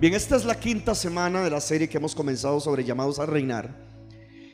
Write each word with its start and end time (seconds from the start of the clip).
Bien, 0.00 0.14
esta 0.14 0.34
es 0.34 0.46
la 0.46 0.58
quinta 0.58 0.94
semana 0.94 1.44
de 1.44 1.50
la 1.50 1.60
serie 1.60 1.86
que 1.86 1.98
hemos 1.98 2.14
comenzado 2.14 2.58
sobre 2.58 2.84
llamados 2.84 3.18
a 3.18 3.26
reinar. 3.26 3.86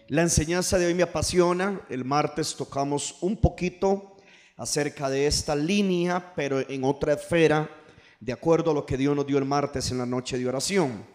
La 0.08 0.22
enseñanza 0.22 0.76
de 0.76 0.86
hoy 0.86 0.94
me 0.94 1.04
apasiona. 1.04 1.82
El 1.88 2.04
martes 2.04 2.56
tocamos 2.56 3.18
un 3.20 3.36
poquito 3.36 4.16
acerca 4.56 5.08
de 5.08 5.28
esta 5.28 5.54
línea, 5.54 6.32
pero 6.34 6.68
en 6.68 6.82
otra 6.82 7.12
esfera, 7.12 7.70
de 8.18 8.32
acuerdo 8.32 8.72
a 8.72 8.74
lo 8.74 8.84
que 8.84 8.96
Dios 8.96 9.14
nos 9.14 9.24
dio 9.24 9.38
el 9.38 9.44
martes 9.44 9.92
en 9.92 9.98
la 9.98 10.06
noche 10.06 10.36
de 10.36 10.48
oración. 10.48 11.06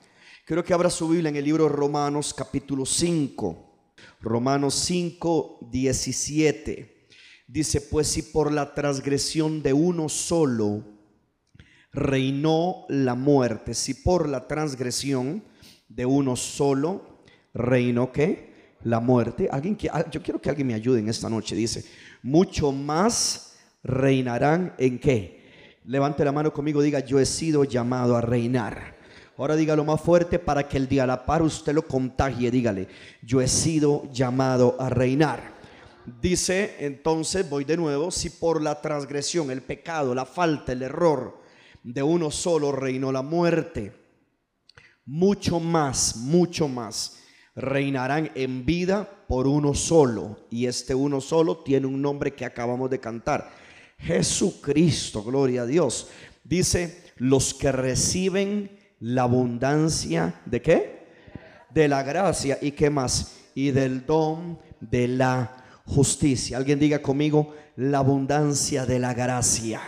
Quiero 0.46 0.64
que 0.64 0.74
abra 0.74 0.90
su 0.90 1.10
Biblia 1.10 1.28
en 1.28 1.36
el 1.36 1.44
libro 1.44 1.66
de 1.66 1.72
Romanos 1.72 2.34
capítulo 2.34 2.86
5. 2.86 3.92
Romanos 4.22 4.76
5, 4.76 5.68
17. 5.70 7.10
Dice, 7.48 7.82
pues 7.82 8.08
si 8.08 8.22
por 8.22 8.50
la 8.50 8.74
transgresión 8.74 9.62
de 9.62 9.74
uno 9.74 10.08
solo 10.08 11.01
reinó 11.94 12.86
la 12.90 13.16
muerte, 13.16 13.74
si 13.74 13.94
por 13.94 14.30
la 14.30 14.48
transgresión 14.48 15.44
de 15.90 16.06
uno 16.06 16.36
solo 16.36 17.24
reinó 17.54 18.12
qué? 18.12 18.52
La 18.84 19.00
muerte. 19.00 19.50
Alguien 19.52 19.76
que 19.76 19.90
ah, 19.90 20.10
yo 20.10 20.22
quiero 20.22 20.42
que 20.42 20.50
alguien 20.50 20.68
me 20.68 20.74
ayude 20.74 21.00
en 21.00 21.10
esta 21.10 21.30
noche, 21.30 21.56
dice, 21.56 21.84
mucho 22.24 22.72
más 22.72 23.56
reinarán 23.84 24.74
en 24.78 25.00
qué? 25.00 25.42
Levante 25.86 26.24
la 26.24 26.32
mano 26.32 26.54
conmigo, 26.54 26.82
diga, 26.82 27.00
yo 27.00 27.20
he 27.20 27.26
sido 27.26 27.64
llamado 27.64 28.16
a 28.16 28.22
reinar. 28.22 29.00
Ahora 29.38 29.56
dígalo 29.56 29.84
más 29.84 30.00
fuerte 30.00 30.38
para 30.38 30.68
que 30.68 30.78
el 30.78 30.88
día 30.88 31.04
a 31.04 31.08
la 31.08 31.26
par 31.26 31.42
usted 31.42 31.74
lo 31.74 31.88
contagie, 31.88 32.52
dígale, 32.52 32.88
yo 33.24 33.42
he 33.42 33.48
sido 33.48 34.04
llamado 34.12 34.76
a 34.80 34.90
reinar. 34.90 35.60
Dice 36.22 36.76
entonces, 36.80 37.50
voy 37.50 37.64
de 37.64 37.78
nuevo, 37.78 38.12
si 38.12 38.30
por 38.30 38.62
la 38.62 38.82
transgresión, 38.82 39.50
el 39.50 39.62
pecado, 39.62 40.14
la 40.14 40.26
falta, 40.26 40.72
el 40.72 40.84
error, 40.84 41.41
de 41.84 42.04
uno 42.04 42.32
solo 42.32 42.72
reinó 42.72 43.12
la 43.12 43.22
muerte, 43.22 43.94
mucho 45.06 45.60
más, 45.60 46.18
mucho 46.18 46.68
más 46.68 47.22
reinarán 47.56 48.32
en 48.36 48.66
vida 48.66 49.10
por 49.28 49.48
uno 49.48 49.74
solo. 49.74 50.48
Y 50.50 50.66
este 50.66 50.96
uno 50.96 51.22
solo 51.22 51.58
tiene 51.58 51.88
un 51.88 52.02
nombre 52.02 52.34
que 52.34 52.46
acabamos 52.46 52.90
de 52.90 53.00
cantar. 53.00 53.50
Jesucristo, 53.98 55.24
gloria 55.24 55.64
a 55.64 55.66
Dios. 55.66 56.10
Dice, 56.44 57.04
los 57.18 57.54
que 57.54 57.72
reciben 57.72 58.80
la 59.00 59.24
abundancia 59.24 60.42
de 60.46 60.62
qué? 60.62 61.02
De 61.70 61.88
la 61.88 62.04
gracia 62.04 62.58
y 62.62 62.72
qué 62.72 62.90
más? 62.90 63.38
Y 63.54 63.72
del 63.72 64.06
don 64.06 64.60
de 64.80 65.08
la 65.08 65.82
justicia. 65.86 66.58
Alguien 66.58 66.80
diga 66.80 67.02
conmigo, 67.02 67.54
la 67.76 68.00
abundancia 68.00 68.86
de 68.86 69.00
la 69.00 69.14
gracia. 69.14 69.82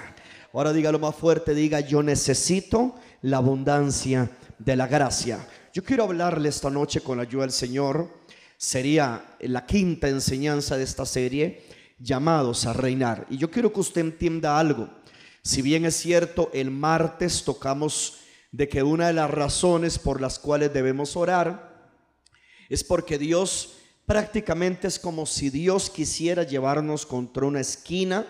Ahora 0.55 0.71
dígalo 0.71 0.99
más 0.99 1.15
fuerte, 1.15 1.55
diga, 1.55 1.79
yo 1.79 2.03
necesito 2.03 2.93
la 3.23 3.37
abundancia 3.37 4.29
de 4.59 4.75
la 4.75 4.85
gracia. 4.85 5.47
Yo 5.73 5.83
quiero 5.83 6.03
hablarle 6.03 6.47
esta 6.47 6.69
noche 6.69 7.01
con 7.01 7.17
la 7.17 7.23
ayuda 7.23 7.41
del 7.41 7.51
Señor. 7.51 8.07
Sería 8.55 9.35
la 9.39 9.65
quinta 9.65 10.09
enseñanza 10.09 10.77
de 10.77 10.83
esta 10.83 11.07
serie, 11.07 11.63
llamados 11.97 12.67
a 12.67 12.73
reinar. 12.73 13.25
Y 13.31 13.37
yo 13.37 13.49
quiero 13.49 13.73
que 13.73 13.79
usted 13.79 14.01
entienda 14.01 14.59
algo. 14.59 14.89
Si 15.41 15.63
bien 15.63 15.85
es 15.85 15.95
cierto, 15.95 16.51
el 16.53 16.69
martes 16.69 17.43
tocamos 17.43 18.19
de 18.51 18.69
que 18.69 18.83
una 18.83 19.07
de 19.07 19.13
las 19.13 19.31
razones 19.31 19.97
por 19.97 20.21
las 20.21 20.37
cuales 20.37 20.71
debemos 20.71 21.17
orar 21.17 21.89
es 22.69 22.83
porque 22.83 23.17
Dios 23.17 23.77
prácticamente 24.05 24.87
es 24.87 24.99
como 24.99 25.25
si 25.25 25.49
Dios 25.49 25.89
quisiera 25.89 26.43
llevarnos 26.43 27.07
contra 27.07 27.47
una 27.47 27.61
esquina 27.61 28.27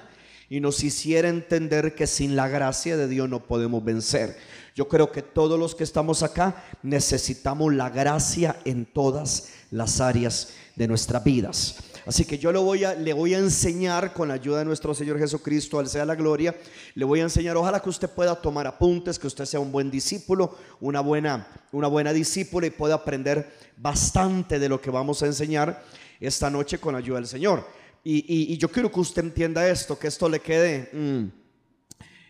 y 0.49 0.59
nos 0.59 0.83
hiciera 0.83 1.29
entender 1.29 1.95
que 1.95 2.07
sin 2.07 2.35
la 2.35 2.47
gracia 2.47 2.97
de 2.97 3.07
Dios 3.07 3.29
no 3.29 3.43
podemos 3.43 3.83
vencer. 3.83 4.37
Yo 4.75 4.87
creo 4.87 5.11
que 5.11 5.21
todos 5.21 5.59
los 5.59 5.75
que 5.75 5.83
estamos 5.83 6.23
acá 6.23 6.63
necesitamos 6.81 7.73
la 7.73 7.89
gracia 7.89 8.57
en 8.65 8.85
todas 8.85 9.49
las 9.71 10.01
áreas 10.01 10.53
de 10.75 10.87
nuestras 10.87 11.23
vidas. 11.23 11.77
Así 12.05 12.25
que 12.25 12.37
yo 12.37 12.51
le 12.51 12.59
voy, 12.59 12.83
a, 12.83 12.95
le 12.95 13.13
voy 13.13 13.33
a 13.33 13.37
enseñar 13.37 14.13
con 14.13 14.27
la 14.27 14.33
ayuda 14.33 14.59
de 14.59 14.65
nuestro 14.65 14.93
Señor 14.93 15.17
Jesucristo, 15.19 15.79
al 15.79 15.87
sea 15.87 16.05
la 16.05 16.15
gloria, 16.15 16.53
le 16.95 17.05
voy 17.05 17.21
a 17.21 17.23
enseñar, 17.23 17.55
ojalá 17.55 17.81
que 17.81 17.89
usted 17.89 18.09
pueda 18.09 18.35
tomar 18.35 18.67
apuntes, 18.67 19.17
que 19.17 19.27
usted 19.27 19.45
sea 19.45 19.61
un 19.61 19.71
buen 19.71 19.89
discípulo, 19.89 20.57
una 20.81 20.99
buena, 20.99 21.47
una 21.71 21.87
buena 21.87 22.11
discípula 22.11 22.67
y 22.67 22.71
pueda 22.71 22.95
aprender 22.95 23.53
bastante 23.77 24.59
de 24.59 24.67
lo 24.67 24.81
que 24.81 24.89
vamos 24.89 25.23
a 25.23 25.27
enseñar 25.27 25.81
esta 26.19 26.49
noche 26.49 26.77
con 26.77 26.93
la 26.93 26.99
ayuda 26.99 27.17
del 27.17 27.27
Señor. 27.27 27.65
Y, 28.03 28.57
yo 28.57 28.69
quiero 28.69 28.91
que 28.91 28.99
usted 28.99 29.23
entienda 29.23 29.67
esto, 29.69 29.97
que 29.97 30.07
esto 30.07 30.27
le 30.27 30.41
quede, 30.41 30.89
mm, 30.91 31.25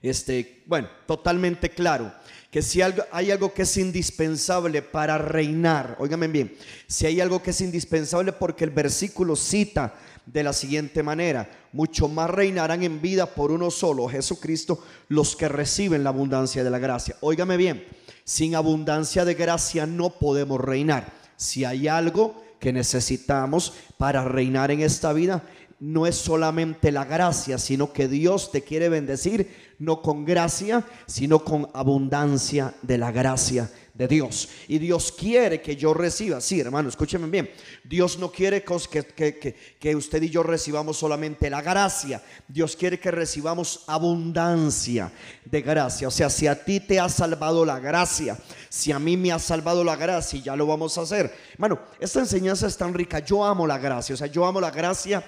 este, 0.04 0.64
bueno, 0.68 0.88
totalmente 1.08 1.70
claro. 1.70 2.14
Que 2.52 2.62
si 2.62 2.82
hay 2.84 3.32
algo 3.32 3.52
que 3.52 3.64
es 3.64 3.78
indispensable 3.78 4.84
para 4.84 5.18
reinar, 5.18 5.96
óigame 6.00 6.28
bien, 6.28 6.56
si 6.86 7.08
hay 7.08 7.20
algo 7.20 7.42
que 7.42 7.50
es 7.50 7.62
indispensable 7.62 8.32
porque 8.32 8.64
el 8.64 8.70
versículo 8.70 9.36
cita 9.36 9.96
de 10.28 10.44
la 10.44 10.54
siguiente 10.54 11.02
manera, 11.02 11.50
mucho 11.72 12.08
más 12.08 12.30
reinarán 12.30 12.84
en 12.84 13.02
vida 13.02 13.26
por 13.26 13.52
uno 13.52 13.72
solo, 13.72 14.08
Jesucristo, 14.08 14.84
los 15.10 15.36
que 15.36 15.50
reciben 15.50 16.04
la 16.04 16.12
abundancia 16.12 16.64
de 16.64 16.70
la 16.70 16.78
gracia. 16.78 17.18
Óigame 17.22 17.58
bien, 17.58 17.84
sin 18.24 18.54
abundancia 18.54 19.26
de 19.26 19.34
gracia 19.34 19.88
no 19.88 20.12
podemos 20.12 20.62
reinar. 20.62 21.12
Si 21.36 21.66
hay 21.66 21.88
algo 21.88 22.44
que 22.60 22.72
necesitamos 22.72 23.74
para 23.98 24.24
reinar 24.24 24.72
en 24.72 24.80
esta 24.80 25.12
vida, 25.12 25.44
no 25.84 26.08
es 26.08 26.16
solamente 26.16 26.94
la 26.94 27.04
gracia, 27.04 27.58
sino 27.58 27.92
que 27.92 28.08
Dios 28.08 28.52
te 28.52 28.62
quiere 28.62 28.88
bendecir, 28.88 29.74
no 29.80 30.02
con 30.02 30.24
gracia, 30.24 30.86
sino 31.08 31.44
con 31.44 31.68
abundancia 31.74 32.74
de 32.82 32.98
la 32.98 33.12
gracia 33.12 33.70
de 33.94 34.08
Dios. 34.08 34.48
Y 34.70 34.80
Dios 34.80 35.12
quiere 35.12 35.62
que 35.62 35.76
yo 35.76 35.94
reciba, 35.94 36.40
sí 36.40 36.62
hermano, 36.62 36.88
escúcheme 36.88 37.28
bien, 37.28 37.52
Dios 37.84 38.18
no 38.18 38.32
quiere 38.32 38.64
que, 38.64 39.58
que, 39.78 39.96
usted 39.98 40.24
y 40.24 40.30
yo 40.30 40.42
recibamos 40.42 40.96
solamente 40.96 41.50
la 41.50 41.62
gracia, 41.62 42.24
Dios 42.48 42.78
quiere 42.78 42.98
que 42.98 43.12
recibamos 43.12 43.84
abundancia 43.88 45.12
de 45.44 45.62
gracia. 45.62 46.08
O 46.08 46.12
sea, 46.12 46.30
si 46.30 46.48
a 46.48 46.64
ti 46.64 46.80
te 46.80 46.98
ha 46.98 47.10
salvado 47.10 47.66
la 47.66 47.82
gracia, 47.82 48.38
si 48.70 48.94
a 48.94 49.00
mí 49.00 49.18
me 49.18 49.34
ha 49.34 49.40
salvado 49.40 49.84
la 49.84 49.98
gracia, 49.98 50.40
y 50.40 50.44
ya 50.44 50.56
lo 50.56 50.66
vamos 50.66 50.98
a 50.98 51.02
hacer. 51.02 51.36
Hermano, 51.52 51.78
esta 52.00 52.22
enseñanza 52.22 52.68
es 52.68 52.78
tan 52.78 52.94
rica, 52.94 53.20
yo 53.20 53.44
amo 53.44 53.68
la 53.68 53.78
gracia, 53.78 54.16
o 54.16 54.18
sea, 54.18 54.28
yo 54.28 54.46
amo 54.46 54.62
la 54.62 54.72
gracia 54.72 55.22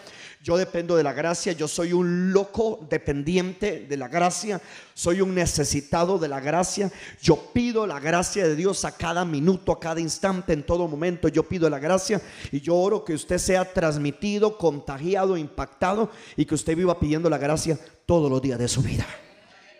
yo 0.46 0.58
dependo 0.58 0.96
de 0.96 1.02
la 1.02 1.12
gracia, 1.12 1.54
yo 1.54 1.68
soy 1.68 1.92
un 1.92 2.32
loco 2.32 2.86
dependiente 2.88 3.88
de 3.90 3.98
la 3.98 4.08
gracia, 4.08 4.62
soy 4.94 5.20
un 5.22 5.34
necesitado 5.34 6.20
de 6.20 6.28
la 6.28 6.40
gracia. 6.40 6.92
Yo 7.20 7.52
pido 7.52 7.88
la 7.88 8.00
gracia 8.00 8.48
de 8.48 8.56
Dios 8.56 8.86
a 8.86 8.92
cada 8.96 9.26
minuto, 9.26 9.72
a 9.72 9.80
cada 9.80 10.00
instante, 10.00 10.54
en 10.54 10.62
todo 10.62 10.88
momento. 10.88 11.30
Yo 11.30 11.42
pido 11.42 11.68
la 11.68 11.80
gracia 11.80 12.22
y 12.52 12.62
yo 12.62 12.76
oro 12.76 13.04
que 13.04 13.16
usted 13.16 13.40
sea 13.40 13.74
transmitido, 13.74 14.56
contagiado, 14.56 15.36
impactado 15.36 16.12
y 16.36 16.46
que 16.46 16.54
usted 16.54 16.78
viva 16.78 17.00
pidiendo 17.00 17.28
la 17.28 17.40
gracia 17.40 17.80
todos 18.06 18.30
los 18.30 18.40
días 18.40 18.60
de 18.60 18.68
su 18.68 18.84
vida. 18.84 19.08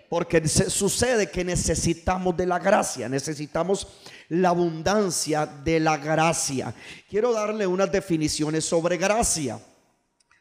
Porque 0.10 0.48
sucede 0.48 1.30
que 1.30 1.46
necesitamos 1.46 2.36
de 2.36 2.48
la 2.48 2.58
gracia, 2.58 3.08
necesitamos 3.08 3.88
la 4.30 4.50
abundancia 4.50 5.46
de 5.46 5.80
la 5.80 5.98
gracia. 5.98 6.74
Quiero 7.08 7.34
darle 7.34 7.68
unas 7.68 7.92
definiciones 7.92 8.66
sobre 8.66 8.98
gracia. 8.98 9.60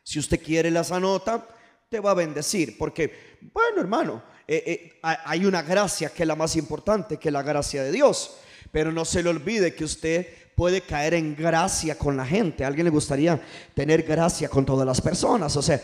Si 0.05 0.19
usted 0.21 0.41
quiere 0.41 0.71
las 0.71 0.93
anota, 0.93 1.49
te 1.89 1.99
va 1.99 2.13
a 2.13 2.15
bendecir. 2.15 2.79
Porque, 2.79 3.39
bueno, 3.53 3.81
hermano, 3.81 4.23
eh, 4.47 4.63
eh, 4.67 5.01
hay 5.03 5.47
una 5.47 5.63
gracia 5.63 6.11
que 6.11 6.23
es 6.23 6.27
la 6.27 6.37
más 6.37 6.55
importante, 6.55 7.17
que 7.17 7.31
es 7.31 7.33
la 7.33 7.43
gracia 7.43 7.83
de 7.83 7.91
Dios. 7.91 8.37
Pero 8.71 8.93
no 8.93 9.05
se 9.05 9.23
le 9.23 9.31
olvide 9.31 9.75
que 9.75 9.85
usted 9.85 10.27
puede 10.55 10.83
caer 10.83 11.15
en 11.15 11.35
gracia 11.35 11.97
con 11.97 12.17
la 12.17 12.27
gente. 12.27 12.65
A 12.65 12.69
alguien 12.69 12.85
le 12.85 12.91
gustaría 12.91 13.41
tener 13.75 14.03
gracia 14.03 14.49
con 14.49 14.65
todas 14.65 14.87
las 14.87 15.01
personas. 15.01 15.57
O 15.57 15.63
sea, 15.63 15.81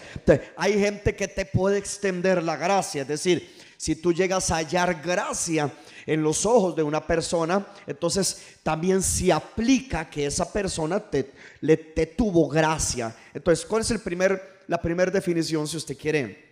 hay 0.57 0.79
gente 0.79 1.17
que 1.17 1.27
te 1.27 1.47
puede 1.47 1.79
extender 1.79 2.43
la 2.43 2.57
gracia. 2.57 3.03
Es 3.03 3.09
decir, 3.09 3.57
si 3.77 3.97
tú 3.97 4.13
llegas 4.13 4.51
a 4.51 4.57
hallar 4.57 5.01
gracia 5.03 5.73
en 6.07 6.23
los 6.23 6.47
ojos 6.47 6.75
de 6.77 6.83
una 6.83 7.07
persona, 7.07 7.67
entonces 7.87 8.59
también 8.63 9.03
se 9.03 9.33
aplica 9.33 10.09
que 10.09 10.27
esa 10.27 10.53
persona 10.53 11.01
te, 11.01 11.33
le, 11.61 11.77
tuvo 11.77 12.49
gracia. 12.49 13.15
Entonces, 13.33 13.65
¿cuál 13.67 13.83
es 13.83 13.91
el 13.91 14.01
primer, 14.01 14.63
la 14.67 14.81
primera 14.81 15.11
definición 15.11 15.67
si 15.67 15.77
usted 15.77 15.97
quiere 15.97 16.51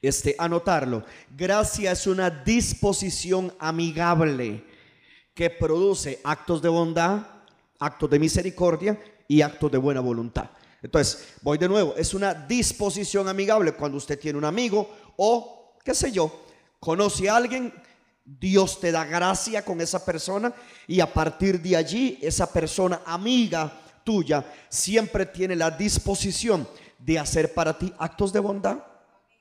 este, 0.00 0.34
anotarlo? 0.38 1.04
Gracia 1.36 1.92
es 1.92 2.06
una 2.06 2.30
disposición 2.30 3.54
amigable 3.58 4.64
que 5.34 5.50
produce 5.50 6.20
actos 6.24 6.62
de 6.62 6.68
bondad, 6.68 7.26
actos 7.78 8.08
de 8.08 8.18
misericordia 8.18 8.98
y 9.28 9.42
actos 9.42 9.70
de 9.70 9.78
buena 9.78 10.00
voluntad. 10.00 10.50
Entonces, 10.82 11.34
voy 11.42 11.58
de 11.58 11.68
nuevo, 11.68 11.94
es 11.96 12.14
una 12.14 12.32
disposición 12.32 13.28
amigable 13.28 13.72
cuando 13.72 13.98
usted 13.98 14.18
tiene 14.18 14.38
un 14.38 14.44
amigo 14.44 14.88
o, 15.16 15.74
qué 15.84 15.94
sé 15.94 16.12
yo, 16.12 16.44
conoce 16.78 17.28
a 17.28 17.36
alguien 17.36 17.72
Dios 18.26 18.80
te 18.80 18.90
da 18.90 19.04
gracia 19.04 19.64
con 19.64 19.80
esa 19.80 20.04
persona 20.04 20.52
y 20.88 20.98
a 20.98 21.12
partir 21.12 21.62
de 21.62 21.76
allí 21.76 22.18
esa 22.20 22.52
persona 22.52 23.02
amiga 23.06 23.72
tuya 24.02 24.44
siempre 24.68 25.26
tiene 25.26 25.54
la 25.54 25.70
disposición 25.70 26.66
de 26.98 27.20
hacer 27.20 27.54
para 27.54 27.78
ti 27.78 27.92
actos 27.98 28.32
de 28.32 28.40
bondad, 28.40 28.78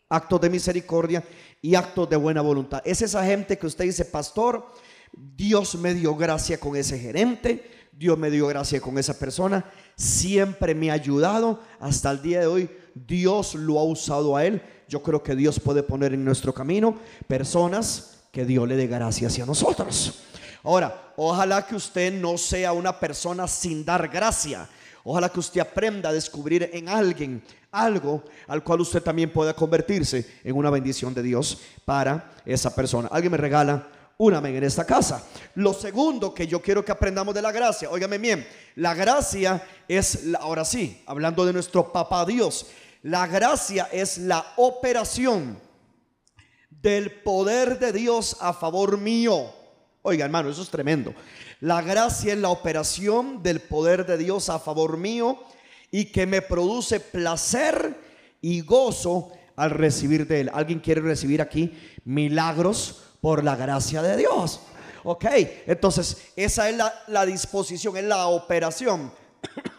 actos 0.07 0.39
de 0.39 0.51
misericordia 0.51 1.23
y 1.63 1.73
actos 1.73 2.07
de 2.07 2.15
buena 2.15 2.41
voluntad. 2.41 2.83
Es 2.85 3.01
esa 3.01 3.25
gente 3.25 3.57
que 3.57 3.65
usted 3.65 3.85
dice, 3.85 4.05
pastor, 4.05 4.67
Dios 5.11 5.73
me 5.75 5.95
dio 5.95 6.15
gracia 6.15 6.59
con 6.59 6.75
ese 6.75 6.99
gerente, 6.99 7.71
Dios 7.91 8.19
me 8.19 8.29
dio 8.29 8.45
gracia 8.45 8.79
con 8.79 8.99
esa 8.99 9.17
persona, 9.17 9.65
siempre 9.95 10.75
me 10.75 10.91
ha 10.91 10.93
ayudado 10.93 11.59
hasta 11.79 12.11
el 12.11 12.21
día 12.21 12.41
de 12.41 12.47
hoy. 12.47 12.69
Dios 12.93 13.55
lo 13.55 13.79
ha 13.79 13.83
usado 13.83 14.35
a 14.35 14.45
él. 14.45 14.61
Yo 14.87 15.01
creo 15.01 15.23
que 15.23 15.35
Dios 15.35 15.59
puede 15.59 15.81
poner 15.81 16.13
en 16.13 16.23
nuestro 16.23 16.53
camino 16.53 16.99
personas 17.27 18.14
que 18.35 18.43
Dios 18.43 18.67
le 18.67 18.75
dé 18.75 18.85
gracia 18.87 19.29
hacia 19.29 19.45
nosotros. 19.45 20.13
Ahora, 20.61 21.13
ojalá 21.15 21.65
que 21.65 21.73
usted 21.73 22.11
no 22.11 22.37
sea 22.37 22.73
una 22.73 22.99
persona 22.99 23.47
sin 23.47 23.85
dar 23.85 24.09
gracia. 24.09 24.67
Ojalá 25.05 25.29
que 25.29 25.39
usted 25.39 25.61
aprenda 25.61 26.09
a 26.09 26.13
descubrir 26.13 26.69
en 26.73 26.89
alguien 26.89 27.41
algo 27.71 28.25
al 28.49 28.61
cual 28.61 28.81
usted 28.81 29.01
también 29.01 29.31
pueda 29.31 29.53
convertirse 29.53 30.39
en 30.43 30.53
una 30.53 30.69
bendición 30.69 31.13
de 31.13 31.23
Dios 31.23 31.59
para 31.85 32.33
esa 32.45 32.75
persona. 32.75 33.07
Alguien 33.09 33.31
me 33.31 33.37
regala 33.37 33.87
un 34.17 34.33
amén 34.33 34.57
en 34.57 34.65
esta 34.65 34.83
casa. 34.83 35.25
Lo 35.53 35.73
segundo 35.73 36.33
que 36.33 36.45
yo 36.45 36.61
quiero 36.61 36.83
que 36.83 36.91
aprendamos 36.91 37.33
de 37.33 37.41
la 37.41 37.53
gracia, 37.53 37.89
óigame 37.89 38.17
bien, 38.17 38.45
la 38.75 38.93
gracia 38.93 39.63
es, 39.87 40.25
ahora 40.41 40.65
sí, 40.65 41.01
hablando 41.05 41.45
de 41.45 41.53
nuestro 41.53 41.89
papá 41.93 42.25
Dios, 42.25 42.65
la 43.01 43.27
gracia 43.27 43.87
es 43.93 44.17
la 44.17 44.45
operación 44.57 45.63
del 46.85 47.09
poder 47.09 47.79
de 47.79 47.91
Dios 47.91 48.37
a 48.39 48.53
favor 48.53 48.99
mío. 48.99 49.51
Oiga, 50.03 50.23
hermano, 50.23 50.51
eso 50.51 50.61
es 50.61 50.69
tremendo. 50.69 51.15
La 51.59 51.81
gracia 51.81 52.33
es 52.33 52.37
la 52.37 52.49
operación 52.49 53.41
del 53.41 53.59
poder 53.59 54.05
de 54.05 54.19
Dios 54.19 54.49
a 54.49 54.59
favor 54.59 54.95
mío 54.95 55.39
y 55.89 56.05
que 56.05 56.27
me 56.27 56.43
produce 56.43 56.99
placer 56.99 57.97
y 58.39 58.61
gozo 58.61 59.31
al 59.55 59.71
recibir 59.71 60.27
de 60.27 60.41
Él. 60.41 60.51
¿Alguien 60.53 60.79
quiere 60.79 61.01
recibir 61.01 61.41
aquí 61.41 61.73
milagros 62.03 63.01
por 63.19 63.43
la 63.43 63.55
gracia 63.55 64.03
de 64.03 64.17
Dios? 64.17 64.61
Ok, 65.03 65.25
entonces 65.65 66.33
esa 66.35 66.69
es 66.69 66.77
la, 66.77 66.93
la 67.07 67.25
disposición, 67.25 67.97
es 67.97 68.03
la 68.03 68.27
operación. 68.27 69.11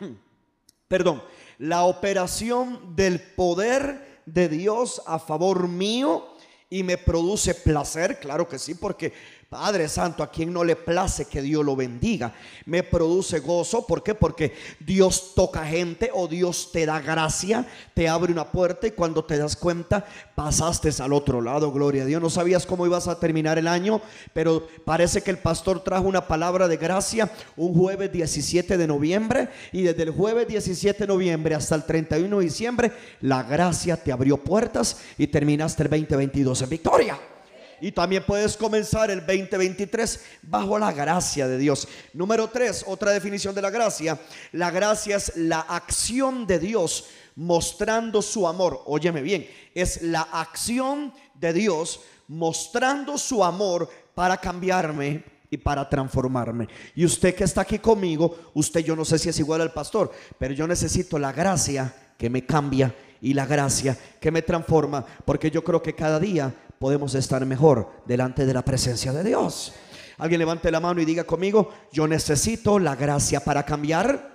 Perdón, 0.88 1.22
la 1.58 1.84
operación 1.84 2.96
del 2.96 3.20
poder 3.20 4.22
de 4.26 4.48
Dios 4.48 5.00
a 5.06 5.20
favor 5.20 5.68
mío 5.68 6.35
y 6.68 6.82
me 6.82 6.98
produce 6.98 7.54
placer, 7.54 8.18
claro 8.18 8.48
que 8.48 8.58
sí, 8.58 8.74
porque 8.74 9.12
Padre 9.48 9.88
Santo, 9.88 10.24
a 10.24 10.30
quien 10.30 10.52
no 10.52 10.64
le 10.64 10.74
place 10.74 11.26
que 11.26 11.40
Dios 11.40 11.64
lo 11.64 11.76
bendiga, 11.76 12.34
me 12.64 12.82
produce 12.82 13.38
gozo. 13.38 13.86
¿Por 13.86 14.02
qué? 14.02 14.12
Porque 14.12 14.52
Dios 14.80 15.34
toca 15.36 15.64
gente 15.64 16.10
o 16.12 16.26
Dios 16.26 16.70
te 16.72 16.84
da 16.84 17.00
gracia, 17.00 17.64
te 17.94 18.08
abre 18.08 18.32
una 18.32 18.50
puerta 18.50 18.88
y 18.88 18.90
cuando 18.90 19.24
te 19.24 19.38
das 19.38 19.54
cuenta 19.54 20.04
pasaste 20.34 20.90
al 21.00 21.12
otro 21.12 21.40
lado. 21.40 21.70
Gloria 21.70 22.02
a 22.02 22.06
Dios. 22.06 22.20
No 22.20 22.28
sabías 22.28 22.66
cómo 22.66 22.86
ibas 22.86 23.06
a 23.06 23.20
terminar 23.20 23.56
el 23.56 23.68
año, 23.68 24.00
pero 24.32 24.66
parece 24.84 25.22
que 25.22 25.30
el 25.30 25.38
pastor 25.38 25.78
trajo 25.84 26.08
una 26.08 26.26
palabra 26.26 26.66
de 26.66 26.76
gracia 26.76 27.30
un 27.56 27.72
jueves 27.72 28.10
17 28.10 28.76
de 28.76 28.86
noviembre 28.88 29.48
y 29.70 29.82
desde 29.82 30.02
el 30.02 30.10
jueves 30.10 30.48
17 30.48 31.04
de 31.04 31.06
noviembre 31.06 31.54
hasta 31.54 31.76
el 31.76 31.84
31 31.84 32.38
de 32.38 32.44
diciembre, 32.44 32.92
la 33.20 33.44
gracia 33.44 33.96
te 33.96 34.10
abrió 34.10 34.38
puertas 34.38 35.02
y 35.16 35.28
terminaste 35.28 35.84
el 35.84 35.90
2022 35.90 36.62
en 36.62 36.68
victoria. 36.68 37.35
Y 37.80 37.92
también 37.92 38.24
puedes 38.26 38.56
comenzar 38.56 39.10
el 39.10 39.20
2023 39.20 40.24
bajo 40.42 40.78
la 40.78 40.92
gracia 40.92 41.46
de 41.46 41.58
Dios. 41.58 41.86
Número 42.12 42.48
3, 42.48 42.84
otra 42.86 43.12
definición 43.12 43.54
de 43.54 43.62
la 43.62 43.70
gracia. 43.70 44.18
La 44.52 44.70
gracia 44.70 45.16
es 45.16 45.36
la 45.36 45.60
acción 45.60 46.46
de 46.46 46.58
Dios 46.58 47.06
mostrando 47.36 48.22
su 48.22 48.48
amor. 48.48 48.82
Óyeme 48.86 49.22
bien, 49.22 49.48
es 49.74 50.02
la 50.02 50.22
acción 50.22 51.12
de 51.34 51.52
Dios 51.52 52.00
mostrando 52.28 53.18
su 53.18 53.44
amor 53.44 53.88
para 54.14 54.38
cambiarme 54.38 55.22
y 55.50 55.56
para 55.56 55.88
transformarme. 55.88 56.68
Y 56.94 57.04
usted 57.04 57.34
que 57.34 57.44
está 57.44 57.60
aquí 57.60 57.78
conmigo, 57.78 58.50
usted 58.54 58.80
yo 58.80 58.96
no 58.96 59.04
sé 59.04 59.18
si 59.18 59.28
es 59.28 59.38
igual 59.38 59.60
al 59.60 59.72
pastor, 59.72 60.10
pero 60.38 60.54
yo 60.54 60.66
necesito 60.66 61.18
la 61.18 61.32
gracia 61.32 61.94
que 62.18 62.30
me 62.30 62.44
cambia 62.44 62.94
y 63.20 63.34
la 63.34 63.46
gracia 63.46 63.96
que 64.20 64.30
me 64.30 64.42
transforma, 64.42 65.04
porque 65.24 65.50
yo 65.50 65.62
creo 65.62 65.82
que 65.82 65.94
cada 65.94 66.18
día 66.18 66.54
podemos 66.78 67.14
estar 67.14 67.44
mejor 67.46 67.90
delante 68.06 68.46
de 68.46 68.54
la 68.54 68.64
presencia 68.64 69.12
de 69.12 69.24
Dios. 69.24 69.72
Alguien 70.18 70.38
levante 70.38 70.70
la 70.70 70.80
mano 70.80 71.00
y 71.00 71.04
diga 71.04 71.24
conmigo, 71.24 71.70
yo 71.92 72.06
necesito 72.06 72.78
la 72.78 72.96
gracia 72.96 73.40
para 73.40 73.64
cambiar. 73.64 74.34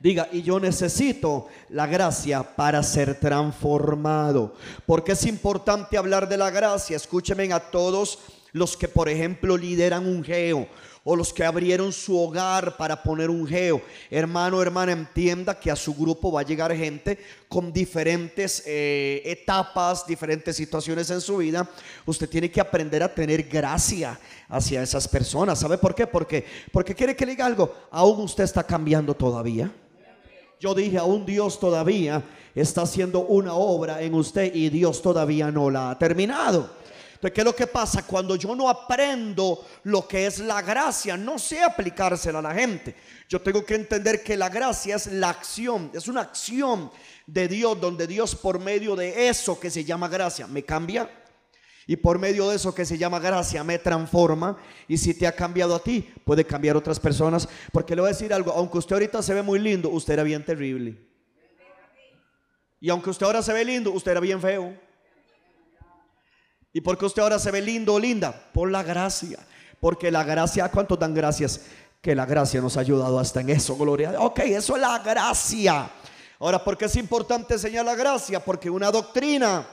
Diga, 0.00 0.28
y 0.32 0.42
yo 0.42 0.60
necesito 0.60 1.48
la 1.70 1.86
gracia 1.86 2.42
para 2.42 2.82
ser 2.82 3.18
transformado. 3.20 4.54
Porque 4.86 5.12
es 5.12 5.24
importante 5.26 5.96
hablar 5.96 6.28
de 6.28 6.36
la 6.36 6.50
gracia. 6.50 6.96
Escúcheme 6.96 7.52
a 7.52 7.70
todos 7.70 8.18
los 8.52 8.76
que, 8.76 8.88
por 8.88 9.08
ejemplo, 9.08 9.56
lideran 9.56 10.06
un 10.06 10.22
geo 10.22 10.68
o 11.04 11.14
los 11.14 11.32
que 11.34 11.44
abrieron 11.44 11.92
su 11.92 12.18
hogar 12.18 12.78
para 12.78 13.02
poner 13.02 13.28
un 13.28 13.46
geo. 13.46 13.82
Hermano, 14.10 14.62
hermana, 14.62 14.92
entienda 14.92 15.58
que 15.58 15.70
a 15.70 15.76
su 15.76 15.94
grupo 15.94 16.32
va 16.32 16.40
a 16.40 16.44
llegar 16.44 16.74
gente 16.74 17.18
con 17.46 17.70
diferentes 17.72 18.62
eh, 18.66 19.20
etapas, 19.26 20.06
diferentes 20.06 20.56
situaciones 20.56 21.10
en 21.10 21.20
su 21.20 21.36
vida. 21.36 21.68
Usted 22.06 22.28
tiene 22.28 22.50
que 22.50 22.60
aprender 22.60 23.02
a 23.02 23.14
tener 23.14 23.42
gracia 23.42 24.18
hacia 24.48 24.82
esas 24.82 25.06
personas. 25.06 25.58
¿Sabe 25.58 25.76
por 25.76 25.94
qué? 25.94 26.06
Porque, 26.06 26.44
porque 26.72 26.94
quiere 26.94 27.14
que 27.14 27.26
le 27.26 27.32
diga 27.32 27.44
algo. 27.44 27.74
Aún 27.90 28.22
usted 28.22 28.44
está 28.44 28.64
cambiando 28.64 29.14
todavía. 29.14 29.70
Yo 30.58 30.74
dije, 30.74 30.96
aún 30.96 31.26
Dios 31.26 31.60
todavía 31.60 32.24
está 32.54 32.82
haciendo 32.82 33.20
una 33.20 33.52
obra 33.52 34.00
en 34.00 34.14
usted 34.14 34.54
y 34.54 34.70
Dios 34.70 35.02
todavía 35.02 35.50
no 35.50 35.68
la 35.68 35.90
ha 35.90 35.98
terminado. 35.98 36.70
¿Qué 37.32 37.40
es 37.40 37.44
lo 37.44 37.54
que 37.54 37.66
pasa? 37.66 38.06
Cuando 38.06 38.36
yo 38.36 38.54
no 38.54 38.68
aprendo 38.68 39.64
lo 39.84 40.06
que 40.06 40.26
es 40.26 40.40
la 40.40 40.62
gracia, 40.62 41.16
no 41.16 41.38
sé 41.38 41.62
aplicársela 41.62 42.40
a 42.40 42.42
la 42.42 42.54
gente. 42.54 42.94
Yo 43.28 43.40
tengo 43.40 43.64
que 43.64 43.74
entender 43.74 44.22
que 44.22 44.36
la 44.36 44.48
gracia 44.48 44.96
es 44.96 45.06
la 45.06 45.30
acción, 45.30 45.90
es 45.94 46.08
una 46.08 46.22
acción 46.22 46.90
de 47.26 47.48
Dios, 47.48 47.80
donde 47.80 48.06
Dios 48.06 48.34
por 48.34 48.58
medio 48.58 48.96
de 48.96 49.28
eso 49.28 49.58
que 49.58 49.70
se 49.70 49.84
llama 49.84 50.08
gracia 50.08 50.46
me 50.46 50.64
cambia. 50.64 51.08
Y 51.86 51.96
por 51.96 52.18
medio 52.18 52.48
de 52.48 52.56
eso 52.56 52.74
que 52.74 52.84
se 52.84 52.96
llama 52.96 53.18
gracia 53.18 53.62
me 53.62 53.78
transforma. 53.78 54.56
Y 54.88 54.96
si 54.96 55.14
te 55.14 55.26
ha 55.26 55.32
cambiado 55.32 55.74
a 55.74 55.82
ti, 55.82 56.12
puede 56.24 56.44
cambiar 56.44 56.76
a 56.76 56.78
otras 56.78 56.98
personas. 56.98 57.48
Porque 57.72 57.94
le 57.94 58.00
voy 58.00 58.08
a 58.08 58.12
decir 58.12 58.32
algo, 58.32 58.52
aunque 58.52 58.78
usted 58.78 58.94
ahorita 58.94 59.22
se 59.22 59.34
ve 59.34 59.42
muy 59.42 59.58
lindo, 59.58 59.90
usted 59.90 60.14
era 60.14 60.22
bien 60.22 60.44
terrible. 60.44 60.96
Y 62.80 62.90
aunque 62.90 63.10
usted 63.10 63.26
ahora 63.26 63.42
se 63.42 63.52
ve 63.52 63.64
lindo, 63.64 63.92
usted 63.92 64.12
era 64.12 64.20
bien 64.20 64.40
feo. 64.40 64.83
¿Y 66.76 66.80
por 66.80 66.98
qué 66.98 67.06
usted 67.06 67.22
ahora 67.22 67.38
se 67.38 67.52
ve 67.52 67.62
lindo 67.62 67.94
o 67.94 68.00
linda? 68.00 68.34
Por 68.52 68.68
la 68.68 68.82
gracia. 68.82 69.38
Porque 69.78 70.10
la 70.10 70.24
gracia, 70.24 70.68
¿cuántos 70.68 70.98
dan 70.98 71.14
gracias? 71.14 71.60
Que 72.02 72.16
la 72.16 72.26
gracia 72.26 72.60
nos 72.60 72.76
ha 72.76 72.80
ayudado 72.80 73.20
hasta 73.20 73.40
en 73.40 73.50
eso, 73.50 73.76
gloria. 73.76 74.16
Ok, 74.18 74.40
eso 74.40 74.74
es 74.74 74.82
la 74.82 74.98
gracia. 74.98 75.88
Ahora, 76.40 76.64
¿por 76.64 76.76
qué 76.76 76.86
es 76.86 76.96
importante 76.96 77.54
enseñar 77.54 77.84
la 77.84 77.94
gracia? 77.94 78.44
Porque 78.44 78.68
una 78.68 78.90
doctrina 78.90 79.64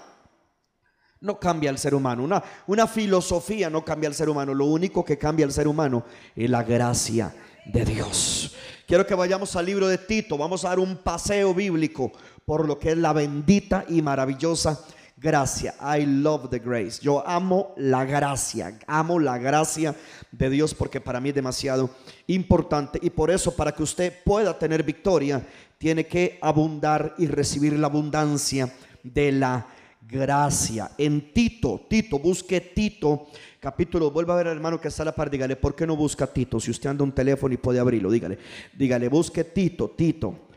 no 1.22 1.40
cambia 1.40 1.72
al 1.72 1.80
ser 1.80 1.96
humano, 1.96 2.24
una, 2.24 2.44
una 2.68 2.86
filosofía 2.86 3.68
no 3.70 3.84
cambia 3.84 4.08
al 4.08 4.16
ser 4.16 4.30
humano. 4.30 4.54
Lo 4.54 4.66
único 4.66 5.04
que 5.04 5.18
cambia 5.18 5.48
al 5.48 5.52
ser 5.52 5.68
humano 5.68 6.06
es 6.36 6.48
la 6.52 6.62
gracia 6.62 7.34
de 7.66 7.84
Dios. 7.84 8.56
Quiero 8.88 9.08
que 9.08 9.16
vayamos 9.16 9.56
al 9.56 9.66
libro 9.66 9.88
de 9.88 9.98
Tito. 9.98 10.38
Vamos 10.38 10.66
a 10.66 10.70
dar 10.70 10.78
un 10.78 10.98
paseo 10.98 11.52
bíblico 11.56 12.12
por 12.46 12.68
lo 12.68 12.78
que 12.78 12.92
es 12.92 12.98
la 12.98 13.12
bendita 13.12 13.86
y 13.90 14.04
maravillosa 14.04 14.86
gracia. 15.22 15.76
I 15.80 16.06
love 16.06 16.50
the 16.50 16.60
grace. 16.60 17.00
Yo 17.02 17.26
amo 17.26 17.74
la 17.78 18.04
gracia. 18.06 18.78
Amo 18.88 19.20
la 19.20 19.38
gracia 19.38 19.96
de 20.32 20.50
Dios 20.50 20.74
porque 20.74 21.00
para 21.00 21.22
mí 21.22 21.30
es 21.30 21.36
demasiado 21.36 21.92
importante. 22.28 23.00
Y 23.02 23.12
por 23.12 23.30
eso, 23.30 23.56
para 23.56 23.72
que 23.72 23.84
usted 23.84 24.14
pueda 24.26 24.58
tener 24.58 24.84
victoria, 24.84 25.46
tiene 25.78 26.08
que 26.08 26.40
abundar 26.42 27.14
y 27.18 27.28
recibir 27.28 27.74
la 27.74 27.88
abundancia 27.88 28.74
de 29.04 29.32
la 29.32 29.68
gracia. 30.02 30.92
En 30.98 31.32
Tito, 31.32 31.86
Tito, 31.88 32.20
busque 32.20 32.60
Tito, 32.60 33.28
capítulo, 33.60 34.12
vuelva 34.12 34.34
a 34.34 34.38
ver 34.38 34.48
al 34.48 34.56
hermano 34.58 34.82
que 34.82 34.90
está 34.90 35.04
a 35.04 35.06
la 35.06 35.16
par, 35.16 35.30
dígale, 35.30 35.56
¿por 35.56 35.76
qué 35.76 35.88
no 35.88 35.96
busca 35.96 36.28
Tito? 36.28 36.60
Si 36.60 36.70
usted 36.70 36.90
anda 36.90 37.04
un 37.04 37.14
teléfono 37.14 37.54
y 37.54 37.58
puede 37.58 37.80
abrirlo, 37.80 38.12
dígale, 38.12 38.38
dígale, 38.74 39.08
busque 39.08 39.44
Tito, 39.46 39.90
Tito. 39.92 40.51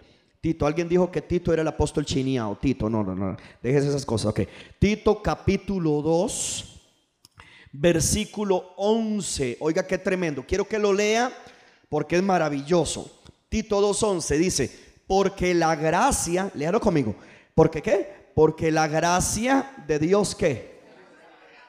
Tito, 0.44 0.66
alguien 0.66 0.86
dijo 0.90 1.10
que 1.10 1.22
Tito 1.22 1.54
era 1.54 1.62
el 1.62 1.68
apóstol 1.68 2.04
chineado. 2.04 2.54
Tito, 2.60 2.90
no, 2.90 3.02
no, 3.02 3.14
no. 3.14 3.34
Dejes 3.62 3.86
esas 3.86 4.04
cosas. 4.04 4.26
Ok. 4.26 4.40
Tito 4.78 5.22
capítulo 5.22 6.02
2, 6.02 6.82
versículo 7.72 8.74
11. 8.76 9.56
Oiga 9.60 9.86
qué 9.86 9.96
tremendo. 9.96 10.44
Quiero 10.46 10.68
que 10.68 10.78
lo 10.78 10.92
lea 10.92 11.32
porque 11.88 12.16
es 12.16 12.22
maravilloso. 12.22 13.10
Tito 13.48 13.80
2.11 13.80 14.36
dice, 14.36 14.78
porque 15.06 15.54
la 15.54 15.76
gracia, 15.76 16.50
léalo 16.52 16.78
conmigo. 16.78 17.14
¿Porque 17.54 17.80
qué? 17.80 18.30
Porque 18.34 18.70
la 18.70 18.86
gracia 18.86 19.72
de 19.86 19.98
Dios 19.98 20.34
que 20.34 20.78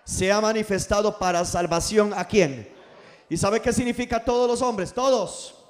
se 0.04 0.34
ha 0.34 0.42
manifestado 0.42 1.18
para 1.18 1.46
salvación 1.46 2.12
a 2.14 2.28
quién. 2.28 2.68
¿Y 3.30 3.38
sabe 3.38 3.62
qué 3.62 3.72
significa 3.72 4.22
todos 4.22 4.50
los 4.50 4.62
hombres? 4.62 4.92
Todos. 4.94 5.65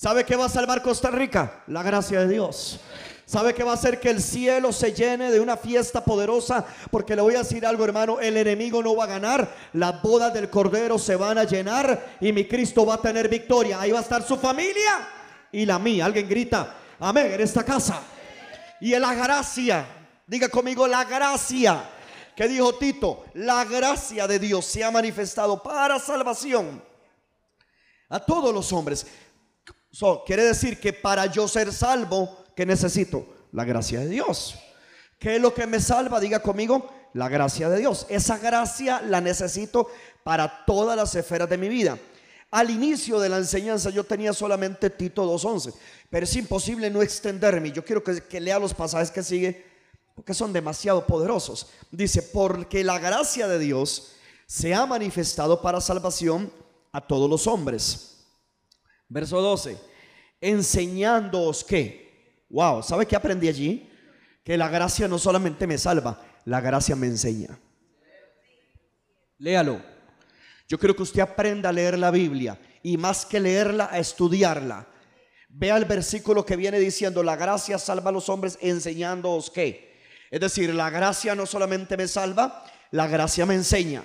¿Sabe 0.00 0.24
qué 0.24 0.36
va 0.36 0.44
a 0.44 0.48
salvar 0.48 0.80
Costa 0.80 1.10
Rica? 1.10 1.64
La 1.66 1.82
gracia 1.82 2.20
de 2.20 2.28
Dios. 2.28 2.78
¿Sabe 3.26 3.52
que 3.52 3.64
va 3.64 3.72
a 3.72 3.74
hacer 3.74 3.98
que 3.98 4.10
el 4.10 4.22
cielo 4.22 4.72
se 4.72 4.92
llene 4.92 5.32
de 5.32 5.40
una 5.40 5.56
fiesta 5.56 6.04
poderosa? 6.04 6.64
Porque 6.92 7.16
le 7.16 7.22
voy 7.22 7.34
a 7.34 7.38
decir 7.38 7.66
algo, 7.66 7.84
hermano, 7.84 8.20
el 8.20 8.36
enemigo 8.36 8.80
no 8.80 8.94
va 8.94 9.04
a 9.04 9.08
ganar, 9.08 9.52
las 9.72 10.00
bodas 10.00 10.32
del 10.32 10.48
Cordero 10.50 11.00
se 11.00 11.16
van 11.16 11.36
a 11.36 11.42
llenar 11.42 12.16
y 12.20 12.32
mi 12.32 12.46
Cristo 12.46 12.86
va 12.86 12.94
a 12.94 13.02
tener 13.02 13.28
victoria. 13.28 13.80
Ahí 13.80 13.90
va 13.90 13.98
a 13.98 14.02
estar 14.02 14.22
su 14.22 14.36
familia 14.36 15.08
y 15.50 15.66
la 15.66 15.80
mía. 15.80 16.04
Alguien 16.04 16.28
grita, 16.28 16.76
amén, 17.00 17.32
en 17.32 17.40
esta 17.40 17.64
casa. 17.64 18.00
Y 18.80 18.94
en 18.94 19.02
la 19.02 19.14
gracia, 19.14 19.84
diga 20.28 20.48
conmigo 20.48 20.86
la 20.86 21.02
gracia. 21.02 21.90
Que 22.36 22.46
dijo 22.46 22.72
Tito? 22.76 23.24
La 23.34 23.64
gracia 23.64 24.28
de 24.28 24.38
Dios 24.38 24.64
se 24.64 24.84
ha 24.84 24.92
manifestado 24.92 25.60
para 25.60 25.98
salvación 25.98 26.80
a 28.08 28.20
todos 28.20 28.54
los 28.54 28.72
hombres. 28.72 29.06
Quiere 30.26 30.44
decir 30.44 30.78
que 30.80 30.92
para 30.92 31.26
yo 31.26 31.48
ser 31.48 31.72
salvo, 31.72 32.38
¿Qué 32.58 32.66
necesito? 32.66 33.24
La 33.52 33.64
gracia 33.64 34.00
de 34.00 34.08
Dios. 34.08 34.56
¿Qué 35.20 35.36
es 35.36 35.40
lo 35.40 35.54
que 35.54 35.64
me 35.68 35.78
salva? 35.78 36.18
Diga 36.18 36.40
conmigo, 36.40 36.90
la 37.14 37.28
gracia 37.28 37.68
de 37.68 37.78
Dios. 37.78 38.04
Esa 38.08 38.36
gracia 38.36 39.00
la 39.00 39.20
necesito 39.20 39.86
para 40.24 40.64
todas 40.64 40.96
las 40.96 41.14
esferas 41.14 41.48
de 41.48 41.56
mi 41.56 41.68
vida. 41.68 41.96
Al 42.50 42.70
inicio 42.70 43.20
de 43.20 43.28
la 43.28 43.36
enseñanza 43.36 43.90
yo 43.90 44.02
tenía 44.02 44.32
solamente 44.32 44.90
Tito 44.90 45.24
2.11, 45.24 45.72
pero 46.10 46.24
es 46.24 46.34
imposible 46.34 46.90
no 46.90 47.00
extenderme. 47.00 47.70
Yo 47.70 47.84
quiero 47.84 48.02
que, 48.02 48.24
que 48.24 48.40
lea 48.40 48.58
los 48.58 48.74
pasajes 48.74 49.12
que 49.12 49.22
sigue 49.22 49.64
porque 50.16 50.34
son 50.34 50.52
demasiado 50.52 51.06
poderosos. 51.06 51.68
Dice, 51.92 52.22
porque 52.22 52.82
la 52.82 52.98
gracia 52.98 53.46
de 53.46 53.60
Dios 53.60 54.14
se 54.46 54.74
ha 54.74 54.84
manifestado 54.84 55.62
para 55.62 55.80
salvación 55.80 56.52
a 56.90 57.06
todos 57.06 57.30
los 57.30 57.46
hombres. 57.46 58.16
Verso 59.08 59.40
12, 59.40 59.78
enseñándoos 60.40 61.64
que 61.64 62.08
Wow, 62.50 62.82
¿sabe 62.82 63.06
qué 63.06 63.16
aprendí 63.16 63.48
allí? 63.48 63.90
Que 64.42 64.56
la 64.56 64.68
gracia 64.68 65.06
no 65.06 65.18
solamente 65.18 65.66
me 65.66 65.76
salva, 65.76 66.22
la 66.44 66.60
gracia 66.60 66.96
me 66.96 67.06
enseña. 67.06 67.58
Léalo. 69.38 69.82
Yo 70.66 70.78
quiero 70.78 70.94
que 70.94 71.02
usted 71.02 71.20
aprenda 71.20 71.68
a 71.68 71.72
leer 71.72 71.98
la 71.98 72.10
Biblia 72.10 72.58
y 72.82 72.96
más 72.96 73.24
que 73.24 73.40
leerla, 73.40 73.88
a 73.90 73.98
estudiarla. 73.98 74.86
Vea 75.48 75.76
el 75.76 75.86
versículo 75.86 76.44
que 76.44 76.56
viene 76.56 76.78
diciendo, 76.78 77.22
la 77.22 77.36
gracia 77.36 77.78
salva 77.78 78.10
a 78.10 78.12
los 78.12 78.28
hombres 78.28 78.58
enseñándoos 78.60 79.50
que. 79.50 79.96
Es 80.30 80.40
decir, 80.40 80.74
la 80.74 80.90
gracia 80.90 81.34
no 81.34 81.46
solamente 81.46 81.96
me 81.96 82.06
salva, 82.06 82.66
la 82.90 83.06
gracia 83.06 83.46
me 83.46 83.54
enseña. 83.54 84.02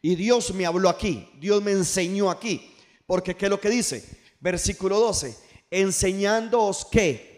Y 0.00 0.14
Dios 0.14 0.54
me 0.54 0.64
habló 0.64 0.88
aquí, 0.88 1.30
Dios 1.38 1.62
me 1.62 1.72
enseñó 1.72 2.30
aquí. 2.30 2.74
Porque 3.06 3.36
¿qué 3.36 3.46
es 3.46 3.50
lo 3.50 3.60
que 3.60 3.68
dice? 3.68 4.02
Versículo 4.40 4.98
12, 4.98 5.36
enseñándoos 5.70 6.84
que 6.84 7.30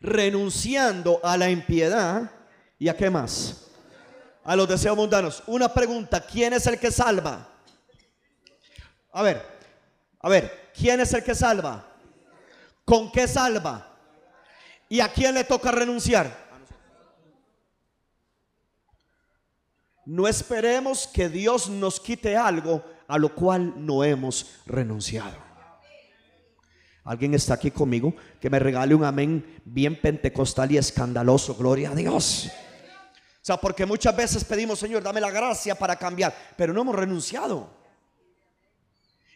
renunciando 0.00 1.20
a 1.22 1.36
la 1.36 1.50
impiedad 1.50 2.30
y 2.78 2.88
a 2.88 2.96
qué 2.96 3.10
más? 3.10 3.70
A 4.44 4.56
los 4.56 4.68
deseos 4.68 4.96
mundanos. 4.96 5.42
Una 5.46 5.72
pregunta, 5.72 6.24
¿quién 6.24 6.52
es 6.52 6.66
el 6.66 6.78
que 6.78 6.90
salva? 6.90 7.48
A 9.12 9.22
ver, 9.22 9.44
a 10.20 10.28
ver, 10.28 10.70
¿quién 10.74 11.00
es 11.00 11.12
el 11.12 11.22
que 11.22 11.34
salva? 11.34 11.86
¿Con 12.84 13.10
qué 13.12 13.26
salva? 13.28 13.86
¿Y 14.88 15.00
a 15.00 15.12
quién 15.12 15.34
le 15.34 15.44
toca 15.44 15.70
renunciar? 15.70 16.50
No 20.04 20.26
esperemos 20.26 21.06
que 21.06 21.28
Dios 21.28 21.68
nos 21.68 22.00
quite 22.00 22.36
algo 22.36 22.84
a 23.06 23.18
lo 23.18 23.34
cual 23.34 23.74
no 23.76 24.02
hemos 24.02 24.56
renunciado. 24.66 25.49
Alguien 27.10 27.34
está 27.34 27.54
aquí 27.54 27.72
conmigo 27.72 28.14
que 28.40 28.48
me 28.48 28.60
regale 28.60 28.94
un 28.94 29.02
amén 29.02 29.60
bien 29.64 30.00
pentecostal 30.00 30.70
y 30.70 30.78
escandaloso. 30.78 31.56
Gloria 31.56 31.90
a 31.90 31.94
Dios. 31.96 32.46
O 32.46 33.42
sea, 33.42 33.56
porque 33.56 33.84
muchas 33.84 34.14
veces 34.14 34.44
pedimos, 34.44 34.78
Señor, 34.78 35.02
dame 35.02 35.20
la 35.20 35.32
gracia 35.32 35.74
para 35.74 35.96
cambiar, 35.96 36.32
pero 36.56 36.72
no 36.72 36.82
hemos 36.82 36.94
renunciado. 36.94 37.68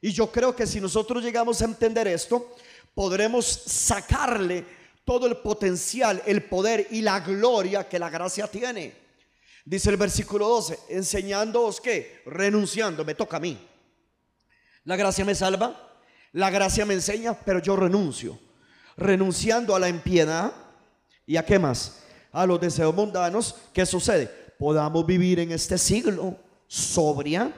Y 0.00 0.12
yo 0.12 0.30
creo 0.30 0.54
que 0.54 0.68
si 0.68 0.80
nosotros 0.80 1.20
llegamos 1.24 1.62
a 1.62 1.64
entender 1.64 2.06
esto, 2.06 2.54
podremos 2.94 3.44
sacarle 3.44 4.64
todo 5.04 5.26
el 5.26 5.38
potencial, 5.38 6.22
el 6.26 6.44
poder 6.44 6.86
y 6.92 7.00
la 7.00 7.18
gloria 7.18 7.88
que 7.88 7.98
la 7.98 8.08
gracia 8.08 8.46
tiene. 8.46 8.94
Dice 9.64 9.90
el 9.90 9.96
versículo 9.96 10.46
12, 10.46 10.78
enseñándoos 10.90 11.80
que, 11.80 12.22
renunciando, 12.26 13.04
me 13.04 13.16
toca 13.16 13.38
a 13.38 13.40
mí. 13.40 13.58
La 14.84 14.94
gracia 14.94 15.24
me 15.24 15.34
salva, 15.34 15.93
la 16.34 16.50
gracia 16.50 16.84
me 16.84 16.94
enseña, 16.94 17.32
pero 17.32 17.60
yo 17.60 17.76
renuncio. 17.76 18.38
Renunciando 18.96 19.74
a 19.74 19.78
la 19.78 19.88
impiedad 19.88 20.52
y 21.26 21.36
a 21.36 21.46
qué 21.46 21.60
más? 21.60 22.00
A 22.32 22.44
los 22.44 22.60
deseos 22.60 22.92
mundanos. 22.92 23.54
¿Qué 23.72 23.86
sucede? 23.86 24.26
Podamos 24.58 25.06
vivir 25.06 25.38
en 25.38 25.52
este 25.52 25.78
siglo 25.78 26.36
sobria, 26.66 27.52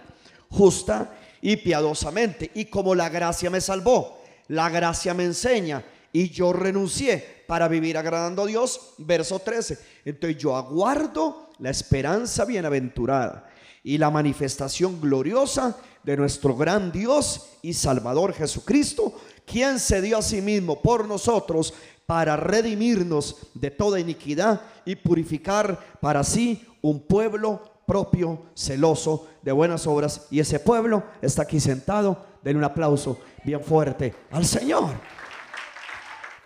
justa 0.51 1.11
y 1.41 1.57
piadosamente. 1.57 2.51
Y 2.55 2.67
como 2.67 2.95
la 2.95 3.09
gracia 3.09 3.49
me 3.49 3.63
salvó, 3.63 4.23
la 4.49 4.69
gracia 4.69 5.15
me 5.15 5.25
enseña 5.25 5.83
y 6.13 6.29
yo 6.29 6.53
renuncié 6.53 7.36
para 7.47 7.69
vivir 7.69 7.97
agradando 7.97 8.43
a 8.43 8.47
Dios. 8.47 8.95
Verso 8.99 9.39
13. 9.39 9.79
Entonces 10.05 10.39
yo 10.39 10.57
aguardo 10.57 11.51
la 11.59 11.71
esperanza 11.71 12.45
bienaventurada 12.45 13.49
y 13.83 13.99
la 13.99 14.11
manifestación 14.11 15.01
gloriosa 15.01 15.77
de 16.03 16.17
nuestro 16.17 16.57
gran 16.57 16.93
Dios 16.93 17.59
y 17.63 17.73
Salvador 17.73 18.33
Jesucristo, 18.33 19.15
quien 19.45 19.79
se 19.79 20.01
dio 20.01 20.19
a 20.19 20.23
sí 20.23 20.41
mismo 20.43 20.81
por 20.81 21.07
nosotros 21.07 21.75
para 22.07 22.37
redimirnos 22.37 23.37
de 23.55 23.71
toda 23.71 24.01
iniquidad 24.01 24.61
y 24.85 24.97
purificar 24.97 25.99
para 26.01 26.23
sí 26.23 26.65
un 26.83 27.01
pueblo 27.01 27.61
propio, 27.87 28.47
celoso 28.55 29.29
de 29.43 29.53
buenas 29.53 29.87
obras. 29.87 30.27
Y 30.31 30.41
ese 30.41 30.61
pueblo 30.61 31.03
está 31.23 31.43
aquí 31.43 31.61
sentado. 31.61 32.27
Denle 32.43 32.59
un 32.59 32.65
aplauso 32.65 33.19
bien 33.45 33.63
fuerte 33.63 34.15
al 34.31 34.45
Señor. 34.45 34.91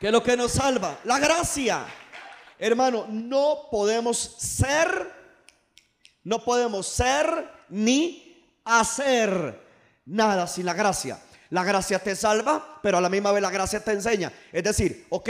Que 0.00 0.06
es 0.06 0.12
lo 0.12 0.22
que 0.22 0.34
nos 0.34 0.52
salva, 0.52 0.98
la 1.04 1.18
gracia. 1.18 1.84
Hermano, 2.58 3.06
no 3.10 3.68
podemos 3.70 4.16
ser, 4.18 5.12
no 6.24 6.42
podemos 6.42 6.86
ser 6.86 7.50
ni 7.68 8.42
hacer 8.64 9.60
nada 10.06 10.46
sin 10.46 10.64
la 10.64 10.72
gracia. 10.72 11.20
La 11.50 11.64
gracia 11.64 11.98
te 11.98 12.16
salva, 12.16 12.80
pero 12.82 12.96
a 12.96 13.00
la 13.02 13.10
misma 13.10 13.30
vez 13.32 13.42
la 13.42 13.50
gracia 13.50 13.84
te 13.84 13.92
enseña. 13.92 14.32
Es 14.50 14.64
decir, 14.64 15.06
ok, 15.10 15.28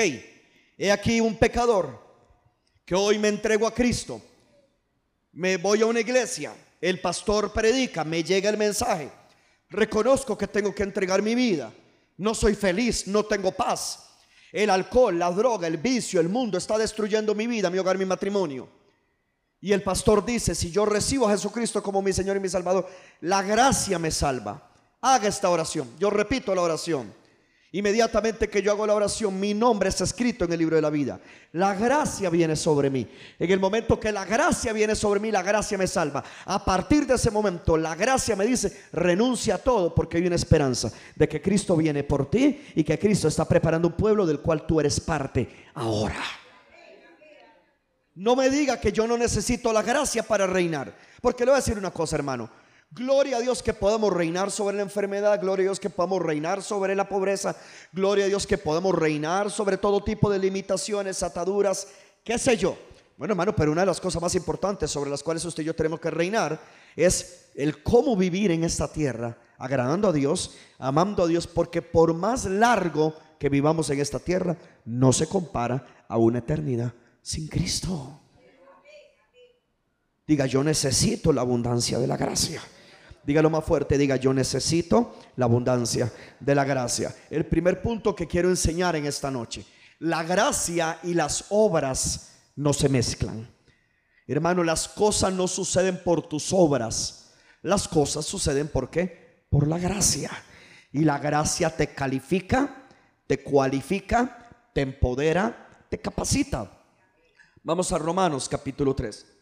he 0.79 0.93
aquí 0.93 1.21
un 1.21 1.37
pecador 1.37 1.99
que 2.85 2.95
hoy 2.95 3.19
me 3.19 3.27
entrego 3.27 3.67
a 3.67 3.75
Cristo. 3.75 4.23
Me 5.33 5.57
voy 5.57 5.83
a 5.83 5.87
una 5.87 5.99
iglesia, 5.99 6.55
el 6.81 7.01
pastor 7.01 7.53
predica, 7.53 8.05
me 8.05 8.23
llega 8.23 8.49
el 8.49 8.57
mensaje. 8.57 9.11
Reconozco 9.69 10.39
que 10.39 10.47
tengo 10.47 10.73
que 10.73 10.85
entregar 10.85 11.23
mi 11.23 11.35
vida. 11.35 11.73
No 12.19 12.35
soy 12.35 12.55
feliz, 12.55 13.09
no 13.09 13.25
tengo 13.25 13.51
paz. 13.51 14.10
El 14.53 14.71
alcohol, 14.71 15.19
la 15.19 15.31
droga, 15.31 15.67
el 15.67 15.79
vicio, 15.79 16.21
el 16.21 16.29
mundo 16.29 16.59
está 16.59 16.77
destruyendo 16.77 17.35
mi 17.35 17.47
vida, 17.47 17.71
mi 17.71 17.79
hogar, 17.79 17.99
mi 17.99 18.05
matrimonio. 18.05 18.69
Y 19.61 19.73
el 19.73 19.83
pastor 19.83 20.25
dice, 20.25 20.55
si 20.55 20.71
yo 20.71 20.87
recibo 20.87 21.29
a 21.29 21.33
Jesucristo 21.33 21.83
como 21.83 22.01
mi 22.01 22.13
Señor 22.13 22.37
y 22.37 22.41
mi 22.41 22.49
Salvador, 22.49 22.89
la 23.21 23.43
gracia 23.43 23.99
me 23.99 24.11
salva. 24.11 24.71
Haga 25.03 25.29
esta 25.29 25.51
oración. 25.51 25.89
Yo 25.99 26.11
repito 26.11 26.55
la 26.55 26.63
oración. 26.63 27.13
Inmediatamente 27.73 28.49
que 28.49 28.63
yo 28.63 28.73
hago 28.73 28.85
la 28.85 28.97
oración, 28.97 29.39
mi 29.39 29.55
nombre 29.55 29.91
está 29.91 30.03
escrito 30.03 30.45
en 30.45 30.53
el 30.53 30.59
libro 30.59 30.75
de 30.75 30.83
la 30.83 30.91
vida. 30.91 31.21
La 31.53 31.73
gracia 31.75 32.29
viene 32.29 32.57
sobre 32.57 32.91
mí. 32.91 33.07
En 33.39 33.49
el 33.49 33.61
momento 33.61 34.01
que 34.01 34.11
la 34.11 34.25
gracia 34.25 34.73
viene 34.73 34.97
sobre 34.97 35.21
mí, 35.21 35.31
la 35.31 35.43
gracia 35.43 35.79
me 35.79 35.87
salva. 35.87 36.25
A 36.47 36.65
partir 36.65 37.07
de 37.07 37.15
ese 37.15 37.31
momento, 37.31 37.77
la 37.77 37.95
gracia 37.95 38.35
me 38.35 38.45
dice, 38.45 38.87
renuncia 38.93 39.55
a 39.55 39.59
todo 39.59 39.95
porque 39.95 40.17
hay 40.17 40.27
una 40.27 40.35
esperanza 40.35 40.91
de 41.15 41.29
que 41.29 41.41
Cristo 41.41 41.77
viene 41.77 42.03
por 42.03 42.29
ti 42.29 42.61
y 42.75 42.83
que 42.83 42.99
Cristo 42.99 43.29
está 43.29 43.45
preparando 43.45 43.87
un 43.87 43.95
pueblo 43.95 44.27
del 44.27 44.41
cual 44.41 44.67
tú 44.67 44.81
eres 44.81 44.99
parte 44.99 45.49
ahora. 45.75 46.25
No 48.17 48.35
me 48.35 48.51
diga 48.51 48.81
que 48.81 48.91
yo 48.91 49.07
no 49.07 49.17
necesito 49.17 49.73
la 49.73 49.83
gracia 49.83 50.25
para 50.25 50.47
reinar. 50.47 50.93
Porque 51.21 51.45
le 51.45 51.53
voy 51.53 51.59
a 51.59 51.63
decir 51.63 51.79
una 51.79 51.93
cosa, 51.93 52.17
hermano. 52.17 52.51
Gloria 52.93 53.37
a 53.37 53.41
Dios 53.41 53.63
que 53.63 53.73
podamos 53.73 54.13
reinar 54.13 54.51
sobre 54.51 54.77
la 54.77 54.83
enfermedad, 54.83 55.41
gloria 55.41 55.63
a 55.63 55.69
Dios 55.69 55.79
que 55.79 55.91
podamos 55.91 56.21
reinar 56.23 56.61
sobre 56.61 56.97
la 56.97 57.09
pobreza, 57.09 57.55
gloria 57.93 58.25
a 58.25 58.29
Dios 58.29 58.49
que 58.49 58.59
podamos 58.59 58.97
reinar 58.97 59.49
sobre 59.49 59.77
todo 59.77 60.03
tipo 60.03 60.29
de 60.29 60.41
limitaciones, 60.41 61.23
ataduras, 61.23 61.87
qué 62.25 62.37
sé 62.37 62.57
yo. 62.57 62.77
Bueno, 63.17 63.33
hermano, 63.33 63.55
pero 63.55 63.71
una 63.71 63.83
de 63.83 63.87
las 63.87 64.01
cosas 64.01 64.21
más 64.21 64.35
importantes 64.35 64.91
sobre 64.91 65.09
las 65.09 65.23
cuales 65.23 65.45
usted 65.45 65.63
y 65.63 65.67
yo 65.67 65.77
tenemos 65.77 66.01
que 66.01 66.11
reinar 66.11 66.61
es 66.97 67.51
el 67.55 67.81
cómo 67.81 68.17
vivir 68.17 68.51
en 68.51 68.65
esta 68.65 68.91
tierra, 68.91 69.39
agradando 69.57 70.09
a 70.09 70.13
Dios, 70.13 70.57
amando 70.79 71.23
a 71.23 71.27
Dios, 71.29 71.47
porque 71.47 71.83
por 71.83 72.13
más 72.13 72.45
largo 72.47 73.15
que 73.39 73.49
vivamos 73.49 73.89
en 73.91 74.01
esta 74.01 74.19
tierra, 74.19 74.57
no 74.85 75.13
se 75.13 75.29
compara 75.29 76.05
a 76.09 76.17
una 76.17 76.41
eternidad 76.41 76.93
sin 77.23 77.47
Cristo. 77.47 78.19
Diga, 80.27 80.47
yo 80.47 80.65
necesito 80.65 81.33
la 81.33 81.43
abundancia 81.43 82.01
de 82.01 82.09
la 82.09 82.17
gracia. 82.17 82.61
Dígalo 83.23 83.51
más 83.51 83.65
fuerte, 83.65 83.99
diga, 83.99 84.17
yo 84.17 84.33
necesito 84.33 85.15
la 85.37 85.45
abundancia 85.45 86.11
de 86.39 86.55
la 86.55 86.65
gracia. 86.65 87.15
El 87.31 87.45
primer 87.47 87.83
punto 87.83 88.15
que 88.15 88.27
quiero 88.27 88.49
enseñar 88.49 88.97
en 88.97 89.07
esta 89.07 89.31
noche, 89.31 89.65
La 89.99 90.23
gracia 90.23 90.99
y 91.03 91.13
las 91.13 91.45
obras 91.51 92.33
no 92.57 92.73
se 92.73 92.89
mezclan. 92.89 93.47
Hermano, 94.27 94.65
las 94.65 94.89
cosas 94.89 95.33
no 95.33 95.47
suceden 95.47 96.03
por 96.03 96.27
tus 96.27 96.55
obras. 96.55 97.35
Las 97.63 97.87
cosas 97.87 98.25
suceden 98.25 98.69
por 98.69 98.89
qué? 98.89 99.45
Por 99.51 99.69
la 99.69 99.79
gracia. 99.79 100.31
Y 100.93 101.01
la 101.01 101.19
gracia 101.19 101.69
te 101.69 101.89
califica, 101.89 102.87
te 103.27 103.43
cualifica, 103.43 104.49
te 104.73 104.81
empodera, 104.81 105.85
te 105.91 105.99
capacita. 105.99 106.71
Vamos 107.63 107.93
a 107.93 107.99
Romanos 107.99 108.49
capítulo 108.49 108.95
3. 108.95 109.40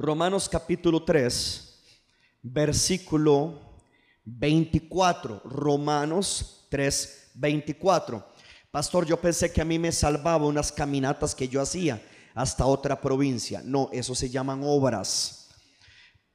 Romanos 0.00 0.48
capítulo 0.48 1.02
3, 1.02 1.78
versículo 2.40 3.60
24. 4.24 5.42
Romanos 5.44 6.66
3, 6.70 7.32
24. 7.34 8.26
Pastor, 8.70 9.04
yo 9.04 9.20
pensé 9.20 9.52
que 9.52 9.60
a 9.60 9.64
mí 9.66 9.78
me 9.78 9.92
salvaba 9.92 10.46
unas 10.46 10.72
caminatas 10.72 11.34
que 11.34 11.48
yo 11.48 11.60
hacía 11.60 12.02
hasta 12.34 12.64
otra 12.64 12.98
provincia. 12.98 13.60
No, 13.62 13.90
eso 13.92 14.14
se 14.14 14.30
llaman 14.30 14.62
obras. 14.64 15.50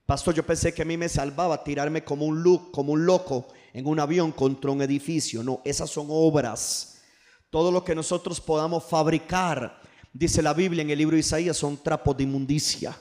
Pastor, 0.05 0.35
yo 0.35 0.45
pensé 0.45 0.71
que 0.71 0.83
a 0.83 0.85
mí 0.85 0.95
me 0.95 1.09
salvaba 1.09 1.63
tirarme 1.63 2.03
como 2.03 2.27
un, 2.27 2.43
look, 2.43 2.69
como 2.69 2.93
un 2.93 3.03
loco 3.03 3.47
en 3.73 3.87
un 3.87 3.99
avión 3.99 4.31
contra 4.31 4.69
un 4.69 4.83
edificio. 4.83 5.41
No, 5.41 5.63
esas 5.65 5.89
son 5.89 6.05
obras. 6.11 7.01
Todo 7.49 7.71
lo 7.71 7.83
que 7.83 7.95
nosotros 7.95 8.39
podamos 8.39 8.83
fabricar, 8.83 9.81
dice 10.13 10.43
la 10.43 10.53
Biblia 10.53 10.83
en 10.83 10.91
el 10.91 10.99
libro 10.99 11.15
de 11.15 11.21
Isaías, 11.21 11.57
son 11.57 11.81
trapos 11.81 12.15
de 12.15 12.25
inmundicia 12.25 12.95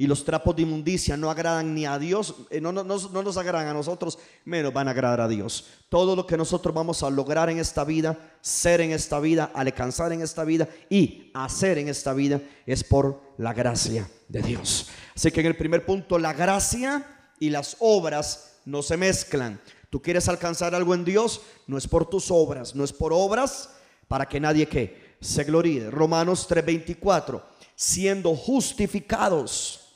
y 0.00 0.06
los 0.06 0.24
trapos 0.24 0.54
de 0.54 0.62
inmundicia 0.62 1.16
no 1.16 1.28
agradan 1.28 1.74
ni 1.74 1.84
a 1.84 1.98
Dios, 1.98 2.36
eh, 2.50 2.60
no, 2.60 2.70
no, 2.70 2.84
no, 2.84 2.96
nos 2.96 3.36
agradan 3.36 3.66
a 3.66 3.74
nosotros, 3.74 4.16
menos 4.44 4.72
van 4.72 4.86
a 4.86 4.92
agradar 4.92 5.20
a 5.20 5.26
Dios. 5.26 5.66
Todo 5.88 6.14
lo 6.14 6.24
que 6.24 6.36
nosotros 6.36 6.72
vamos 6.72 7.02
a 7.02 7.10
lograr 7.10 7.50
en 7.50 7.58
esta 7.58 7.82
vida, 7.82 8.16
ser 8.40 8.80
en 8.80 8.92
esta 8.92 9.18
vida, 9.18 9.50
alcanzar 9.52 10.12
en 10.12 10.22
esta 10.22 10.44
vida 10.44 10.68
y 10.88 11.32
hacer 11.34 11.78
en 11.78 11.88
esta 11.88 12.14
vida 12.14 12.40
es 12.64 12.84
por 12.84 13.20
la 13.38 13.52
gracia 13.52 14.08
de 14.28 14.40
Dios. 14.40 14.86
Así 15.16 15.32
que 15.32 15.40
en 15.40 15.46
el 15.46 15.56
primer 15.56 15.84
punto, 15.84 16.16
la 16.16 16.32
gracia 16.32 17.04
y 17.40 17.50
las 17.50 17.76
obras 17.80 18.60
no 18.66 18.84
se 18.84 18.96
mezclan. 18.96 19.60
Tú 19.90 20.00
quieres 20.00 20.28
alcanzar 20.28 20.76
algo 20.76 20.94
en 20.94 21.04
Dios, 21.04 21.40
no 21.66 21.76
es 21.76 21.88
por 21.88 22.08
tus 22.08 22.30
obras, 22.30 22.76
no 22.76 22.84
es 22.84 22.92
por 22.92 23.12
obras 23.12 23.70
para 24.06 24.28
que 24.28 24.38
nadie 24.38 24.68
que 24.68 25.16
se 25.20 25.42
gloríe. 25.42 25.90
Romanos 25.90 26.46
3:24, 26.48 27.42
siendo 27.74 28.36
justificados 28.36 29.86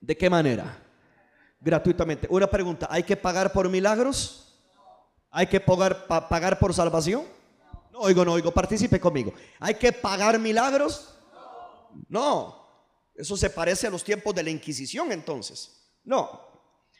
¿De 0.00 0.16
qué 0.16 0.30
manera? 0.30 0.82
Gratuitamente. 1.60 2.26
Una 2.30 2.46
pregunta, 2.46 2.86
¿hay 2.90 3.02
que 3.02 3.16
pagar 3.16 3.52
por 3.52 3.68
milagros? 3.68 4.46
¿Hay 5.30 5.46
que 5.46 5.60
pagar, 5.60 6.06
pagar 6.06 6.58
por 6.58 6.72
salvación? 6.72 7.24
No 7.92 8.00
oigo, 8.00 8.24
no 8.24 8.32
oigo, 8.32 8.52
participe 8.52 9.00
conmigo. 9.00 9.32
¿Hay 9.58 9.74
que 9.74 9.92
pagar 9.92 10.38
milagros? 10.38 11.14
No. 12.08 12.64
Eso 13.14 13.36
se 13.36 13.50
parece 13.50 13.86
a 13.86 13.90
los 13.90 14.04
tiempos 14.04 14.34
de 14.34 14.42
la 14.42 14.50
Inquisición 14.50 15.12
entonces. 15.12 15.90
No. 16.04 16.40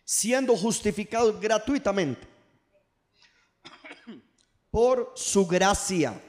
Siendo 0.05 0.57
justificados 0.57 1.41
gratuitamente 1.41 2.27
por 4.71 5.13
su 5.17 5.47
gracia. 5.47 6.21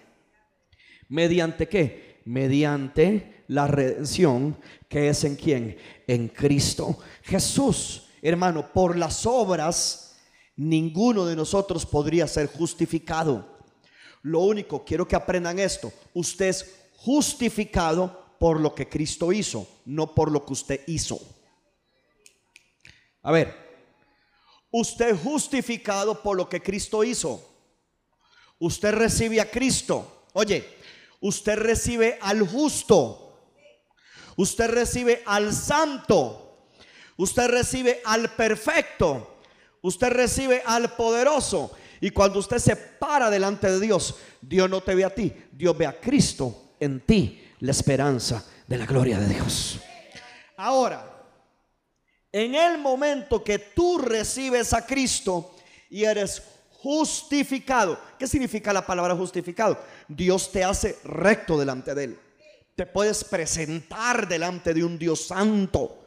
¿Mediante 1.09 1.67
qué? 1.67 2.21
Mediante 2.25 3.36
la 3.47 3.67
redención 3.67 4.57
que 4.87 5.09
es 5.09 5.23
en 5.23 5.35
quién? 5.35 5.77
En 6.07 6.29
Cristo 6.29 6.97
Jesús. 7.23 8.03
Hermano, 8.21 8.73
por 8.73 8.97
las 8.97 9.25
obras 9.25 10.07
ninguno 10.57 11.25
de 11.25 11.35
nosotros 11.35 11.85
podría 11.85 12.27
ser 12.27 12.47
justificado. 12.47 13.57
Lo 14.23 14.39
único, 14.39 14.83
quiero 14.83 15.07
que 15.07 15.15
aprendan 15.15 15.59
esto, 15.59 15.93
usted 16.13 16.47
es 16.47 16.75
justificado 16.97 18.35
por 18.39 18.59
lo 18.59 18.75
que 18.75 18.89
Cristo 18.89 19.31
hizo, 19.31 19.67
no 19.85 20.13
por 20.13 20.31
lo 20.31 20.45
que 20.45 20.53
usted 20.53 20.81
hizo. 20.87 21.19
A 23.21 23.31
ver, 23.31 23.55
usted 24.71 25.09
es 25.09 25.21
justificado 25.21 26.21
por 26.21 26.35
lo 26.35 26.49
que 26.49 26.61
Cristo 26.61 27.03
hizo. 27.03 27.43
Usted 28.59 28.93
recibe 28.93 29.39
a 29.39 29.49
Cristo. 29.49 30.25
Oye, 30.33 30.67
usted 31.21 31.57
recibe 31.57 32.17
al 32.21 32.47
justo. 32.47 33.26
Usted 34.37 34.69
recibe 34.69 35.23
al 35.25 35.51
santo. 35.51 36.67
Usted 37.17 37.47
recibe 37.49 38.01
al 38.05 38.29
perfecto. 38.29 39.39
Usted 39.81 40.09
recibe 40.09 40.61
al 40.65 40.95
poderoso. 40.95 41.71
Y 41.99 42.11
cuando 42.11 42.39
usted 42.39 42.59
se 42.59 42.75
para 42.75 43.29
delante 43.31 43.69
de 43.69 43.79
Dios, 43.79 44.15
Dios 44.39 44.69
no 44.69 44.81
te 44.81 44.93
ve 44.93 45.03
a 45.03 45.13
ti, 45.13 45.33
Dios 45.51 45.75
ve 45.75 45.87
a 45.87 45.99
Cristo 45.99 46.73
en 46.79 47.01
ti, 47.01 47.43
la 47.61 47.71
esperanza 47.71 48.45
de 48.67 48.77
la 48.77 48.85
gloria 48.85 49.17
de 49.17 49.33
Dios. 49.33 49.79
Ahora, 50.57 51.11
en 52.31 52.53
el 52.53 52.77
momento 52.77 53.43
que 53.43 53.57
tú 53.57 53.97
recibes 53.97 54.73
a 54.73 54.85
Cristo 54.85 55.55
y 55.89 56.03
eres 56.03 56.43
justificado, 56.73 57.99
¿qué 58.19 58.27
significa 58.27 58.71
la 58.71 58.85
palabra 58.85 59.15
justificado? 59.15 59.79
Dios 60.07 60.51
te 60.51 60.63
hace 60.63 60.99
recto 61.03 61.57
delante 61.57 61.95
de 61.95 62.03
Él 62.03 62.19
te 62.77 62.85
puedes 62.85 63.23
presentar 63.23 64.27
delante 64.27 64.71
de 64.71 64.83
un 64.83 64.99
Dios 64.99 65.25
santo. 65.25 66.05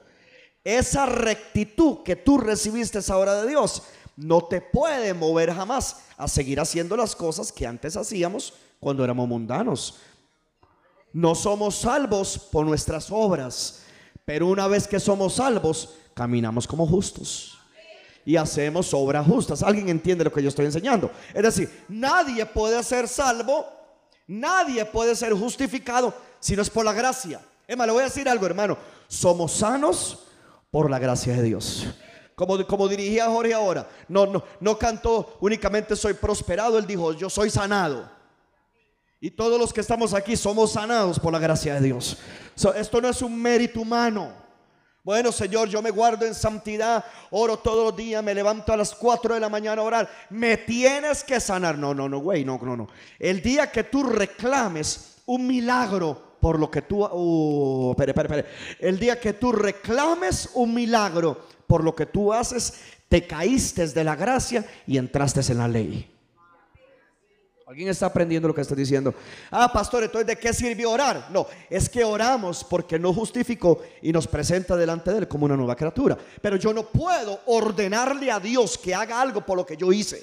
Esa 0.62 1.04
rectitud 1.04 2.04
que 2.04 2.14
tú 2.14 2.38
recibiste 2.38 3.00
ahora 3.08 3.42
de 3.42 3.48
Dios 3.48 3.82
no 4.16 4.42
te 4.42 4.60
puede 4.60 5.12
mover 5.12 5.52
jamás 5.52 6.02
a 6.16 6.28
seguir 6.28 6.60
haciendo 6.60 6.96
las 6.96 7.16
cosas 7.16 7.50
que 7.50 7.66
antes 7.66 7.96
hacíamos 7.96 8.52
cuando 8.78 9.02
éramos 9.02 9.26
mundanos. 9.26 9.98
No 11.12 11.34
somos 11.34 11.74
salvos 11.74 12.38
por 12.38 12.64
nuestras 12.64 13.10
obras, 13.10 13.82
pero 14.24 14.46
una 14.46 14.68
vez 14.68 14.86
que 14.86 15.00
somos 15.00 15.34
salvos, 15.34 15.96
caminamos 16.14 16.68
como 16.68 16.86
justos 16.86 17.58
y 18.24 18.36
hacemos 18.36 18.94
obras 18.94 19.26
justas. 19.26 19.64
¿Alguien 19.64 19.88
entiende 19.88 20.22
lo 20.22 20.32
que 20.32 20.40
yo 20.40 20.50
estoy 20.50 20.66
enseñando? 20.66 21.10
Es 21.34 21.42
decir, 21.42 21.84
nadie 21.88 22.46
puede 22.46 22.80
ser 22.84 23.08
salvo, 23.08 23.79
nadie 24.30 24.84
puede 24.84 25.16
ser 25.16 25.32
justificado 25.32 26.14
si 26.38 26.54
no 26.54 26.62
es 26.62 26.70
por 26.70 26.84
la 26.84 26.92
gracia. 26.92 27.40
Emma, 27.66 27.84
le 27.84 27.92
voy 27.92 28.02
a 28.02 28.04
decir 28.04 28.28
algo, 28.28 28.46
hermano. 28.46 28.78
Somos 29.08 29.52
sanos 29.52 30.20
por 30.70 30.88
la 30.88 30.98
gracia 30.98 31.34
de 31.34 31.42
Dios. 31.42 31.86
Como, 32.36 32.64
como 32.66 32.88
dirigía 32.88 33.26
Jorge 33.26 33.52
ahora, 33.52 33.88
no, 34.08 34.26
no, 34.26 34.42
no 34.60 34.78
cantó 34.78 35.36
únicamente 35.40 35.94
soy 35.94 36.14
prosperado, 36.14 36.78
él 36.78 36.86
dijo 36.86 37.12
yo 37.12 37.28
soy 37.28 37.50
sanado. 37.50 38.08
Y 39.20 39.30
todos 39.30 39.60
los 39.60 39.72
que 39.72 39.82
estamos 39.82 40.14
aquí 40.14 40.36
somos 40.36 40.72
sanados 40.72 41.18
por 41.18 41.32
la 41.32 41.38
gracia 41.38 41.74
de 41.74 41.80
Dios. 41.82 42.16
esto 42.74 43.00
no 43.00 43.08
es 43.08 43.20
un 43.20 43.40
mérito 43.40 43.80
humano. 43.80 44.32
Bueno, 45.02 45.32
Señor, 45.32 45.68
yo 45.68 45.80
me 45.80 45.90
guardo 45.90 46.26
en 46.26 46.34
santidad, 46.34 47.04
oro 47.30 47.58
todos 47.58 47.86
los 47.86 47.96
días, 47.96 48.22
me 48.22 48.34
levanto 48.34 48.72
a 48.72 48.76
las 48.76 48.94
4 48.94 49.34
de 49.34 49.40
la 49.40 49.48
mañana 49.48 49.80
a 49.80 49.84
orar. 49.84 50.10
Me 50.28 50.58
tienes 50.58 51.24
que 51.24 51.40
sanar. 51.40 51.78
No, 51.78 51.94
no, 51.94 52.08
no, 52.08 52.18
güey, 52.18 52.44
no, 52.44 52.58
no, 52.62 52.76
no. 52.76 52.88
El 53.18 53.40
día 53.40 53.70
que 53.70 53.84
tú 53.84 54.02
reclames 54.02 55.16
un 55.26 55.46
milagro 55.46 56.36
por 56.40 56.58
lo 56.58 56.70
que 56.70 56.82
tú, 56.82 57.04
uh, 57.04 57.94
el 58.78 58.98
día 58.98 59.20
que 59.20 59.34
tú 59.34 59.52
reclames 59.52 60.50
un 60.54 60.74
milagro 60.74 61.46
por 61.66 61.84
lo 61.84 61.94
que 61.94 62.06
tú 62.06 62.32
haces, 62.32 62.74
te 63.08 63.26
caíste 63.26 63.86
de 63.88 64.04
la 64.04 64.16
gracia 64.16 64.64
y 64.86 64.98
entraste 64.98 65.40
en 65.52 65.58
la 65.58 65.68
ley. 65.68 66.19
¿Alguien 67.70 67.88
está 67.88 68.06
aprendiendo 68.06 68.48
lo 68.48 68.54
que 68.54 68.62
estoy 68.62 68.78
diciendo? 68.78 69.14
Ah, 69.48 69.72
pastor, 69.72 70.02
entonces 70.02 70.26
¿de 70.26 70.36
qué 70.36 70.52
sirvió 70.52 70.90
orar? 70.90 71.28
No, 71.30 71.46
es 71.68 71.88
que 71.88 72.02
oramos 72.02 72.64
porque 72.64 72.98
no 72.98 73.14
justificó 73.14 73.80
y 74.02 74.10
nos 74.10 74.26
presenta 74.26 74.74
delante 74.76 75.12
de 75.12 75.18
Él 75.18 75.28
como 75.28 75.44
una 75.44 75.56
nueva 75.56 75.76
criatura. 75.76 76.18
Pero 76.42 76.56
yo 76.56 76.72
no 76.72 76.88
puedo 76.88 77.42
ordenarle 77.46 78.28
a 78.32 78.40
Dios 78.40 78.76
que 78.76 78.92
haga 78.92 79.20
algo 79.20 79.46
por 79.46 79.56
lo 79.56 79.64
que 79.64 79.76
yo 79.76 79.92
hice. 79.92 80.20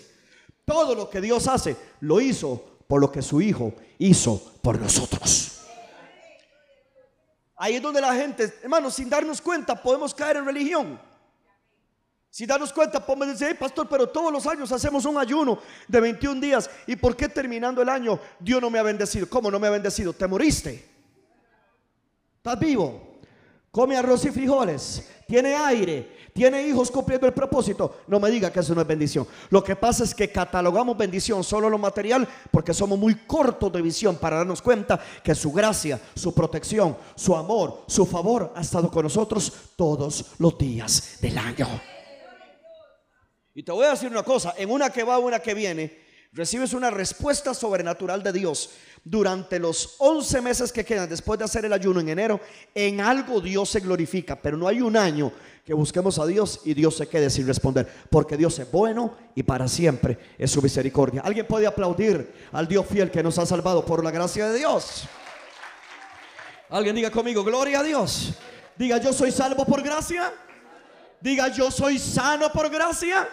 Todo 0.66 0.94
lo 0.94 1.10
que 1.10 1.22
Dios 1.22 1.48
hace, 1.48 1.78
lo 2.02 2.20
hizo 2.20 2.80
por 2.86 3.00
lo 3.00 3.10
que 3.10 3.22
su 3.22 3.40
Hijo 3.40 3.72
hizo 3.98 4.56
por 4.62 4.78
nosotros. 4.78 5.62
Ahí 7.56 7.76
es 7.76 7.82
donde 7.82 8.02
la 8.02 8.14
gente, 8.14 8.56
hermano, 8.62 8.92
sin 8.92 9.10
darnos 9.10 9.40
cuenta, 9.40 9.82
podemos 9.82 10.14
caer 10.14 10.36
en 10.36 10.46
religión. 10.46 11.00
Sin 12.38 12.46
darnos 12.46 12.72
cuenta, 12.72 13.04
podemos 13.04 13.40
decir, 13.40 13.58
pastor, 13.58 13.88
pero 13.90 14.08
todos 14.10 14.32
los 14.32 14.46
años 14.46 14.72
hacemos 14.72 15.04
un 15.06 15.18
ayuno 15.18 15.58
de 15.88 16.00
21 16.00 16.40
días. 16.40 16.70
¿Y 16.86 16.96
por 16.96 17.16
qué 17.16 17.28
terminando 17.28 17.82
el 17.82 17.90
año 17.90 18.20
Dios 18.40 18.62
no 18.62 18.70
me 18.70 18.78
ha 18.78 18.84
bendecido? 18.84 19.28
¿Cómo 19.28 19.50
no 19.50 19.60
me 19.60 19.66
ha 19.66 19.72
bendecido? 19.72 20.14
Te 20.14 20.28
moriste. 20.28 20.88
Estás 22.36 22.60
vivo. 22.60 23.18
Come 23.72 23.98
arroz 23.98 24.24
y 24.26 24.30
frijoles. 24.30 25.10
Tiene 25.28 25.56
aire 25.56 26.16
tiene 26.32 26.68
hijos 26.68 26.92
cumpliendo 26.92 27.26
el 27.26 27.34
propósito, 27.34 28.02
no 28.06 28.20
me 28.20 28.30
diga 28.30 28.52
que 28.52 28.60
eso 28.60 28.76
no 28.76 28.82
es 28.82 28.88
bendición. 28.88 29.26
Lo 29.50 29.64
que 29.64 29.76
pasa 29.76 30.04
es 30.04 30.14
que 30.14 30.32
catalogamos 30.32 30.96
bendición 30.96 31.44
solo 31.44 31.68
lo 31.68 31.80
material 31.80 32.28
porque 32.52 32.76
somos 32.76 33.00
muy 33.00 33.16
cortos 33.26 33.74
de 33.74 33.82
visión 33.82 34.18
para 34.18 34.38
darnos 34.38 34.62
cuenta 34.62 35.00
que 35.24 35.34
su 35.34 35.52
gracia, 35.52 36.00
su 36.14 36.36
protección, 36.36 36.96
su 37.16 37.36
amor, 37.36 37.86
su 37.88 38.06
favor 38.06 38.54
ha 38.56 38.62
estado 38.62 38.92
con 38.92 39.02
nosotros 39.02 39.52
todos 39.76 40.36
los 40.38 40.56
días 40.60 41.18
del 41.20 41.40
año. 41.40 41.97
Y 43.58 43.64
te 43.64 43.72
voy 43.72 43.88
a 43.88 43.90
decir 43.90 44.12
una 44.12 44.22
cosa, 44.22 44.54
en 44.56 44.70
una 44.70 44.92
que 44.92 45.04
va, 45.04 45.18
una 45.18 45.40
que 45.40 45.56
viene, 45.56 45.98
recibes 46.32 46.74
una 46.74 46.92
respuesta 46.92 47.56
sobrenatural 47.56 48.22
de 48.22 48.32
Dios 48.32 48.70
durante 49.04 49.58
los 49.58 49.96
11 49.98 50.42
meses 50.42 50.72
que 50.72 50.86
quedan 50.86 51.10
después 51.10 51.40
de 51.40 51.46
hacer 51.46 51.66
el 51.66 51.74
ayuno 51.74 52.00
en 52.00 52.10
enero, 52.10 52.40
en 52.76 53.02
algo 53.02 53.42
Dios 53.42 53.68
se 53.70 53.80
glorifica, 53.80 54.36
pero 54.36 54.58
no 54.58 54.68
hay 54.68 54.80
un 54.80 54.96
año 54.96 55.32
que 55.66 55.74
busquemos 55.74 56.20
a 56.20 56.28
Dios 56.28 56.62
y 56.66 56.76
Dios 56.76 56.98
se 56.98 57.08
quede 57.08 57.32
sin 57.32 57.48
responder, 57.48 57.92
porque 58.12 58.38
Dios 58.38 58.60
es 58.60 58.72
bueno 58.72 59.18
y 59.34 59.42
para 59.42 59.68
siempre 59.68 60.20
es 60.38 60.52
su 60.52 60.62
misericordia. 60.62 61.24
¿Alguien 61.26 61.48
puede 61.48 61.66
aplaudir 61.66 62.32
al 62.52 62.68
Dios 62.68 62.86
fiel 62.86 63.10
que 63.10 63.24
nos 63.24 63.40
ha 63.40 63.48
salvado 63.48 63.84
por 63.84 64.04
la 64.04 64.12
gracia 64.12 64.50
de 64.50 64.60
Dios? 64.60 65.06
Alguien 66.70 66.96
diga 66.96 67.10
conmigo, 67.10 67.44
gloria 67.44 67.80
a 67.80 67.84
Dios. 67.84 68.36
Diga, 68.76 69.00
yo 69.00 69.12
soy 69.12 69.32
salvo 69.32 69.66
por 69.66 69.82
gracia. 69.82 70.32
Diga, 71.20 71.48
yo 71.48 71.72
soy 71.72 71.98
sano 71.98 72.52
por 72.52 72.70
gracia. 72.70 73.28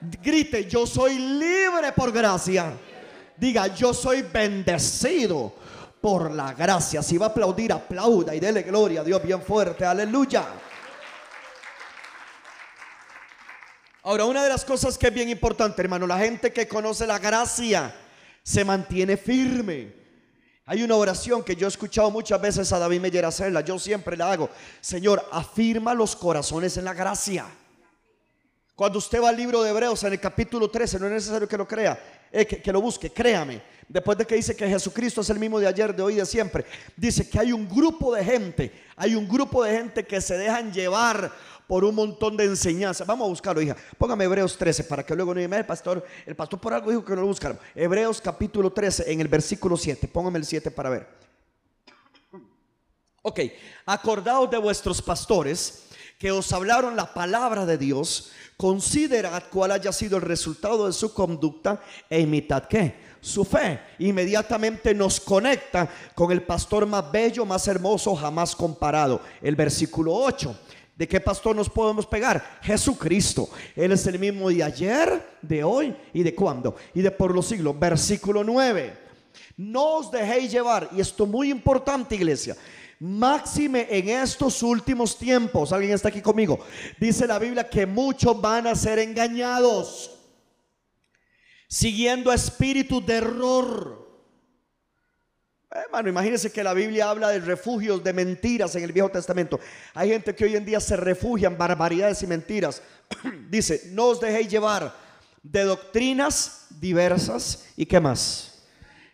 Grite, 0.00 0.66
yo 0.66 0.86
soy 0.86 1.18
libre 1.18 1.92
por 1.94 2.10
gracia. 2.12 2.72
Diga, 3.36 3.66
yo 3.68 3.92
soy 3.92 4.22
bendecido 4.22 5.54
por 6.00 6.30
la 6.30 6.54
gracia. 6.54 7.02
Si 7.02 7.18
va 7.18 7.26
a 7.26 7.28
aplaudir, 7.30 7.72
aplauda 7.72 8.34
y 8.34 8.40
dele 8.40 8.62
gloria 8.62 9.02
a 9.02 9.04
Dios 9.04 9.22
bien 9.22 9.42
fuerte. 9.42 9.84
Aleluya. 9.84 10.46
Ahora, 14.02 14.24
una 14.24 14.42
de 14.42 14.48
las 14.48 14.64
cosas 14.64 14.96
que 14.96 15.08
es 15.08 15.14
bien 15.14 15.28
importante, 15.28 15.82
hermano, 15.82 16.06
la 16.06 16.18
gente 16.18 16.52
que 16.52 16.66
conoce 16.66 17.06
la 17.06 17.18
gracia 17.18 17.94
se 18.42 18.64
mantiene 18.64 19.18
firme. 19.18 20.00
Hay 20.64 20.82
una 20.82 20.96
oración 20.96 21.42
que 21.42 21.56
yo 21.56 21.66
he 21.66 21.68
escuchado 21.68 22.10
muchas 22.10 22.40
veces 22.40 22.72
a 22.72 22.78
David 22.78 23.00
Meyer 23.00 23.24
hacerla, 23.26 23.60
yo 23.60 23.78
siempre 23.78 24.16
la 24.16 24.32
hago. 24.32 24.48
Señor, 24.80 25.28
afirma 25.32 25.92
los 25.92 26.16
corazones 26.16 26.76
en 26.78 26.84
la 26.84 26.94
gracia. 26.94 27.46
Cuando 28.80 28.98
usted 28.98 29.22
va 29.22 29.28
al 29.28 29.36
libro 29.36 29.62
de 29.62 29.68
Hebreos 29.68 30.02
en 30.04 30.14
el 30.14 30.18
capítulo 30.18 30.70
13, 30.70 30.98
no 30.98 31.06
es 31.08 31.12
necesario 31.12 31.46
que 31.46 31.58
lo 31.58 31.68
crea, 31.68 32.02
eh, 32.32 32.46
que, 32.46 32.72
lo 32.72 32.80
busque, 32.80 33.10
créame. 33.10 33.60
Después 33.86 34.16
de 34.16 34.24
que 34.24 34.36
dice 34.36 34.56
que 34.56 34.66
Jesucristo 34.66 35.20
es 35.20 35.28
el 35.28 35.38
mismo 35.38 35.60
de 35.60 35.66
ayer, 35.66 35.94
de 35.94 36.02
hoy 36.02 36.14
de 36.14 36.24
siempre, 36.24 36.64
dice 36.96 37.28
que 37.28 37.38
hay 37.38 37.52
un 37.52 37.68
grupo 37.68 38.14
de 38.14 38.24
gente, 38.24 38.72
hay 38.96 39.14
un 39.14 39.28
grupo 39.28 39.64
de 39.64 39.76
gente 39.76 40.06
que 40.06 40.18
se 40.22 40.38
dejan 40.38 40.72
llevar 40.72 41.30
por 41.66 41.84
un 41.84 41.94
montón 41.94 42.38
de 42.38 42.44
enseñanzas. 42.44 43.06
Vamos 43.06 43.26
a 43.26 43.28
buscarlo, 43.28 43.60
hija. 43.60 43.76
Póngame 43.98 44.24
Hebreos 44.24 44.56
13 44.56 44.84
para 44.84 45.04
que 45.04 45.14
luego 45.14 45.34
no 45.34 45.42
diga, 45.42 45.58
el 45.58 45.66
pastor, 45.66 46.02
el 46.24 46.34
pastor 46.34 46.58
por 46.58 46.72
algo 46.72 46.90
dijo 46.90 47.04
que 47.04 47.14
no 47.14 47.20
lo 47.20 47.26
buscaron. 47.26 47.58
Hebreos 47.74 48.18
capítulo 48.18 48.72
13 48.72 49.12
en 49.12 49.20
el 49.20 49.28
versículo 49.28 49.76
7. 49.76 50.08
Póngame 50.08 50.38
el 50.38 50.46
7 50.46 50.70
para 50.70 50.88
ver. 50.88 51.06
Ok, 53.20 53.40
acordaos 53.84 54.50
de 54.50 54.56
vuestros 54.56 55.02
pastores 55.02 55.89
que 56.20 56.30
os 56.30 56.52
hablaron 56.52 56.94
la 56.94 57.12
palabra 57.12 57.66
de 57.66 57.78
Dios 57.78 58.30
Considerad 58.60 59.44
cuál 59.50 59.70
haya 59.70 59.90
sido 59.90 60.18
el 60.18 60.22
resultado 60.22 60.86
de 60.86 60.92
su 60.92 61.14
conducta 61.14 61.80
e 62.10 62.20
imitad 62.20 62.64
qué. 62.64 62.94
Su 63.18 63.42
fe 63.42 63.80
inmediatamente 63.98 64.94
nos 64.94 65.18
conecta 65.18 65.88
con 66.14 66.30
el 66.30 66.42
pastor 66.42 66.84
más 66.84 67.10
bello, 67.10 67.46
más 67.46 67.66
hermoso, 67.68 68.14
jamás 68.14 68.54
comparado. 68.54 69.22
El 69.40 69.56
versículo 69.56 70.12
8. 70.12 70.54
¿De 70.94 71.08
qué 71.08 71.20
pastor 71.20 71.56
nos 71.56 71.70
podemos 71.70 72.04
pegar? 72.04 72.58
Jesucristo. 72.60 73.48
Él 73.74 73.92
es 73.92 74.06
el 74.06 74.18
mismo 74.18 74.50
de 74.50 74.62
ayer, 74.62 75.38
de 75.40 75.64
hoy 75.64 75.96
y 76.12 76.22
de 76.22 76.34
cuándo. 76.34 76.76
Y 76.92 77.00
de 77.00 77.12
por 77.12 77.34
los 77.34 77.46
siglos. 77.46 77.80
Versículo 77.80 78.44
9. 78.44 78.92
No 79.56 79.96
os 79.96 80.10
dejéis 80.10 80.52
llevar. 80.52 80.90
Y 80.94 81.00
esto 81.00 81.24
muy 81.24 81.50
importante, 81.50 82.14
iglesia. 82.14 82.54
Máxime 83.02 83.86
en 83.88 84.10
estos 84.10 84.62
últimos 84.62 85.16
tiempos, 85.16 85.72
alguien 85.72 85.94
está 85.94 86.10
aquí 86.10 86.20
conmigo, 86.20 86.60
dice 86.98 87.26
la 87.26 87.38
Biblia 87.38 87.66
que 87.66 87.86
muchos 87.86 88.38
van 88.38 88.66
a 88.66 88.74
ser 88.74 88.98
engañados, 88.98 90.18
siguiendo 91.66 92.30
espíritu 92.30 93.02
de 93.02 93.16
error. 93.16 94.06
Hermano, 95.70 96.10
imagínense 96.10 96.52
que 96.52 96.62
la 96.62 96.74
Biblia 96.74 97.08
habla 97.08 97.30
de 97.30 97.40
refugios 97.40 98.04
de 98.04 98.12
mentiras 98.12 98.76
en 98.76 98.84
el 98.84 98.92
Viejo 98.92 99.08
Testamento. 99.08 99.58
Hay 99.94 100.10
gente 100.10 100.34
que 100.34 100.44
hoy 100.44 100.56
en 100.56 100.66
día 100.66 100.78
se 100.78 100.96
refugia 100.96 101.48
en 101.48 101.56
barbaridades 101.56 102.22
y 102.22 102.26
mentiras. 102.26 102.82
Dice, 103.48 103.82
no 103.92 104.08
os 104.08 104.20
dejéis 104.20 104.50
llevar 104.50 104.94
de 105.42 105.62
doctrinas 105.62 106.66
diversas 106.68 107.66
y 107.76 107.86
qué 107.86 107.98
más 107.98 108.49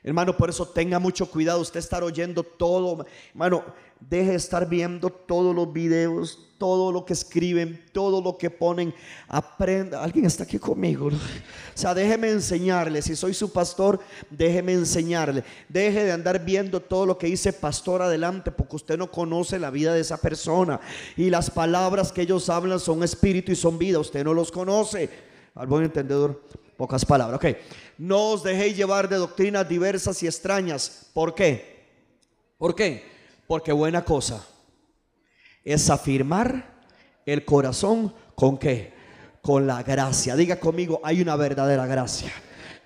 Hermano, 0.06 0.36
por 0.36 0.48
eso 0.48 0.64
tenga 0.64 1.00
mucho 1.00 1.28
cuidado 1.28 1.60
usted 1.60 1.80
estar 1.80 2.04
oyendo 2.04 2.44
todo. 2.44 3.04
Hermano, 3.30 3.64
deje 3.98 4.30
de 4.30 4.36
estar 4.36 4.68
viendo 4.68 5.10
todos 5.10 5.52
los 5.52 5.72
videos, 5.72 6.38
todo 6.58 6.92
lo 6.92 7.04
que 7.04 7.12
escriben, 7.12 7.84
todo 7.90 8.22
lo 8.22 8.38
que 8.38 8.48
ponen. 8.48 8.94
Aprenda. 9.26 10.04
Alguien 10.04 10.24
está 10.26 10.44
aquí 10.44 10.60
conmigo. 10.60 11.10
O 11.76 11.78
sea, 11.78 11.92
déjeme 11.92 12.30
enseñarle. 12.30 13.02
Si 13.02 13.14
soy 13.14 13.34
su 13.34 13.52
pastor, 13.52 14.00
déjeme 14.30 14.72
enseñarle. 14.72 15.44
Deje 15.68 16.04
de 16.04 16.12
andar 16.12 16.42
viendo 16.42 16.80
todo 16.80 17.04
lo 17.04 17.18
que 17.18 17.26
dice 17.26 17.52
pastor 17.52 18.00
adelante, 18.00 18.50
porque 18.50 18.76
usted 18.76 18.96
no 18.96 19.10
conoce 19.10 19.58
la 19.58 19.70
vida 19.70 19.92
de 19.92 20.00
esa 20.00 20.18
persona. 20.18 20.80
Y 21.18 21.28
las 21.28 21.50
palabras 21.50 22.12
que 22.12 22.22
ellos 22.22 22.48
hablan 22.48 22.80
son 22.80 23.02
espíritu 23.02 23.52
y 23.52 23.56
son 23.56 23.76
vida. 23.76 23.98
Usted 23.98 24.24
no 24.24 24.32
los 24.32 24.50
conoce. 24.50 25.10
Al 25.54 25.66
buen 25.66 25.84
entendedor. 25.84 26.40
Pocas 26.76 27.04
palabras. 27.04 27.38
Ok. 27.38 27.56
No 27.98 28.32
os 28.32 28.42
dejéis 28.42 28.76
llevar 28.76 29.08
de 29.08 29.16
doctrinas 29.16 29.68
diversas 29.68 30.22
y 30.22 30.26
extrañas. 30.26 31.10
¿Por 31.14 31.34
qué? 31.34 31.84
¿Por 32.58 32.74
qué? 32.74 33.04
Porque 33.46 33.72
buena 33.72 34.04
cosa 34.04 34.44
es 35.64 35.90
afirmar 35.90 36.76
el 37.24 37.44
corazón 37.44 38.14
con 38.34 38.58
qué? 38.58 38.94
Con 39.42 39.66
la 39.66 39.82
gracia. 39.82 40.36
Diga 40.36 40.60
conmigo, 40.60 41.00
hay 41.02 41.20
una 41.20 41.36
verdadera 41.36 41.86
gracia. 41.86 42.32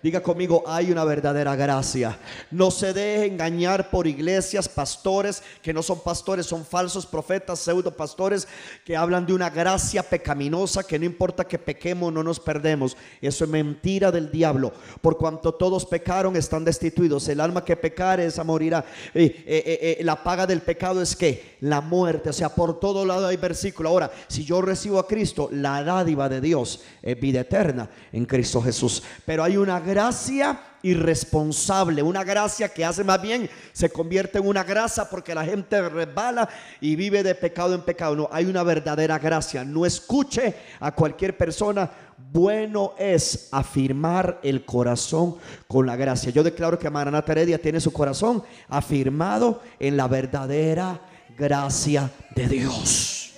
Diga 0.02 0.22
conmigo, 0.22 0.64
hay 0.66 0.90
una 0.90 1.04
verdadera 1.04 1.54
gracia. 1.56 2.18
No 2.50 2.70
se 2.70 2.94
deje 2.94 3.26
engañar 3.26 3.90
por 3.90 4.06
iglesias, 4.06 4.66
pastores 4.66 5.42
que 5.60 5.74
no 5.74 5.82
son 5.82 6.00
pastores, 6.00 6.46
son 6.46 6.64
falsos 6.64 7.04
profetas, 7.04 7.58
pseudo 7.58 7.94
pastores 7.94 8.48
que 8.82 8.96
hablan 8.96 9.26
de 9.26 9.34
una 9.34 9.50
gracia 9.50 10.02
pecaminosa 10.02 10.84
que 10.84 10.98
no 10.98 11.04
importa 11.04 11.46
que 11.46 11.58
pequemos, 11.58 12.10
no 12.14 12.22
nos 12.22 12.40
perdemos. 12.40 12.96
Eso 13.20 13.44
es 13.44 13.50
mentira 13.50 14.10
del 14.10 14.30
diablo. 14.30 14.72
Por 15.02 15.18
cuanto 15.18 15.52
todos 15.52 15.84
pecaron, 15.84 16.34
están 16.34 16.64
destituidos. 16.64 17.28
El 17.28 17.38
alma 17.38 17.62
que 17.62 17.76
pecare, 17.76 18.24
esa 18.24 18.42
morirá. 18.42 18.82
Eh, 19.12 19.44
eh, 19.46 19.96
eh, 20.00 20.04
la 20.04 20.24
paga 20.24 20.46
del 20.46 20.62
pecado 20.62 21.02
es 21.02 21.14
que 21.14 21.56
la 21.60 21.82
muerte. 21.82 22.30
O 22.30 22.32
sea, 22.32 22.54
por 22.54 22.80
todo 22.80 23.04
lado 23.04 23.26
hay 23.26 23.36
versículo. 23.36 23.90
Ahora, 23.90 24.10
si 24.28 24.46
yo 24.46 24.62
recibo 24.62 24.98
a 24.98 25.06
Cristo, 25.06 25.50
la 25.52 25.84
dádiva 25.84 26.30
de 26.30 26.40
Dios 26.40 26.80
es 27.02 27.20
vida 27.20 27.40
eterna 27.40 27.90
en 28.12 28.24
Cristo 28.24 28.62
Jesús. 28.62 29.02
Pero 29.26 29.44
hay 29.44 29.58
una 29.58 29.78
gracia 29.90 30.60
irresponsable, 30.82 32.02
una 32.02 32.24
gracia 32.24 32.68
que 32.68 32.84
hace 32.84 33.04
más 33.04 33.20
bien 33.20 33.50
se 33.72 33.90
convierte 33.90 34.38
en 34.38 34.46
una 34.46 34.64
grasa 34.64 35.10
porque 35.10 35.34
la 35.34 35.44
gente 35.44 35.88
resbala 35.88 36.48
y 36.80 36.96
vive 36.96 37.22
de 37.22 37.34
pecado 37.34 37.74
en 37.74 37.82
pecado. 37.82 38.16
No, 38.16 38.28
hay 38.32 38.46
una 38.46 38.62
verdadera 38.62 39.18
gracia. 39.18 39.64
No 39.64 39.84
escuche 39.84 40.54
a 40.80 40.92
cualquier 40.92 41.36
persona. 41.36 41.90
Bueno 42.32 42.94
es 42.98 43.48
afirmar 43.50 44.40
el 44.42 44.64
corazón 44.64 45.36
con 45.66 45.86
la 45.86 45.96
gracia. 45.96 46.30
Yo 46.30 46.42
declaro 46.42 46.78
que 46.78 46.88
Maranata 46.88 47.32
Heredia 47.32 47.60
tiene 47.60 47.80
su 47.80 47.92
corazón 47.92 48.42
afirmado 48.68 49.60
en 49.78 49.96
la 49.96 50.08
verdadera 50.08 51.00
gracia 51.36 52.10
de 52.34 52.46
Dios. 52.46 53.32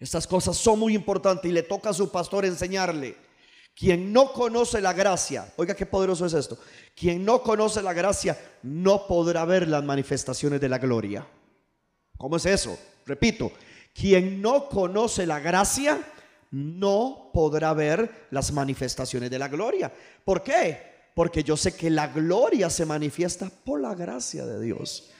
Estas 0.00 0.26
cosas 0.26 0.56
son 0.56 0.78
muy 0.78 0.94
importantes 0.94 1.50
y 1.50 1.52
le 1.52 1.62
toca 1.62 1.90
a 1.90 1.94
su 1.94 2.10
pastor 2.10 2.44
enseñarle. 2.44 3.27
Quien 3.78 4.12
no 4.12 4.32
conoce 4.32 4.80
la 4.80 4.92
gracia, 4.92 5.52
oiga 5.56 5.76
qué 5.76 5.86
poderoso 5.86 6.26
es 6.26 6.34
esto, 6.34 6.58
quien 6.96 7.24
no 7.24 7.44
conoce 7.44 7.80
la 7.80 7.92
gracia 7.92 8.36
no 8.64 9.06
podrá 9.06 9.44
ver 9.44 9.68
las 9.68 9.84
manifestaciones 9.84 10.60
de 10.60 10.68
la 10.68 10.78
gloria. 10.78 11.24
¿Cómo 12.16 12.38
es 12.38 12.46
eso? 12.46 12.76
Repito, 13.06 13.52
quien 13.94 14.42
no 14.42 14.68
conoce 14.68 15.26
la 15.26 15.38
gracia 15.38 16.02
no 16.50 17.30
podrá 17.32 17.72
ver 17.72 18.26
las 18.32 18.50
manifestaciones 18.50 19.30
de 19.30 19.38
la 19.38 19.46
gloria. 19.46 19.92
¿Por 20.24 20.42
qué? 20.42 21.10
Porque 21.14 21.44
yo 21.44 21.56
sé 21.56 21.76
que 21.76 21.88
la 21.88 22.08
gloria 22.08 22.70
se 22.70 22.84
manifiesta 22.84 23.48
por 23.64 23.80
la 23.80 23.94
gracia 23.94 24.44
de 24.44 24.60
Dios. 24.60 25.10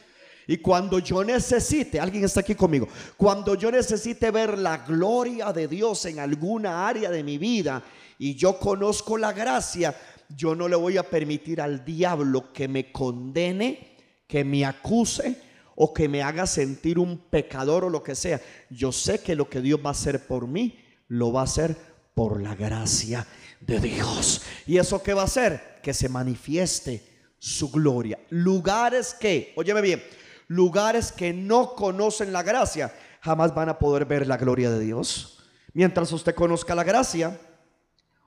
Y 0.48 0.56
cuando 0.56 0.98
yo 0.98 1.22
necesite, 1.22 2.00
alguien 2.00 2.24
está 2.24 2.40
aquí 2.40 2.54
conmigo, 2.54 2.88
cuando 3.18 3.54
yo 3.54 3.70
necesite 3.70 4.30
ver 4.30 4.56
la 4.56 4.78
gloria 4.78 5.52
de 5.52 5.68
Dios 5.68 6.06
en 6.06 6.18
alguna 6.18 6.88
área 6.88 7.10
de 7.10 7.22
mi 7.22 7.36
vida, 7.36 7.84
y 8.18 8.34
yo 8.34 8.58
conozco 8.58 9.18
la 9.18 9.34
gracia, 9.34 9.94
yo 10.34 10.54
no 10.54 10.66
le 10.66 10.74
voy 10.74 10.96
a 10.96 11.02
permitir 11.02 11.60
al 11.60 11.84
diablo 11.84 12.50
que 12.50 12.66
me 12.66 12.90
condene, 12.90 13.94
que 14.26 14.42
me 14.42 14.64
acuse 14.64 15.36
o 15.76 15.92
que 15.92 16.08
me 16.08 16.22
haga 16.22 16.46
sentir 16.46 16.98
un 16.98 17.18
pecador 17.18 17.84
o 17.84 17.90
lo 17.90 18.02
que 18.02 18.14
sea. 18.14 18.40
Yo 18.70 18.90
sé 18.90 19.20
que 19.20 19.36
lo 19.36 19.50
que 19.50 19.60
Dios 19.60 19.80
va 19.84 19.90
a 19.90 19.92
hacer 19.92 20.26
por 20.26 20.48
mí, 20.48 20.78
lo 21.08 21.30
va 21.30 21.42
a 21.42 21.44
hacer 21.44 21.76
por 22.14 22.42
la 22.42 22.54
gracia 22.54 23.26
de 23.60 23.80
Dios. 23.80 24.40
¿Y 24.66 24.78
eso 24.78 25.02
qué 25.02 25.12
va 25.12 25.22
a 25.22 25.26
hacer? 25.26 25.78
Que 25.82 25.92
se 25.92 26.08
manifieste 26.08 27.02
su 27.38 27.70
gloria. 27.70 28.18
Lugares 28.30 29.14
que, 29.14 29.52
óyeme 29.56 29.82
bien, 29.82 30.02
lugares 30.48 31.12
que 31.12 31.32
no 31.32 31.74
conocen 31.74 32.32
la 32.32 32.42
gracia, 32.42 32.92
jamás 33.20 33.54
van 33.54 33.68
a 33.68 33.78
poder 33.78 34.04
ver 34.04 34.26
la 34.26 34.36
gloria 34.36 34.70
de 34.70 34.80
Dios. 34.80 35.44
Mientras 35.72 36.10
usted 36.10 36.34
conozca 36.34 36.74
la 36.74 36.84
gracia, 36.84 37.38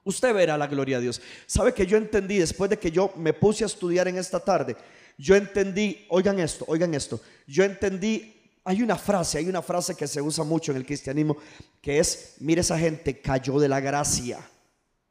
Usted 0.03 0.33
verá 0.33 0.57
la 0.57 0.67
gloria 0.67 0.97
de 0.97 1.03
Dios. 1.03 1.21
¿Sabe 1.45 1.73
que 1.73 1.85
yo 1.85 1.97
entendí 1.97 2.39
después 2.39 2.69
de 2.69 2.79
que 2.79 2.91
yo 2.91 3.13
me 3.17 3.33
puse 3.33 3.63
a 3.63 3.67
estudiar 3.67 4.07
en 4.07 4.17
esta 4.17 4.39
tarde? 4.39 4.75
Yo 5.17 5.35
entendí, 5.35 6.05
oigan 6.09 6.39
esto, 6.39 6.65
oigan 6.67 6.93
esto. 6.95 7.21
Yo 7.45 7.63
entendí, 7.63 8.33
hay 8.63 8.81
una 8.81 8.95
frase, 8.95 9.37
hay 9.37 9.47
una 9.47 9.61
frase 9.61 9.95
que 9.95 10.07
se 10.07 10.21
usa 10.21 10.43
mucho 10.43 10.71
en 10.71 10.77
el 10.77 10.85
cristianismo 10.85 11.37
que 11.81 11.99
es, 11.99 12.35
mire 12.39 12.61
esa 12.61 12.79
gente 12.79 13.19
cayó 13.21 13.59
de 13.59 13.69
la 13.69 13.79
gracia. 13.79 14.39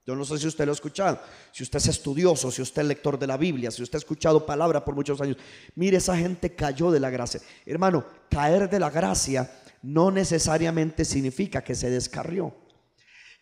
Yo 0.07 0.17
no 0.17 0.25
sé 0.25 0.39
si 0.39 0.47
usted 0.47 0.65
lo 0.65 0.73
ha 0.73 0.75
escuchado, 0.75 1.21
si 1.53 1.63
usted 1.63 1.79
es 1.79 1.89
estudioso, 1.89 2.51
si 2.51 2.63
usted 2.63 2.83
es 2.83 2.89
lector 2.89 3.19
de 3.19 3.27
la 3.27 3.37
Biblia, 3.37 3.71
si 3.71 3.83
usted 3.83 3.97
ha 3.97 3.99
escuchado 3.99 4.47
palabra 4.47 4.85
por 4.85 4.95
muchos 4.95 5.21
años. 5.21 5.37
Mire, 5.75 5.99
esa 5.99 6.17
gente 6.17 6.55
cayó 6.55 6.91
de 6.91 7.01
la 7.01 7.11
gracia. 7.11 7.41
Hermano, 7.67 8.05
caer 8.31 8.69
de 8.71 8.81
la 8.81 8.91
gracia 8.91 9.51
no 9.83 10.11
necesariamente 10.11 11.05
significa 11.05 11.63
que 11.63 11.75
se 11.75 11.91
descarrió. 11.91 12.55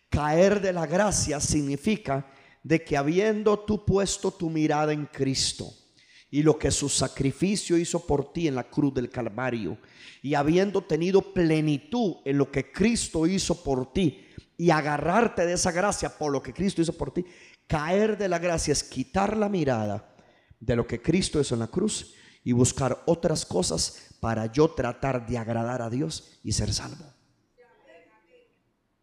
Caer 0.09 0.59
de 0.61 0.73
la 0.73 0.85
gracia 0.85 1.39
significa 1.39 2.27
de 2.63 2.83
que 2.83 2.97
habiendo 2.97 3.59
tú 3.59 3.85
puesto 3.85 4.31
tu 4.31 4.49
mirada 4.49 4.91
en 4.91 5.05
Cristo 5.05 5.73
y 6.29 6.43
lo 6.43 6.59
que 6.59 6.71
su 6.71 6.89
sacrificio 6.89 7.77
hizo 7.77 8.05
por 8.05 8.33
ti 8.33 8.47
en 8.47 8.55
la 8.55 8.69
cruz 8.69 8.93
del 8.93 9.09
Calvario 9.09 9.77
y 10.21 10.33
habiendo 10.33 10.81
tenido 10.81 11.21
plenitud 11.33 12.17
en 12.25 12.37
lo 12.37 12.51
que 12.51 12.71
Cristo 12.71 13.25
hizo 13.25 13.63
por 13.63 13.93
ti 13.93 14.25
y 14.59 14.71
agarrarte 14.71 15.45
de 15.45 15.53
esa 15.53 15.71
gracia 15.71 16.09
por 16.09 16.33
lo 16.33 16.43
que 16.43 16.53
Cristo 16.53 16.81
hizo 16.81 16.91
por 16.91 17.13
ti, 17.13 17.25
caer 17.65 18.17
de 18.17 18.27
la 18.27 18.39
gracia 18.39 18.73
es 18.73 18.83
quitar 18.83 19.37
la 19.37 19.47
mirada 19.47 20.13
de 20.59 20.75
lo 20.75 20.85
que 20.85 21.01
Cristo 21.01 21.39
hizo 21.39 21.53
en 21.53 21.61
la 21.61 21.67
cruz 21.67 22.13
y 22.43 22.51
buscar 22.51 23.01
otras 23.05 23.45
cosas 23.45 24.17
para 24.19 24.47
yo 24.47 24.69
tratar 24.71 25.25
de 25.25 25.37
agradar 25.37 25.81
a 25.81 25.89
Dios 25.89 26.41
y 26.43 26.51
ser 26.51 26.73
salvo. 26.73 27.05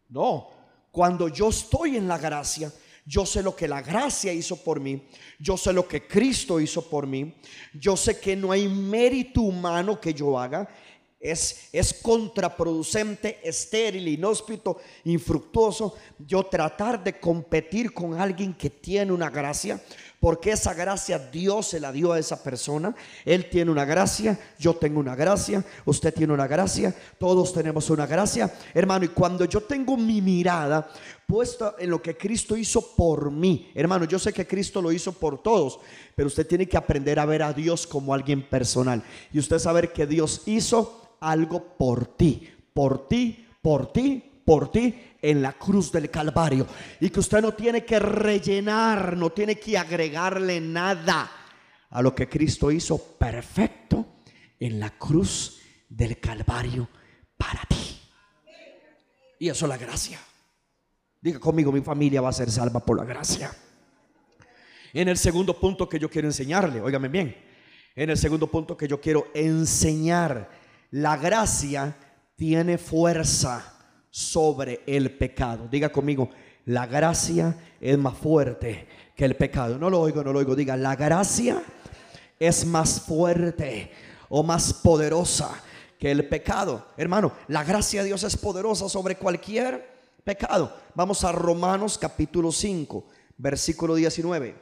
No, 0.09 0.51
cuando 0.91 1.27
yo 1.27 1.49
estoy 1.49 1.97
en 1.97 2.07
la 2.07 2.19
gracia, 2.19 2.71
yo 3.03 3.25
sé 3.25 3.41
lo 3.41 3.55
que 3.55 3.67
la 3.67 3.81
gracia 3.81 4.31
hizo 4.33 4.57
por 4.57 4.79
mí. 4.79 5.07
Yo 5.39 5.57
sé 5.57 5.73
lo 5.73 5.87
que 5.87 6.05
Cristo 6.05 6.59
hizo 6.59 6.87
por 6.87 7.07
mí. 7.07 7.35
Yo 7.73 7.97
sé 7.97 8.19
que 8.19 8.35
no 8.35 8.51
hay 8.51 8.67
mérito 8.67 9.41
humano 9.41 9.99
que 9.99 10.13
yo 10.13 10.37
haga. 10.37 10.69
Es, 11.19 11.69
es 11.71 11.93
contraproducente, 11.93 13.39
estéril, 13.43 14.07
inhóspito, 14.07 14.77
infructuoso. 15.05 15.95
Yo 16.19 16.43
tratar 16.43 17.03
de 17.03 17.19
competir 17.19 17.93
con 17.93 18.19
alguien 18.19 18.53
que 18.53 18.69
tiene 18.69 19.11
una 19.11 19.29
gracia 19.29 19.81
porque 20.19 20.51
esa 20.51 20.73
gracia 20.73 21.19
Dios 21.19 21.67
se 21.67 21.79
la 21.79 21.91
dio 21.91 22.11
a 22.11 22.19
esa 22.19 22.41
persona. 22.41 22.95
Él 23.23 23.49
tiene 23.49 23.71
una 23.71 23.85
gracia, 23.85 24.39
yo 24.57 24.75
tengo 24.75 24.99
una 24.99 25.15
gracia, 25.15 25.63
usted 25.85 26.13
tiene 26.13 26.33
una 26.33 26.47
gracia, 26.47 26.93
todos 27.19 27.53
tenemos 27.53 27.89
una 27.89 28.07
gracia. 28.07 28.51
Hermano, 28.73 29.05
y 29.05 29.09
cuando 29.09 29.45
yo 29.45 29.61
tengo 29.61 29.95
mi 29.95 30.21
mirada 30.21 30.89
puesta 31.27 31.75
en 31.77 31.89
lo 31.89 32.01
que 32.01 32.17
Cristo 32.17 32.57
hizo 32.57 32.95
por 32.95 33.31
mí, 33.31 33.71
hermano, 33.75 34.05
yo 34.05 34.17
sé 34.17 34.33
que 34.33 34.47
Cristo 34.47 34.81
lo 34.81 34.91
hizo 34.91 35.11
por 35.11 35.41
todos, 35.41 35.79
pero 36.15 36.27
usted 36.27 36.47
tiene 36.47 36.67
que 36.67 36.77
aprender 36.77 37.19
a 37.19 37.25
ver 37.25 37.43
a 37.43 37.53
Dios 37.53 37.85
como 37.85 38.13
alguien 38.13 38.41
personal. 38.41 39.03
Y 39.31 39.39
usted 39.39 39.59
saber 39.59 39.93
que 39.93 40.07
Dios 40.07 40.41
hizo 40.45 41.06
algo 41.19 41.77
por 41.77 42.15
ti, 42.15 42.49
por 42.73 43.07
ti, 43.07 43.47
por 43.61 43.91
ti, 43.91 44.23
por 44.45 44.71
ti 44.71 44.95
en 45.21 45.41
la 45.41 45.53
cruz 45.53 45.91
del 45.91 46.09
Calvario. 46.09 46.65
Y 46.99 47.09
que 47.09 47.19
usted 47.19 47.41
no 47.41 47.53
tiene 47.53 47.83
que 47.83 47.99
rellenar, 47.99 49.17
no 49.17 49.31
tiene 49.31 49.57
que 49.57 49.77
agregarle 49.77 50.61
nada 50.61 51.29
a 51.89 52.01
lo 52.01 52.13
que 52.13 52.29
Cristo 52.29 52.71
hizo 52.71 52.97
perfecto 52.97 54.05
en 54.59 54.79
la 54.79 54.91
cruz 54.91 55.59
del 55.89 56.19
Calvario 56.19 56.87
para 57.37 57.61
ti. 57.67 57.99
Y 59.39 59.49
eso 59.49 59.65
es 59.65 59.69
la 59.69 59.77
gracia. 59.77 60.19
Diga 61.21 61.39
conmigo, 61.39 61.71
mi 61.71 61.81
familia 61.81 62.21
va 62.21 62.29
a 62.29 62.33
ser 62.33 62.49
salva 62.49 62.79
por 62.79 62.97
la 62.97 63.05
gracia. 63.05 63.51
En 64.93 65.07
el 65.07 65.17
segundo 65.17 65.59
punto 65.59 65.87
que 65.87 65.99
yo 65.99 66.09
quiero 66.09 66.27
enseñarle, 66.27 66.81
óigame 66.81 67.07
bien, 67.07 67.35
en 67.95 68.09
el 68.09 68.17
segundo 68.17 68.47
punto 68.47 68.77
que 68.77 68.87
yo 68.87 69.01
quiero 69.01 69.27
enseñar, 69.33 70.49
la 70.91 71.17
gracia 71.17 71.95
tiene 72.35 72.77
fuerza 72.77 73.73
sobre 74.09 74.81
el 74.85 75.11
pecado. 75.11 75.67
Diga 75.69 75.89
conmigo, 75.89 76.29
la 76.65 76.85
gracia 76.85 77.55
es 77.79 77.97
más 77.97 78.17
fuerte 78.17 78.87
que 79.15 79.25
el 79.25 79.35
pecado. 79.35 79.77
No 79.77 79.89
lo 79.89 79.99
oigo, 80.01 80.23
no 80.23 80.33
lo 80.33 80.39
oigo. 80.39 80.55
Diga, 80.55 80.77
la 80.77 80.95
gracia 80.95 81.61
es 82.39 82.65
más 82.65 83.01
fuerte 83.01 83.91
o 84.29 84.43
más 84.43 84.73
poderosa 84.73 85.63
que 85.99 86.11
el 86.11 86.27
pecado. 86.27 86.87
Hermano, 86.97 87.33
la 87.47 87.63
gracia 87.63 88.01
de 88.01 88.07
Dios 88.07 88.23
es 88.23 88.37
poderosa 88.37 88.87
sobre 88.89 89.15
cualquier 89.15 89.97
pecado. 90.23 90.75
Vamos 90.93 91.23
a 91.23 91.31
Romanos 91.31 91.97
capítulo 91.97 92.51
5, 92.51 93.05
versículo 93.37 93.95
19. 93.95 94.55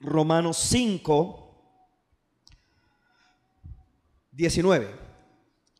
Romanos 0.00 0.58
5, 0.58 1.45
19. 4.36 4.88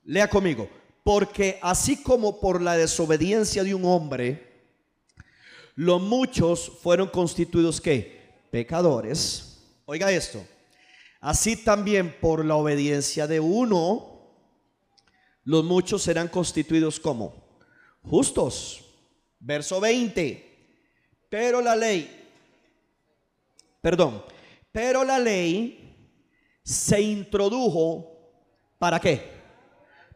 Lea 0.05 0.29
conmigo. 0.29 0.69
Porque 1.05 1.59
así 1.63 2.03
como 2.03 2.41
por 2.41 2.61
la 2.61 2.77
desobediencia 2.77 3.63
de 3.63 3.75
un 3.75 3.85
hombre, 3.85 4.47
los 5.77 6.01
muchos 6.01 6.73
fueron 6.83 7.09
constituidos 7.09 7.81
que 7.81 8.49
pecadores. 8.51 9.63
Oiga 9.85 10.11
esto. 10.11 10.45
Así 11.21 11.57
también 11.57 12.17
por 12.21 12.45
la 12.45 12.57
obediencia 12.57 13.27
de 13.27 13.39
uno, 13.39 14.33
los 15.45 15.65
muchos 15.65 16.03
serán 16.03 16.29
constituidos 16.29 16.99
como 16.99 17.61
justos. 18.03 18.85
Verso 19.39 19.81
20. 19.81 20.45
Pero 21.29 21.61
la 21.61 21.77
ley, 21.77 22.31
perdón, 23.81 24.25
pero 24.73 25.05
la 25.05 25.19
ley 25.19 25.95
se 26.63 27.01
introdujo 27.01 28.16
para 28.79 29.01
qué? 29.01 29.37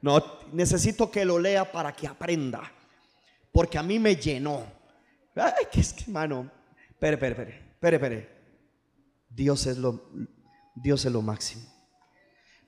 No, 0.03 0.23
necesito 0.53 1.11
que 1.11 1.25
lo 1.25 1.39
lea 1.39 1.71
para 1.71 1.93
que 1.93 2.07
aprenda. 2.07 2.71
Porque 3.53 3.79
a 3.79 3.83
mí 3.83 3.99
me 3.99 4.17
llenó. 4.17 4.65
Ay, 5.35 5.67
que 5.71 5.81
es 5.81 5.93
que, 5.93 6.05
hermano. 6.05 6.51
Espere, 6.91 7.15
espere, 7.15 7.33
espere. 7.33 7.71
Espere, 7.75 7.97
espere. 7.97 8.41
Dios 9.29 9.67
es 9.67 9.79
lo, 9.79 10.11
Dios 10.75 11.05
es 11.05 11.13
lo 11.13 11.23
máximo. 11.23 11.67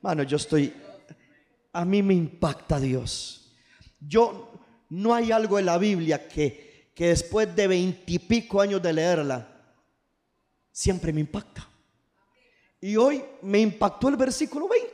Mano, 0.00 0.22
yo 0.22 0.36
estoy. 0.36 0.72
A 1.72 1.84
mí 1.84 2.02
me 2.02 2.14
impacta 2.14 2.78
Dios. 2.78 3.54
Yo. 4.00 4.48
No 4.88 5.14
hay 5.14 5.32
algo 5.32 5.58
en 5.58 5.64
la 5.64 5.78
Biblia 5.78 6.28
que, 6.28 6.90
que 6.94 7.08
después 7.08 7.56
de 7.56 7.66
veintipico 7.66 8.60
años 8.60 8.82
de 8.82 8.92
leerla, 8.92 9.48
siempre 10.70 11.14
me 11.14 11.20
impacta. 11.20 11.66
Y 12.78 12.96
hoy 12.96 13.24
me 13.40 13.60
impactó 13.60 14.10
el 14.10 14.16
versículo 14.16 14.68
20. 14.68 14.91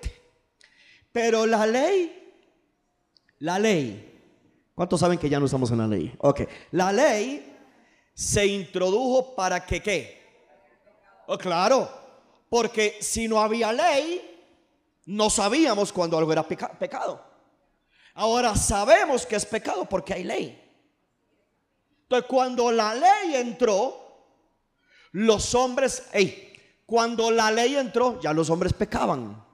Pero 1.13 1.47
la 1.47 1.67
ley 1.67 2.19
la 3.41 3.59
ley. 3.59 4.05
¿Cuántos 4.75 5.01
saben 5.01 5.19
que 5.19 5.29
ya 5.29 5.39
no 5.39 5.47
estamos 5.47 5.71
en 5.71 5.79
la 5.79 5.87
ley? 5.87 6.15
Ok. 6.19 6.43
La 6.73 6.93
ley 6.93 7.57
se 8.15 8.47
introdujo 8.47 9.35
para 9.35 9.65
que 9.65 9.81
qué? 9.81 10.19
Oh, 11.27 11.39
claro. 11.39 11.89
Porque 12.49 12.99
si 13.01 13.29
no 13.29 13.41
había 13.41 13.73
ley, 13.73 14.21
no 15.07 15.31
sabíamos 15.31 15.93
cuando 15.93 16.17
algo 16.17 16.33
era 16.33 16.47
pecado. 16.47 17.25
Ahora 18.15 18.57
sabemos 18.57 19.27
que 19.27 19.37
es 19.37 19.47
pecado 19.47 19.85
porque 19.85 20.15
hay 20.15 20.25
ley. 20.25 20.65
Entonces, 22.03 22.29
cuando 22.29 22.73
la 22.73 22.95
ley 22.95 23.35
entró, 23.35 24.07
los 25.13 25.55
hombres, 25.55 26.09
hey, 26.13 26.53
cuando 26.87 27.31
la 27.31 27.51
ley 27.51 27.77
entró, 27.77 28.19
ya 28.21 28.33
los 28.33 28.49
hombres 28.49 28.73
pecaban. 28.73 29.48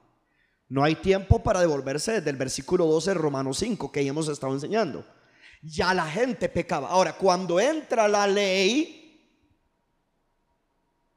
No 0.74 0.82
hay 0.82 0.96
tiempo 0.96 1.40
para 1.40 1.60
devolverse 1.60 2.14
desde 2.14 2.30
el 2.30 2.36
versículo 2.36 2.86
12 2.86 3.10
de 3.10 3.14
Romanos 3.14 3.58
5 3.58 3.92
que 3.92 4.04
hemos 4.04 4.26
estado 4.26 4.52
enseñando. 4.54 5.06
Ya 5.62 5.94
la 5.94 6.04
gente 6.04 6.48
pecaba. 6.48 6.88
Ahora, 6.88 7.12
cuando 7.12 7.60
entra 7.60 8.08
la 8.08 8.26
ley, 8.26 9.24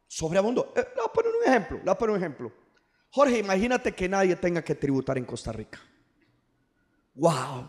sobreabundó. 0.06 0.74
Eh, 0.76 0.86
le 0.88 1.02
voy 1.02 1.06
a 1.08 1.12
poner 1.12 1.32
un 1.32 1.44
ejemplo. 1.44 1.78
Le 1.78 1.84
voy 1.86 1.92
a 1.92 1.98
poner 1.98 2.16
un 2.16 2.22
ejemplo. 2.22 2.54
Jorge, 3.10 3.40
imagínate 3.40 3.96
que 3.96 4.08
nadie 4.08 4.36
tenga 4.36 4.62
que 4.62 4.76
tributar 4.76 5.18
en 5.18 5.26
Costa 5.26 5.52
Rica. 5.52 5.80
Wow, 7.16 7.68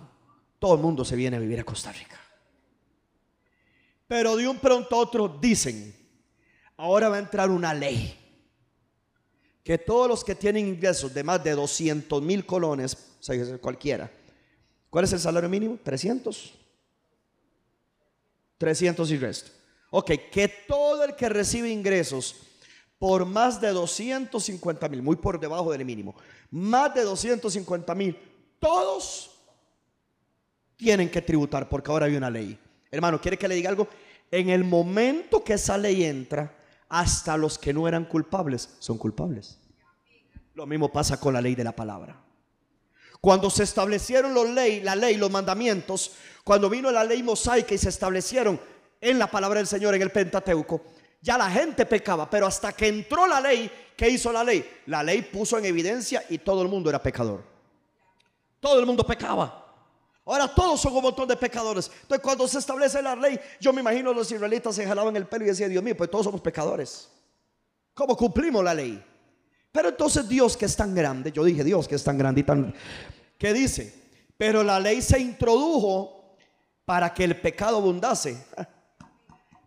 todo 0.58 0.74
el 0.74 0.82
mundo 0.82 1.06
se 1.06 1.16
viene 1.16 1.38
a 1.38 1.40
vivir 1.40 1.58
a 1.58 1.64
Costa 1.64 1.90
Rica. 1.90 2.20
Pero 4.06 4.36
de 4.36 4.46
un 4.46 4.58
pronto 4.58 4.94
a 4.94 4.98
otro 4.98 5.26
dicen, 5.40 5.96
ahora 6.76 7.08
va 7.08 7.16
a 7.16 7.20
entrar 7.20 7.48
una 7.48 7.72
ley 7.72 8.27
que 9.68 9.76
todos 9.76 10.08
los 10.08 10.24
que 10.24 10.34
tienen 10.34 10.66
ingresos 10.66 11.12
de 11.12 11.22
más 11.22 11.44
de 11.44 11.50
200 11.50 12.22
mil 12.22 12.46
colones, 12.46 12.96
o 13.20 13.22
sea, 13.22 13.58
cualquiera, 13.58 14.10
¿cuál 14.88 15.04
es 15.04 15.12
el 15.12 15.20
salario 15.20 15.50
mínimo? 15.50 15.78
300. 15.82 16.54
300 18.56 19.10
y 19.10 19.18
resto. 19.18 19.50
Ok, 19.90 20.10
que 20.32 20.48
todo 20.66 21.04
el 21.04 21.14
que 21.14 21.28
recibe 21.28 21.68
ingresos 21.68 22.36
por 22.98 23.26
más 23.26 23.60
de 23.60 23.68
250 23.68 24.88
mil, 24.88 25.02
muy 25.02 25.16
por 25.16 25.38
debajo 25.38 25.70
del 25.70 25.84
mínimo, 25.84 26.14
más 26.50 26.94
de 26.94 27.02
250 27.02 27.94
mil, 27.94 28.16
todos 28.58 29.32
tienen 30.78 31.10
que 31.10 31.20
tributar 31.20 31.68
porque 31.68 31.90
ahora 31.90 32.06
hay 32.06 32.16
una 32.16 32.30
ley. 32.30 32.58
Hermano, 32.90 33.20
¿quiere 33.20 33.36
que 33.36 33.46
le 33.46 33.54
diga 33.54 33.68
algo? 33.68 33.86
En 34.30 34.48
el 34.48 34.64
momento 34.64 35.44
que 35.44 35.52
esa 35.52 35.76
ley 35.76 36.04
entra, 36.04 36.56
hasta 36.88 37.36
los 37.36 37.58
que 37.58 37.74
no 37.74 37.86
eran 37.86 38.06
culpables 38.06 38.70
son 38.78 38.96
culpables. 38.96 39.57
Lo 40.58 40.66
mismo 40.66 40.90
pasa 40.90 41.20
con 41.20 41.32
la 41.32 41.40
ley 41.40 41.54
de 41.54 41.62
la 41.62 41.70
palabra. 41.70 42.20
Cuando 43.20 43.48
se 43.48 43.62
establecieron 43.62 44.34
los 44.34 44.50
ley, 44.50 44.80
la 44.80 44.96
ley, 44.96 45.14
los 45.14 45.30
mandamientos, 45.30 46.16
cuando 46.42 46.68
vino 46.68 46.90
la 46.90 47.04
ley 47.04 47.22
mosaica 47.22 47.76
y 47.76 47.78
se 47.78 47.90
establecieron 47.90 48.60
en 49.00 49.20
la 49.20 49.30
palabra 49.30 49.58
del 49.60 49.68
Señor 49.68 49.94
en 49.94 50.02
el 50.02 50.10
Pentateuco, 50.10 50.82
ya 51.22 51.38
la 51.38 51.48
gente 51.48 51.86
pecaba, 51.86 52.28
pero 52.28 52.44
hasta 52.44 52.72
que 52.72 52.88
entró 52.88 53.28
la 53.28 53.40
ley, 53.40 53.70
¿qué 53.96 54.10
hizo 54.10 54.32
la 54.32 54.42
ley? 54.42 54.68
La 54.86 55.04
ley 55.04 55.22
puso 55.22 55.58
en 55.58 55.64
evidencia 55.64 56.24
y 56.28 56.38
todo 56.38 56.62
el 56.62 56.68
mundo 56.68 56.90
era 56.90 57.00
pecador. 57.00 57.44
Todo 58.58 58.80
el 58.80 58.86
mundo 58.86 59.06
pecaba. 59.06 59.64
Ahora 60.24 60.52
todos 60.52 60.80
son 60.80 60.92
un 60.96 61.02
montón 61.04 61.28
de 61.28 61.36
pecadores. 61.36 61.88
Entonces 62.02 62.20
cuando 62.20 62.48
se 62.48 62.58
establece 62.58 63.00
la 63.00 63.14
ley, 63.14 63.38
yo 63.60 63.72
me 63.72 63.80
imagino 63.80 64.12
los 64.12 64.32
israelitas 64.32 64.74
se 64.74 64.84
jalaban 64.84 65.14
el 65.14 65.28
pelo 65.28 65.44
y 65.44 65.48
decían, 65.50 65.70
Dios 65.70 65.84
mío, 65.84 65.96
pues 65.96 66.10
todos 66.10 66.24
somos 66.24 66.40
pecadores. 66.40 67.08
¿Cómo 67.94 68.16
cumplimos 68.16 68.64
la 68.64 68.74
ley? 68.74 69.04
Pero 69.72 69.88
entonces 69.90 70.28
Dios 70.28 70.56
que 70.56 70.64
es 70.64 70.76
tan 70.76 70.94
grande, 70.94 71.32
yo 71.32 71.44
dije 71.44 71.64
Dios 71.64 71.88
que 71.88 71.94
es 71.94 72.04
tan 72.04 72.18
grande 72.18 72.40
y 72.40 72.44
tan... 72.44 72.74
¿Qué 73.36 73.52
dice? 73.52 73.94
Pero 74.36 74.62
la 74.62 74.80
ley 74.80 75.02
se 75.02 75.18
introdujo 75.18 76.36
para 76.84 77.12
que 77.12 77.24
el 77.24 77.40
pecado 77.40 77.78
abundase. 77.78 78.44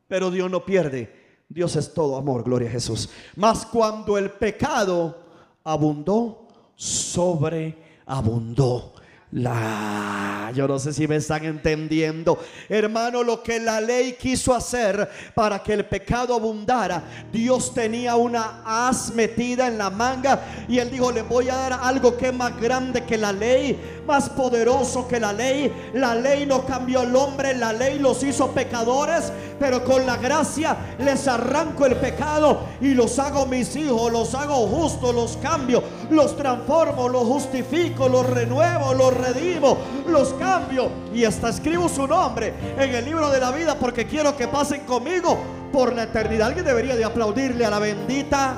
Pero 0.07 0.31
Dios 0.31 0.49
no 0.49 0.65
pierde. 0.65 1.19
Dios 1.47 1.75
es 1.75 1.93
todo 1.93 2.17
amor, 2.17 2.43
gloria 2.43 2.69
a 2.69 2.71
Jesús. 2.71 3.09
Mas 3.35 3.65
cuando 3.65 4.17
el 4.17 4.31
pecado 4.31 5.25
abundó, 5.63 6.47
sobreabundó 6.75 8.93
la, 9.31 10.51
yo 10.53 10.67
no 10.67 10.77
sé 10.77 10.91
si 10.91 11.07
me 11.07 11.15
están 11.15 11.45
entendiendo. 11.45 12.37
Hermano, 12.67 13.23
lo 13.23 13.41
que 13.41 13.59
la 13.59 13.79
ley 13.79 14.17
quiso 14.19 14.53
hacer 14.53 15.09
para 15.33 15.63
que 15.63 15.73
el 15.73 15.85
pecado 15.85 16.35
abundara, 16.35 17.03
Dios 17.31 17.73
tenía 17.73 18.15
una 18.15 18.61
as 18.65 19.13
metida 19.13 19.67
en 19.67 19.77
la 19.77 19.89
manga 19.89 20.65
y 20.67 20.79
él 20.79 20.91
dijo, 20.91 21.11
le 21.11 21.21
voy 21.21 21.49
a 21.49 21.55
dar 21.55 21.79
algo 21.81 22.17
que 22.17 22.27
es 22.27 22.33
más 22.33 22.59
grande 22.59 23.05
que 23.05 23.17
la 23.17 23.31
ley, 23.31 23.79
más 24.11 24.27
poderoso 24.27 25.07
que 25.07 25.21
la 25.21 25.31
ley. 25.31 25.89
La 25.93 26.13
ley 26.15 26.45
no 26.45 26.65
cambió 26.65 26.99
al 26.99 27.15
hombre, 27.15 27.55
la 27.55 27.71
ley 27.71 27.97
los 27.97 28.21
hizo 28.23 28.49
pecadores, 28.49 29.31
pero 29.57 29.85
con 29.85 30.05
la 30.05 30.17
gracia 30.17 30.75
les 30.99 31.29
arranco 31.29 31.85
el 31.85 31.95
pecado 31.95 32.59
y 32.81 32.93
los 32.93 33.17
hago 33.19 33.45
mis 33.45 33.73
hijos, 33.77 34.11
los 34.11 34.35
hago 34.35 34.67
justos, 34.67 35.15
los 35.15 35.37
cambio, 35.37 35.81
los 36.09 36.35
transformo, 36.35 37.07
los 37.07 37.23
justifico, 37.23 38.09
los 38.09 38.29
renuevo, 38.29 38.93
los 38.93 39.13
redimo, 39.13 39.77
los 40.07 40.33
cambio 40.33 40.89
y 41.13 41.23
hasta 41.23 41.47
escribo 41.47 41.87
su 41.87 42.05
nombre 42.05 42.53
en 42.77 42.93
el 42.93 43.05
libro 43.05 43.29
de 43.29 43.39
la 43.39 43.51
vida 43.51 43.75
porque 43.79 44.05
quiero 44.05 44.35
que 44.35 44.49
pasen 44.49 44.81
conmigo 44.81 45.37
por 45.71 45.95
la 45.95 46.03
eternidad. 46.03 46.47
Alguien 46.47 46.65
debería 46.65 46.97
de 46.97 47.05
aplaudirle 47.05 47.63
a 47.63 47.69
la 47.69 47.79
bendita 47.79 48.55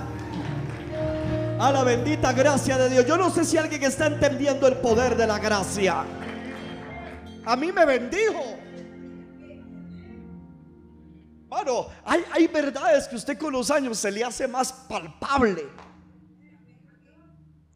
a 1.63 1.71
la 1.71 1.83
bendita 1.85 2.33
gracia 2.33 2.77
de 2.77 2.89
Dios. 2.89 3.05
Yo 3.05 3.15
no 3.15 3.29
sé 3.29 3.45
si 3.45 3.57
alguien 3.57 3.81
está 3.83 4.07
entendiendo 4.07 4.67
el 4.67 4.75
poder 4.77 5.15
de 5.15 5.25
la 5.25 5.39
gracia. 5.39 6.03
A 7.45 7.55
mí 7.55 7.71
me 7.71 7.85
bendijo. 7.85 8.57
Bueno, 11.47 11.87
hay, 12.03 12.25
hay 12.33 12.47
verdades 12.47 13.07
que 13.07 13.15
usted 13.15 13.37
con 13.37 13.53
los 13.53 13.71
años 13.71 13.97
se 13.97 14.11
le 14.11 14.25
hace 14.25 14.45
más 14.45 14.73
palpable. 14.73 15.69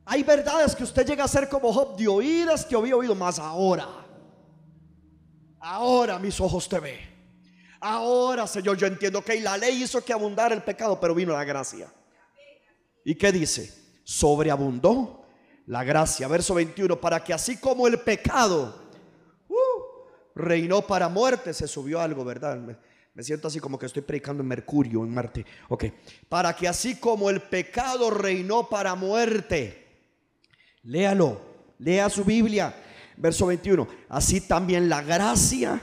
Hay 0.04 0.22
verdades 0.24 0.76
que 0.76 0.84
usted 0.84 1.06
llega 1.06 1.24
a 1.24 1.28
ser 1.28 1.48
como 1.48 1.72
Job 1.72 1.96
de 1.96 2.10
oídas 2.10 2.66
que 2.66 2.76
había 2.76 2.96
oído 2.96 3.16
más 3.16 3.40
ahora. 3.40 3.88
Ahora 5.62 6.20
mis 6.20 6.40
ojos 6.42 6.68
te 6.68 6.80
ven. 6.80 7.00
Ahora, 7.80 8.48
Señor, 8.48 8.76
yo 8.76 8.88
entiendo 8.88 9.24
que 9.24 9.40
la 9.40 9.58
ley 9.58 9.84
hizo 9.84 10.04
que 10.04 10.12
abundara 10.12 10.54
el 10.54 10.64
pecado, 10.64 11.00
pero 11.00 11.16
vino 11.16 11.32
la 11.32 11.46
gracia. 11.46 11.88
¿Y 13.06 13.16
qué 13.16 13.32
dice? 13.32 13.77
Sobreabundó 14.10 15.26
la 15.66 15.84
gracia. 15.84 16.30
Verso 16.30 16.54
21, 16.54 16.98
para 17.02 17.22
que 17.22 17.34
así 17.34 17.58
como 17.58 17.88
el 17.88 18.00
pecado 18.00 18.74
uh, 19.50 19.54
reinó 20.34 20.82
para 20.82 21.10
muerte, 21.10 21.54
se 21.54 21.68
subió 21.68 22.00
algo, 22.00 22.24
¿verdad? 22.24 22.58
Me, 22.58 22.78
me, 23.14 23.22
siento 23.22 23.50
así 23.50 23.60
como 23.60 23.78
que 23.78 23.86
estoy 23.86 24.04
predicando 24.04 24.44
en 24.44 24.48
Mercurio, 24.48 25.04
en 25.04 25.14
Marte. 25.14 25.46
Ok, 25.68 25.88
para 26.30 26.56
que 26.56 26.70
así 26.70 26.96
como 26.96 27.30
el 27.30 27.42
pecado 27.42 28.10
reinó 28.10 28.70
para 28.70 28.96
muerte, 28.96 29.88
Léalo, 30.84 31.42
lea 31.80 32.10
su 32.10 32.24
Biblia. 32.24 32.74
Verso 33.18 33.48
21. 33.48 33.86
Así 34.08 34.40
también 34.40 34.88
la 34.88 35.02
gracia 35.02 35.82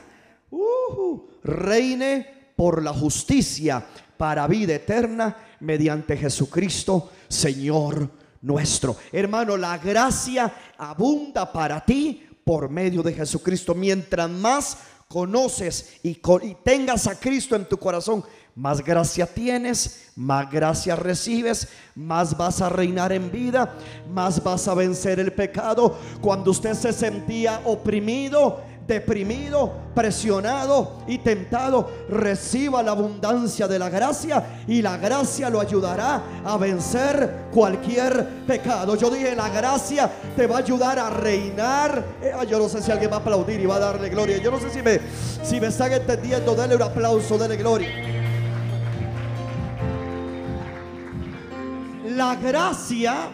uh, 0.50 1.28
reine 1.42 2.52
por 2.56 2.82
la 2.82 2.94
justicia 2.94 3.84
para 4.16 4.46
vida 4.46 4.76
eterna 4.76 5.36
mediante 5.60 6.16
Jesucristo, 6.16 7.10
Señor 7.34 8.08
nuestro. 8.40 8.96
Hermano, 9.12 9.56
la 9.56 9.78
gracia 9.78 10.52
abunda 10.78 11.50
para 11.50 11.84
ti 11.84 12.26
por 12.44 12.68
medio 12.68 13.02
de 13.02 13.12
Jesucristo. 13.12 13.74
Mientras 13.74 14.30
más 14.30 14.78
conoces 15.08 16.00
y, 16.02 16.20
tengas 16.62 17.06
a 17.06 17.18
Cristo 17.18 17.56
en 17.56 17.66
tu 17.66 17.76
corazón, 17.76 18.24
más 18.54 18.84
gracia 18.84 19.26
tienes, 19.26 20.10
más 20.14 20.50
gracia 20.50 20.94
recibes, 20.94 21.68
más 21.94 22.36
vas 22.36 22.60
a 22.60 22.68
reinar 22.68 23.12
en 23.12 23.30
vida, 23.32 23.76
más 24.10 24.42
vas 24.42 24.68
a 24.68 24.74
vencer 24.74 25.18
el 25.18 25.32
pecado. 25.32 25.98
Cuando 26.20 26.50
usted 26.50 26.74
se 26.74 26.92
sentía 26.92 27.60
oprimido, 27.64 28.62
deprimido, 28.86 29.72
presionado 29.94 30.98
y 31.06 31.18
tentado, 31.18 31.90
reciba 32.08 32.82
la 32.82 32.92
abundancia 32.92 33.66
de 33.66 33.78
la 33.78 33.88
gracia 33.88 34.62
y 34.66 34.82
la 34.82 34.96
gracia 34.96 35.50
lo 35.50 35.60
ayudará 35.60 36.22
a 36.44 36.56
vencer 36.56 37.46
cualquier 37.52 38.44
pecado. 38.46 38.96
Yo 38.96 39.10
dije, 39.10 39.34
la 39.34 39.48
gracia 39.48 40.10
te 40.36 40.46
va 40.46 40.56
a 40.56 40.58
ayudar 40.58 40.98
a 40.98 41.10
reinar. 41.10 42.04
Eh, 42.22 42.32
yo 42.48 42.58
no 42.58 42.68
sé 42.68 42.82
si 42.82 42.90
alguien 42.90 43.10
va 43.10 43.16
a 43.16 43.20
aplaudir 43.20 43.60
y 43.60 43.66
va 43.66 43.76
a 43.76 43.80
darle 43.80 44.08
gloria. 44.08 44.38
Yo 44.38 44.50
no 44.50 44.58
sé 44.58 44.70
si 44.70 44.82
me, 44.82 45.00
si 45.42 45.60
me 45.60 45.68
están 45.68 45.92
entendiendo, 45.92 46.54
denle 46.54 46.76
un 46.76 46.82
aplauso, 46.82 47.38
denle 47.38 47.56
gloria. 47.56 48.14
la 52.14 52.36
gracia, 52.36 53.28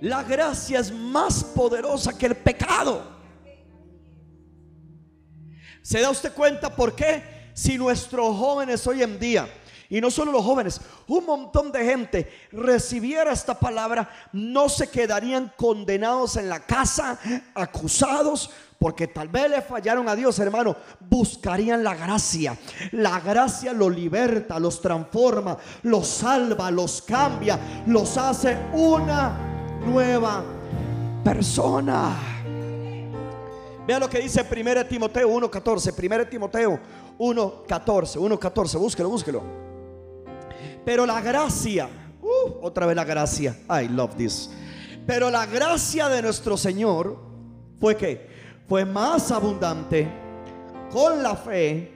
la 0.00 0.22
gracia 0.22 0.80
es 0.80 0.92
más 0.92 1.42
poderosa 1.42 2.16
que 2.16 2.26
el 2.26 2.36
pecado. 2.36 3.17
¿Se 5.88 6.02
da 6.02 6.10
usted 6.10 6.34
cuenta 6.34 6.76
por 6.76 6.94
qué? 6.94 7.50
Si 7.54 7.78
nuestros 7.78 8.36
jóvenes 8.36 8.86
hoy 8.86 9.02
en 9.02 9.18
día, 9.18 9.48
y 9.88 10.02
no 10.02 10.10
solo 10.10 10.30
los 10.32 10.44
jóvenes, 10.44 10.82
un 11.06 11.24
montón 11.24 11.72
de 11.72 11.82
gente 11.82 12.30
recibiera 12.52 13.32
esta 13.32 13.58
palabra, 13.58 14.06
no 14.34 14.68
se 14.68 14.90
quedarían 14.90 15.50
condenados 15.56 16.36
en 16.36 16.50
la 16.50 16.60
casa, 16.60 17.18
acusados, 17.54 18.50
porque 18.78 19.06
tal 19.06 19.28
vez 19.28 19.48
le 19.48 19.62
fallaron 19.62 20.10
a 20.10 20.14
Dios, 20.14 20.38
hermano, 20.40 20.76
buscarían 21.08 21.82
la 21.82 21.94
gracia. 21.94 22.54
La 22.92 23.18
gracia 23.20 23.72
los 23.72 23.90
liberta, 23.96 24.58
los 24.58 24.82
transforma, 24.82 25.56
los 25.84 26.06
salva, 26.06 26.70
los 26.70 27.00
cambia, 27.00 27.58
los 27.86 28.14
hace 28.18 28.58
una 28.74 29.78
nueva 29.86 30.44
persona. 31.24 32.37
Vea 33.88 33.98
lo 33.98 34.10
que 34.10 34.18
dice 34.18 34.42
1 34.42 34.84
Timoteo 34.84 35.30
1.14. 35.30 35.94
1 35.96 36.26
Timoteo 36.26 36.78
1.14. 37.18 38.18
1.14. 38.20 38.78
Búsquelo, 38.78 39.08
búsquelo. 39.08 39.42
Pero 40.84 41.06
la 41.06 41.22
gracia, 41.22 41.88
uh, 42.20 42.66
otra 42.66 42.84
vez 42.84 42.94
la 42.94 43.04
gracia. 43.04 43.56
I 43.70 43.88
love 43.88 44.14
this. 44.14 44.50
Pero 45.06 45.30
la 45.30 45.46
gracia 45.46 46.10
de 46.10 46.20
nuestro 46.20 46.58
Señor 46.58 47.18
fue 47.80 47.96
que 47.96 48.28
fue 48.68 48.84
más 48.84 49.32
abundante 49.32 50.06
con 50.92 51.22
la 51.22 51.34
fe 51.34 51.90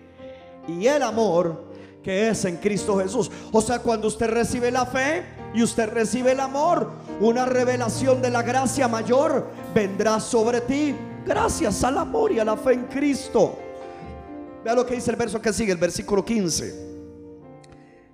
y 0.66 0.86
el 0.86 1.02
amor 1.02 1.72
que 2.02 2.30
es 2.30 2.42
en 2.46 2.56
Cristo 2.56 2.98
Jesús. 3.00 3.30
O 3.52 3.60
sea, 3.60 3.80
cuando 3.80 4.08
usted 4.08 4.30
recibe 4.30 4.70
la 4.70 4.86
fe 4.86 5.26
y 5.52 5.62
usted 5.62 5.90
recibe 5.90 6.32
el 6.32 6.40
amor, 6.40 6.90
una 7.20 7.44
revelación 7.44 8.22
de 8.22 8.30
la 8.30 8.40
gracia 8.40 8.88
mayor 8.88 9.50
vendrá 9.74 10.20
sobre 10.20 10.62
ti 10.62 10.96
gracias 11.26 11.82
al 11.84 11.98
amor 11.98 12.32
y 12.32 12.38
a 12.38 12.44
la 12.44 12.56
fe 12.56 12.72
en 12.74 12.84
Cristo. 12.84 13.58
Vea 14.64 14.74
lo 14.74 14.86
que 14.86 14.94
dice 14.94 15.10
el 15.10 15.16
verso 15.16 15.40
que 15.40 15.52
sigue, 15.52 15.72
el 15.72 15.78
versículo 15.78 16.24
15. 16.24 16.92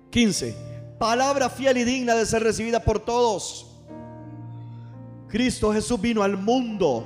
15. 0.09 0.55
Palabra 0.97 1.49
fiel 1.49 1.77
y 1.77 1.83
digna 1.83 2.15
de 2.15 2.25
ser 2.25 2.43
recibida 2.43 2.79
por 2.79 2.99
todos. 2.99 3.65
Cristo 5.27 5.71
Jesús 5.71 6.01
vino 6.01 6.23
al 6.23 6.37
mundo 6.37 7.05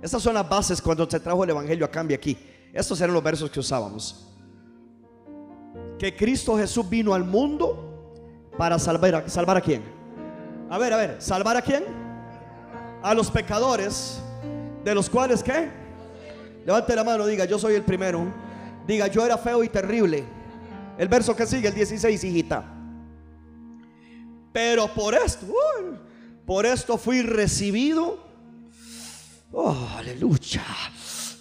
estas 0.00 0.22
son 0.22 0.34
las 0.34 0.48
bases 0.48 0.80
cuando 0.80 1.08
se 1.10 1.18
trajo 1.18 1.42
el 1.44 1.50
Evangelio 1.50 1.84
a 1.84 1.90
cambio 1.90 2.16
aquí. 2.16 2.38
Estos 2.72 3.00
eran 3.00 3.14
los 3.14 3.22
versos 3.22 3.50
que 3.50 3.60
usábamos. 3.60 4.26
Que 5.98 6.14
Cristo 6.14 6.56
Jesús 6.56 6.88
vino 6.88 7.14
al 7.14 7.24
mundo 7.24 8.12
para 8.56 8.78
salvar 8.78 9.14
a, 9.14 9.28
salvar 9.28 9.56
a 9.56 9.60
quién. 9.60 9.82
A 10.70 10.78
ver, 10.78 10.92
a 10.92 10.96
ver, 10.96 11.16
¿salvar 11.20 11.56
a 11.56 11.62
quién? 11.62 11.84
A 13.02 13.14
los 13.14 13.30
pecadores, 13.30 14.22
de 14.88 14.94
los 14.94 15.10
cuales 15.10 15.42
qué? 15.42 15.68
Levante 16.64 16.96
la 16.96 17.04
mano, 17.04 17.26
diga, 17.26 17.44
yo 17.44 17.58
soy 17.58 17.74
el 17.74 17.82
primero. 17.82 18.24
Diga, 18.86 19.06
yo 19.06 19.24
era 19.24 19.36
feo 19.36 19.62
y 19.62 19.68
terrible. 19.68 20.24
El 20.96 21.08
verso 21.08 21.36
que 21.36 21.46
sigue, 21.46 21.68
el 21.68 21.74
16, 21.74 22.24
hijita. 22.24 22.64
Pero 24.52 24.88
por 24.94 25.14
esto, 25.14 25.46
por 26.46 26.64
esto 26.64 26.96
fui 26.96 27.22
recibido. 27.22 28.18
Oh, 29.52 29.88
aleluya. 29.96 30.64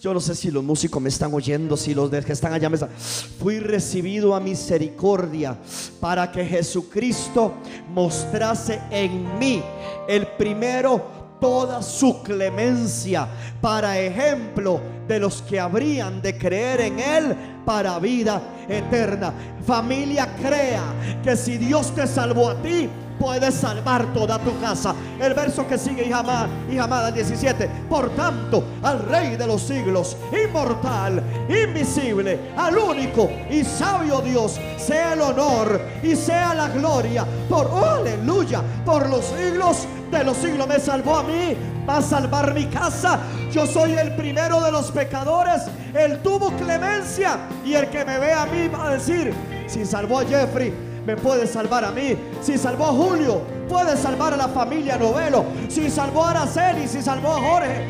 Yo 0.01 0.13
no 0.13 0.19
sé 0.19 0.35
si 0.35 0.51
los 0.51 0.63
músicos 0.63 1.01
me 1.01 1.09
están 1.09 1.33
oyendo, 1.33 1.75
si 1.75 1.93
los 1.93 2.09
que 2.09 2.33
están 2.33 2.53
allá 2.53 2.69
me 2.69 2.75
están. 2.75 2.91
Fui 3.39 3.59
recibido 3.59 4.35
a 4.35 4.39
misericordia 4.39 5.57
para 5.99 6.31
que 6.31 6.45
Jesucristo 6.45 7.53
mostrase 7.89 8.81
en 8.91 9.39
mí 9.39 9.63
el 10.07 10.27
primero 10.37 11.16
toda 11.39 11.81
su 11.81 12.21
clemencia 12.23 13.27
para 13.61 13.99
ejemplo 13.99 14.79
de 15.07 15.19
los 15.19 15.41
que 15.41 15.59
habrían 15.59 16.21
de 16.21 16.37
creer 16.37 16.81
en 16.81 16.99
Él 16.99 17.35
para 17.65 17.99
vida 17.99 18.41
eterna. 18.67 19.33
Familia, 19.65 20.33
crea 20.41 20.83
que 21.23 21.35
si 21.35 21.57
Dios 21.57 21.93
te 21.93 22.07
salvó 22.07 22.49
a 22.49 22.55
ti, 22.61 22.89
puedes 23.19 23.55
salvar 23.55 24.13
toda 24.13 24.39
tu 24.39 24.59
casa. 24.59 24.93
El 25.19 25.33
verso 25.33 25.67
que 25.67 25.77
sigue, 25.77 26.05
hija 26.05 26.19
amada, 26.19 26.47
hija 26.71 26.83
amada 26.83 27.11
17. 27.11 27.69
Por 27.89 28.09
tanto, 28.11 28.63
al 28.83 28.99
Rey 28.99 29.35
de 29.35 29.47
los 29.47 29.61
siglos, 29.61 30.17
inmortal, 30.31 31.23
invisible, 31.49 32.51
al 32.57 32.77
único 32.77 33.29
y 33.49 33.63
sabio 33.63 34.21
Dios, 34.21 34.59
sea 34.77 35.13
el 35.13 35.21
honor 35.21 35.81
y 36.03 36.15
sea 36.15 36.53
la 36.53 36.69
gloria 36.69 37.25
por, 37.49 37.67
oh, 37.67 37.85
aleluya, 37.85 38.61
por 38.85 39.09
los 39.09 39.25
siglos 39.25 39.87
de 40.11 40.23
los 40.23 40.37
siglos. 40.37 40.67
Me 40.67 40.79
salvó 40.79 41.17
a 41.17 41.23
mí, 41.23 41.55
va 41.87 41.97
a 41.97 42.01
salvar 42.01 42.53
mi 42.53 42.65
casa. 42.65 43.19
Yo 43.51 43.65
soy 43.65 43.93
el 43.93 44.15
primero 44.15 44.61
de 44.61 44.71
los 44.71 44.91
pecadores. 44.91 45.63
Él 45.93 46.19
tuvo 46.21 46.51
clemencia 46.51 47.37
y 47.65 47.73
el 47.73 47.89
que 47.89 48.05
me 48.05 48.19
ve 48.19 48.33
a 48.33 48.45
mí 48.45 48.67
va 48.67 48.87
a 48.87 48.93
decir, 48.93 49.33
si 49.67 49.85
salvó 49.85 50.19
a 50.19 50.25
Jeffrey, 50.25 50.86
me 51.07 51.15
puede 51.15 51.47
salvar 51.47 51.85
a 51.85 51.91
mí. 51.91 52.17
Si 52.41 52.57
salvó 52.57 52.87
a 52.87 52.91
Julio, 52.91 53.41
puede 53.69 53.95
salvar 53.95 54.33
a 54.33 54.37
la 54.37 54.49
familia 54.49 54.97
Novelo. 54.97 55.45
Si 55.69 55.89
salvó 55.89 56.25
a 56.25 56.31
Araceli, 56.31 56.85
si 56.85 57.01
salvó 57.01 57.31
a 57.31 57.39
Jorge, 57.39 57.87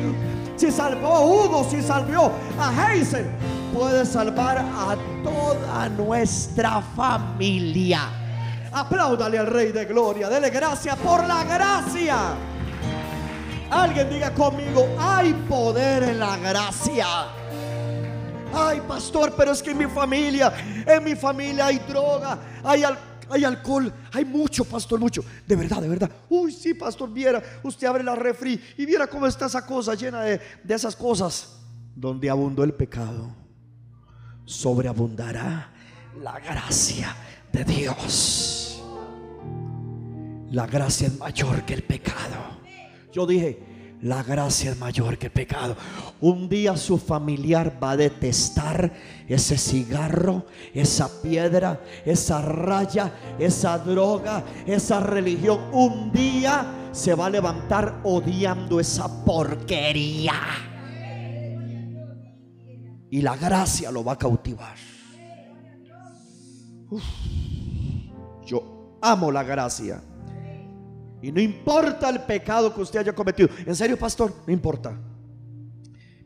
si 0.54 0.70
salvó 0.70 1.16
a 1.16 1.20
Hugo, 1.26 1.66
si 1.68 1.82
salvó 1.82 2.30
a 2.56 2.68
Hazel, 2.68 3.26
puede 3.74 4.06
salvar 4.06 4.58
a 4.58 4.96
toda 5.24 5.88
nuestra 5.88 6.80
familia. 6.94 8.02
Apláudale 8.70 9.36
al 9.36 9.48
Rey 9.48 9.72
de 9.72 9.84
Gloria. 9.84 10.28
Dele 10.28 10.50
gracias 10.50 10.94
por 10.98 11.26
la 11.26 11.42
gracia. 11.42 12.18
Alguien 13.68 14.10
diga 14.10 14.32
conmigo, 14.32 14.86
hay 14.96 15.32
poder 15.48 16.04
en 16.04 16.20
la 16.20 16.36
gracia. 16.36 17.37
Ay, 18.52 18.80
pastor, 18.86 19.34
pero 19.36 19.52
es 19.52 19.62
que 19.62 19.70
en 19.70 19.78
mi 19.78 19.86
familia, 19.86 20.52
en 20.86 21.04
mi 21.04 21.14
familia 21.14 21.66
hay 21.66 21.78
droga, 21.78 22.38
hay, 22.64 22.82
hay 23.28 23.44
alcohol, 23.44 23.92
hay 24.12 24.24
mucho, 24.24 24.64
pastor, 24.64 24.98
mucho. 24.98 25.22
De 25.46 25.56
verdad, 25.56 25.82
de 25.82 25.88
verdad. 25.88 26.10
Uy, 26.28 26.52
sí, 26.52 26.74
pastor, 26.74 27.12
viera, 27.12 27.42
usted 27.62 27.86
abre 27.86 28.02
la 28.02 28.14
refri 28.14 28.60
y 28.76 28.86
viera 28.86 29.06
cómo 29.06 29.26
está 29.26 29.46
esa 29.46 29.64
cosa 29.64 29.94
llena 29.94 30.22
de, 30.22 30.40
de 30.62 30.74
esas 30.74 30.96
cosas. 30.96 31.54
Donde 31.94 32.30
abundó 32.30 32.62
el 32.62 32.74
pecado, 32.74 33.34
sobreabundará 34.44 35.72
la 36.22 36.38
gracia 36.38 37.14
de 37.52 37.64
Dios. 37.64 38.82
La 40.50 40.66
gracia 40.66 41.08
es 41.08 41.18
mayor 41.18 41.64
que 41.64 41.74
el 41.74 41.82
pecado. 41.82 42.58
Yo 43.12 43.26
dije, 43.26 43.58
la 44.02 44.22
gracia 44.22 44.70
es 44.70 44.78
mayor 44.78 45.18
que 45.18 45.26
el 45.26 45.32
pecado. 45.32 45.76
Un 46.20 46.48
día 46.48 46.76
su 46.76 46.98
familiar 46.98 47.78
va 47.82 47.92
a 47.92 47.96
detestar 47.96 48.92
ese 49.26 49.58
cigarro, 49.58 50.46
esa 50.72 51.08
piedra, 51.20 51.80
esa 52.04 52.40
raya, 52.40 53.12
esa 53.38 53.78
droga, 53.78 54.44
esa 54.66 55.00
religión. 55.00 55.58
Un 55.72 56.12
día 56.12 56.90
se 56.92 57.14
va 57.14 57.26
a 57.26 57.30
levantar 57.30 58.00
odiando 58.04 58.78
esa 58.78 59.24
porquería. 59.24 60.34
Y 63.10 63.22
la 63.22 63.36
gracia 63.36 63.90
lo 63.90 64.04
va 64.04 64.12
a 64.12 64.18
cautivar. 64.18 64.76
yo 68.46 68.98
amo 69.02 69.32
la 69.32 69.42
gracia. 69.42 70.02
Y 71.20 71.32
no 71.32 71.40
importa 71.40 72.08
el 72.10 72.20
pecado 72.20 72.72
que 72.72 72.80
usted 72.80 73.00
haya 73.00 73.14
cometido. 73.14 73.48
En 73.66 73.74
serio, 73.74 73.98
pastor, 73.98 74.32
no 74.46 74.52
importa. 74.52 74.96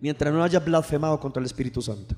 Mientras 0.00 0.32
no 0.32 0.42
haya 0.42 0.60
blasfemado 0.60 1.18
contra 1.18 1.40
el 1.40 1.46
Espíritu 1.46 1.80
Santo. 1.80 2.14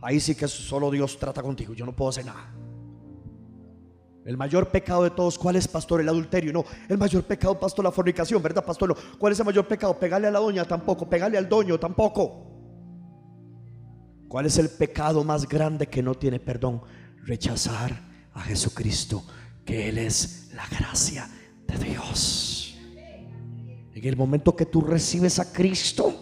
Ahí 0.00 0.20
sí 0.20 0.34
que 0.34 0.48
solo 0.48 0.90
Dios 0.90 1.18
trata 1.18 1.42
contigo. 1.42 1.74
Yo 1.74 1.84
no 1.84 1.94
puedo 1.94 2.10
hacer 2.10 2.24
nada. 2.24 2.52
El 4.24 4.38
mayor 4.38 4.68
pecado 4.68 5.02
de 5.02 5.10
todos, 5.10 5.38
¿cuál 5.38 5.56
es, 5.56 5.68
pastor? 5.68 6.00
El 6.00 6.08
adulterio. 6.08 6.52
No, 6.52 6.64
el 6.88 6.96
mayor 6.96 7.24
pecado, 7.24 7.58
pastor, 7.60 7.84
la 7.84 7.92
fornicación, 7.92 8.42
¿verdad, 8.42 8.64
pastor? 8.64 8.96
¿Cuál 9.18 9.34
es 9.34 9.38
el 9.38 9.44
mayor 9.44 9.68
pecado? 9.68 9.98
Pegarle 9.98 10.28
a 10.28 10.30
la 10.30 10.38
doña 10.38 10.64
tampoco, 10.64 11.08
pegarle 11.08 11.36
al 11.36 11.48
doño 11.48 11.78
tampoco. 11.78 12.50
¿Cuál 14.28 14.46
es 14.46 14.56
el 14.58 14.70
pecado 14.70 15.22
más 15.24 15.46
grande 15.46 15.88
que 15.88 16.02
no 16.02 16.14
tiene 16.14 16.40
perdón? 16.40 16.80
Rechazar 17.24 17.92
a 18.32 18.40
Jesucristo 18.40 19.22
que 19.64 19.88
Él 19.88 19.98
es 19.98 20.50
la 20.54 20.66
gracia 20.68 21.28
de 21.66 21.78
Dios. 21.78 22.76
En 23.94 24.04
el 24.04 24.16
momento 24.16 24.54
que 24.54 24.66
tú 24.66 24.80
recibes 24.80 25.38
a 25.38 25.52
Cristo, 25.52 26.14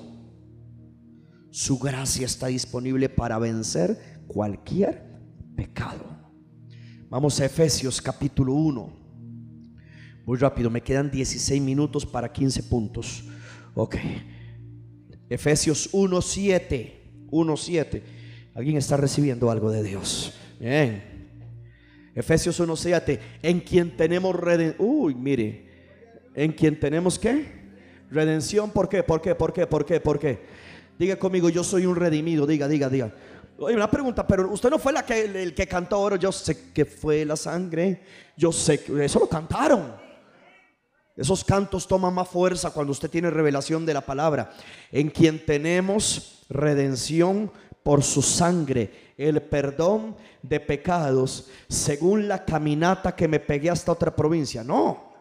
su 1.51 1.79
gracia 1.79 2.27
está 2.27 2.47
disponible 2.47 3.09
para 3.09 3.39
vencer 3.39 4.23
cualquier 4.27 5.03
pecado. 5.57 6.05
Vamos 7.09 7.41
a 7.41 7.45
Efesios 7.45 8.01
capítulo 8.01 8.55
1. 8.55 9.03
Muy 10.25 10.39
rápido, 10.39 10.71
me 10.71 10.81
quedan 10.81 11.11
16 11.11 11.61
minutos 11.61 12.07
para 12.07 12.33
15 12.33 12.63
puntos. 12.65 13.25
Ok. 13.75 13.97
Efesios 15.29 15.89
1, 15.93 16.23
7. 16.23 17.27
1, 17.31 17.57
7. 17.57 18.03
¿Alguien 18.55 18.77
está 18.77 18.97
recibiendo 18.97 19.51
algo 19.51 19.71
de 19.71 19.83
Dios? 19.83 20.35
Bien. 20.61 21.12
Efesios 22.15 22.61
1:7, 22.61 23.19
en 23.43 23.61
quien 23.61 23.97
tenemos 23.97 24.37
redención. 24.37 24.87
Uy, 24.87 25.15
mire, 25.15 25.67
en 26.35 26.53
quien 26.53 26.79
tenemos 26.79 27.19
qué? 27.19 27.63
Redención, 28.11 28.71
¿por 28.71 28.89
qué? 28.89 29.03
¿Por 29.03 29.23
qué? 29.23 29.35
¿Por 29.35 29.53
qué? 29.53 29.67
¿Por 29.67 29.87
qué? 29.87 30.01
¿Por 30.01 30.19
qué? 30.19 30.41
Diga 30.99 31.17
conmigo, 31.17 31.49
yo 31.49 31.65
soy 31.65 31.87
un 31.87 31.97
redimido, 31.97 32.47
diga, 32.47 32.69
diga, 32.69 32.89
diga. 32.89 33.13
Oye, 33.59 33.75
una 33.75 33.91
pregunta, 33.91 34.27
pero 34.27 34.51
usted 34.51 34.71
no 34.71 34.79
fue 34.79 34.93
la 34.93 35.05
que, 35.05 35.23
el, 35.25 35.55
que 35.55 35.67
cantó 35.67 35.97
ahora, 35.97 36.17
yo 36.17 36.33
sé 36.33 36.73
que 36.73 36.85
fue 36.85 37.25
la 37.25 37.37
sangre, 37.37 38.03
yo 38.37 38.53
sé 38.53 38.83
que 38.83 39.05
eso 39.05 39.19
lo 39.19 39.29
cantaron. 39.29 39.95
Esos 41.17 41.45
cantos 41.45 41.87
toman 41.87 42.15
más 42.15 42.29
fuerza 42.29 42.71
cuando 42.71 42.93
usted 42.93 43.11
tiene 43.11 43.31
revelación 43.31 43.85
de 43.85 43.95
la 43.95 44.01
palabra. 44.01 44.51
En 44.91 45.11
quien 45.11 45.45
tenemos 45.45 46.45
redención 46.49 47.51
por 47.83 48.03
su 48.03 48.23
sangre 48.23 49.12
el 49.29 49.43
perdón 49.43 50.17
de 50.43 50.61
pecados 50.61 51.49
según 51.69 52.29
la 52.29 52.45
caminata 52.45 53.15
que 53.15 53.29
me 53.29 53.41
pegué 53.41 53.71
hasta 53.71 53.93
otra 53.93 54.15
provincia. 54.15 54.65
No. 54.65 55.13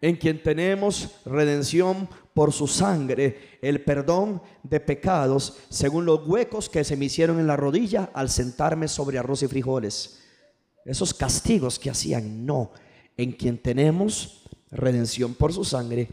En 0.00 0.16
quien 0.16 0.42
tenemos 0.42 1.20
redención 1.24 2.08
por 2.32 2.52
su 2.52 2.68
sangre, 2.68 3.58
el 3.60 3.82
perdón 3.82 4.40
de 4.62 4.78
pecados 4.78 5.58
según 5.68 6.04
los 6.04 6.26
huecos 6.26 6.68
que 6.68 6.84
se 6.84 6.96
me 6.96 7.06
hicieron 7.06 7.40
en 7.40 7.48
la 7.48 7.56
rodilla 7.56 8.10
al 8.14 8.30
sentarme 8.30 8.86
sobre 8.86 9.18
arroz 9.18 9.42
y 9.42 9.48
frijoles. 9.48 10.22
Esos 10.84 11.12
castigos 11.12 11.78
que 11.78 11.90
hacían, 11.90 12.46
no. 12.46 12.70
En 13.16 13.32
quien 13.32 13.58
tenemos 13.58 14.44
redención 14.70 15.34
por 15.34 15.52
su 15.52 15.64
sangre, 15.64 16.08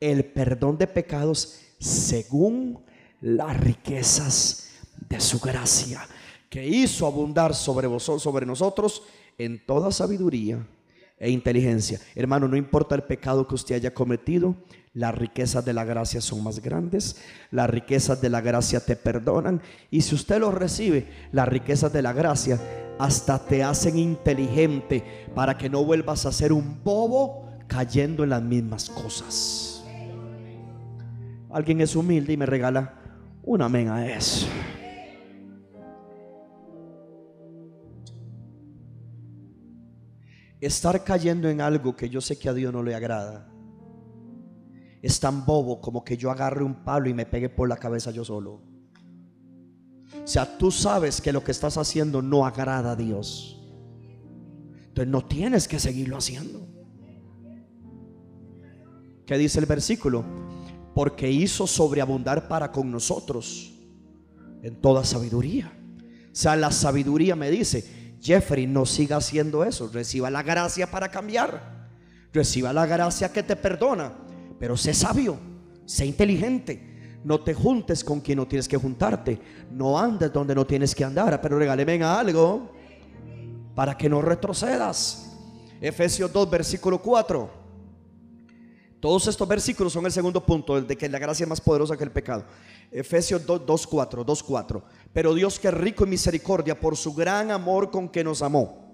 el 0.00 0.24
perdón 0.24 0.76
de 0.76 0.88
pecados 0.88 1.60
según 1.78 2.80
las 3.20 3.58
riquezas 3.58 4.70
de 5.08 5.20
su 5.20 5.40
gracia, 5.40 6.06
que 6.48 6.66
hizo 6.66 7.06
abundar 7.06 7.54
sobre 7.54 7.86
vosotros, 7.86 8.22
sobre 8.22 8.46
nosotros, 8.46 9.02
en 9.38 9.64
toda 9.64 9.92
sabiduría 9.92 10.66
e 11.18 11.30
inteligencia. 11.30 12.00
Hermano, 12.14 12.48
no 12.48 12.56
importa 12.56 12.94
el 12.94 13.02
pecado 13.02 13.46
que 13.46 13.54
usted 13.54 13.76
haya 13.76 13.94
cometido, 13.94 14.56
las 14.94 15.14
riquezas 15.14 15.64
de 15.64 15.72
la 15.72 15.84
gracia 15.84 16.20
son 16.20 16.42
más 16.42 16.60
grandes, 16.60 17.16
las 17.50 17.68
riquezas 17.70 18.20
de 18.20 18.30
la 18.30 18.40
gracia 18.40 18.80
te 18.80 18.96
perdonan 18.96 19.60
y 19.90 20.00
si 20.00 20.14
usted 20.14 20.40
los 20.40 20.54
recibe, 20.54 21.06
las 21.30 21.48
riquezas 21.48 21.92
de 21.92 22.02
la 22.02 22.12
gracia 22.12 22.58
hasta 22.98 23.38
te 23.38 23.62
hacen 23.62 23.98
inteligente 23.98 25.04
para 25.34 25.56
que 25.56 25.68
no 25.68 25.84
vuelvas 25.84 26.26
a 26.26 26.32
ser 26.32 26.52
un 26.52 26.82
bobo 26.82 27.48
cayendo 27.68 28.24
en 28.24 28.30
las 28.30 28.42
mismas 28.42 28.90
cosas. 28.90 29.84
Alguien 31.50 31.80
es 31.80 31.94
humilde 31.94 32.32
y 32.32 32.36
me 32.36 32.46
regala 32.46 32.98
un 33.48 33.62
amén 33.62 33.88
a 33.88 34.06
eso. 34.06 34.46
Estar 40.60 41.02
cayendo 41.04 41.48
en 41.48 41.60
algo 41.60 41.96
que 41.96 42.08
yo 42.08 42.20
sé 42.20 42.38
que 42.38 42.48
a 42.48 42.54
Dios 42.54 42.72
no 42.72 42.82
le 42.82 42.94
agrada 42.94 43.48
es 45.00 45.20
tan 45.20 45.46
bobo 45.46 45.80
como 45.80 46.04
que 46.04 46.16
yo 46.16 46.30
agarre 46.30 46.64
un 46.64 46.84
palo 46.84 47.08
y 47.08 47.14
me 47.14 47.26
pegue 47.26 47.48
por 47.48 47.68
la 47.68 47.76
cabeza 47.76 48.10
yo 48.10 48.24
solo. 48.24 48.60
O 50.22 50.26
sea, 50.26 50.58
tú 50.58 50.70
sabes 50.70 51.20
que 51.20 51.32
lo 51.32 51.44
que 51.44 51.52
estás 51.52 51.76
haciendo 51.76 52.20
no 52.20 52.44
agrada 52.44 52.92
a 52.92 52.96
Dios. 52.96 53.62
Entonces 54.88 55.08
no 55.08 55.24
tienes 55.24 55.68
que 55.68 55.78
seguirlo 55.78 56.16
haciendo. 56.16 56.66
¿Qué 59.24 59.38
dice 59.38 59.60
el 59.60 59.66
versículo? 59.66 60.24
Porque 60.98 61.30
hizo 61.30 61.68
sobreabundar 61.68 62.48
para 62.48 62.72
con 62.72 62.90
nosotros 62.90 63.72
en 64.64 64.80
toda 64.80 65.04
sabiduría. 65.04 65.72
O 66.26 66.34
sea, 66.34 66.56
la 66.56 66.72
sabiduría 66.72 67.36
me 67.36 67.52
dice, 67.52 68.16
Jeffrey, 68.20 68.66
no 68.66 68.84
siga 68.84 69.18
haciendo 69.18 69.62
eso. 69.62 69.88
Reciba 69.92 70.28
la 70.28 70.42
gracia 70.42 70.90
para 70.90 71.08
cambiar. 71.08 71.88
Reciba 72.32 72.72
la 72.72 72.84
gracia 72.84 73.32
que 73.32 73.44
te 73.44 73.54
perdona. 73.54 74.12
Pero 74.58 74.76
sé 74.76 74.92
sabio, 74.92 75.38
sé 75.86 76.04
inteligente. 76.04 77.20
No 77.22 77.42
te 77.42 77.54
juntes 77.54 78.02
con 78.02 78.20
quien 78.20 78.38
no 78.38 78.48
tienes 78.48 78.66
que 78.66 78.76
juntarte. 78.76 79.40
No 79.70 80.00
andes 80.00 80.32
donde 80.32 80.52
no 80.52 80.66
tienes 80.66 80.96
que 80.96 81.04
andar. 81.04 81.40
Pero 81.40 81.60
regáleme 81.60 82.02
algo 82.02 82.72
para 83.76 83.96
que 83.96 84.08
no 84.08 84.20
retrocedas. 84.20 85.38
Efesios 85.80 86.32
2, 86.32 86.50
versículo 86.50 87.00
4. 87.00 87.57
Todos 89.00 89.28
estos 89.28 89.46
versículos 89.46 89.92
son 89.92 90.06
el 90.06 90.12
segundo 90.12 90.44
punto, 90.44 90.76
el 90.76 90.86
de 90.86 90.96
que 90.96 91.08
la 91.08 91.18
gracia 91.18 91.44
es 91.44 91.48
más 91.48 91.60
poderosa 91.60 91.96
que 91.96 92.04
el 92.04 92.10
pecado. 92.10 92.44
Efesios 92.90 93.46
2, 93.46 93.86
4, 93.86 94.24
2, 94.24 94.42
4. 94.42 94.82
Pero 95.12 95.34
Dios 95.34 95.58
que 95.58 95.70
rico 95.70 96.04
en 96.04 96.10
misericordia 96.10 96.78
por 96.78 96.96
su 96.96 97.14
gran 97.14 97.50
amor 97.50 97.90
con 97.90 98.08
que 98.08 98.24
nos 98.24 98.42
amó, 98.42 98.92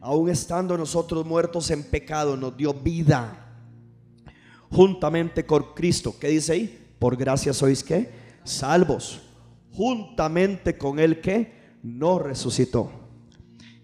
aun 0.00 0.28
estando 0.28 0.76
nosotros 0.76 1.24
muertos 1.24 1.70
en 1.70 1.82
pecado, 1.82 2.36
nos 2.36 2.56
dio 2.56 2.74
vida 2.74 3.46
juntamente 4.70 5.44
con 5.46 5.74
Cristo. 5.74 6.14
¿Qué 6.18 6.28
dice 6.28 6.52
ahí? 6.52 6.94
Por 6.98 7.16
gracia 7.16 7.52
sois 7.52 7.82
que 7.82 8.10
salvos, 8.44 9.22
juntamente 9.72 10.76
con 10.76 10.98
el 10.98 11.20
que 11.20 11.78
no 11.82 12.18
resucitó. 12.18 12.90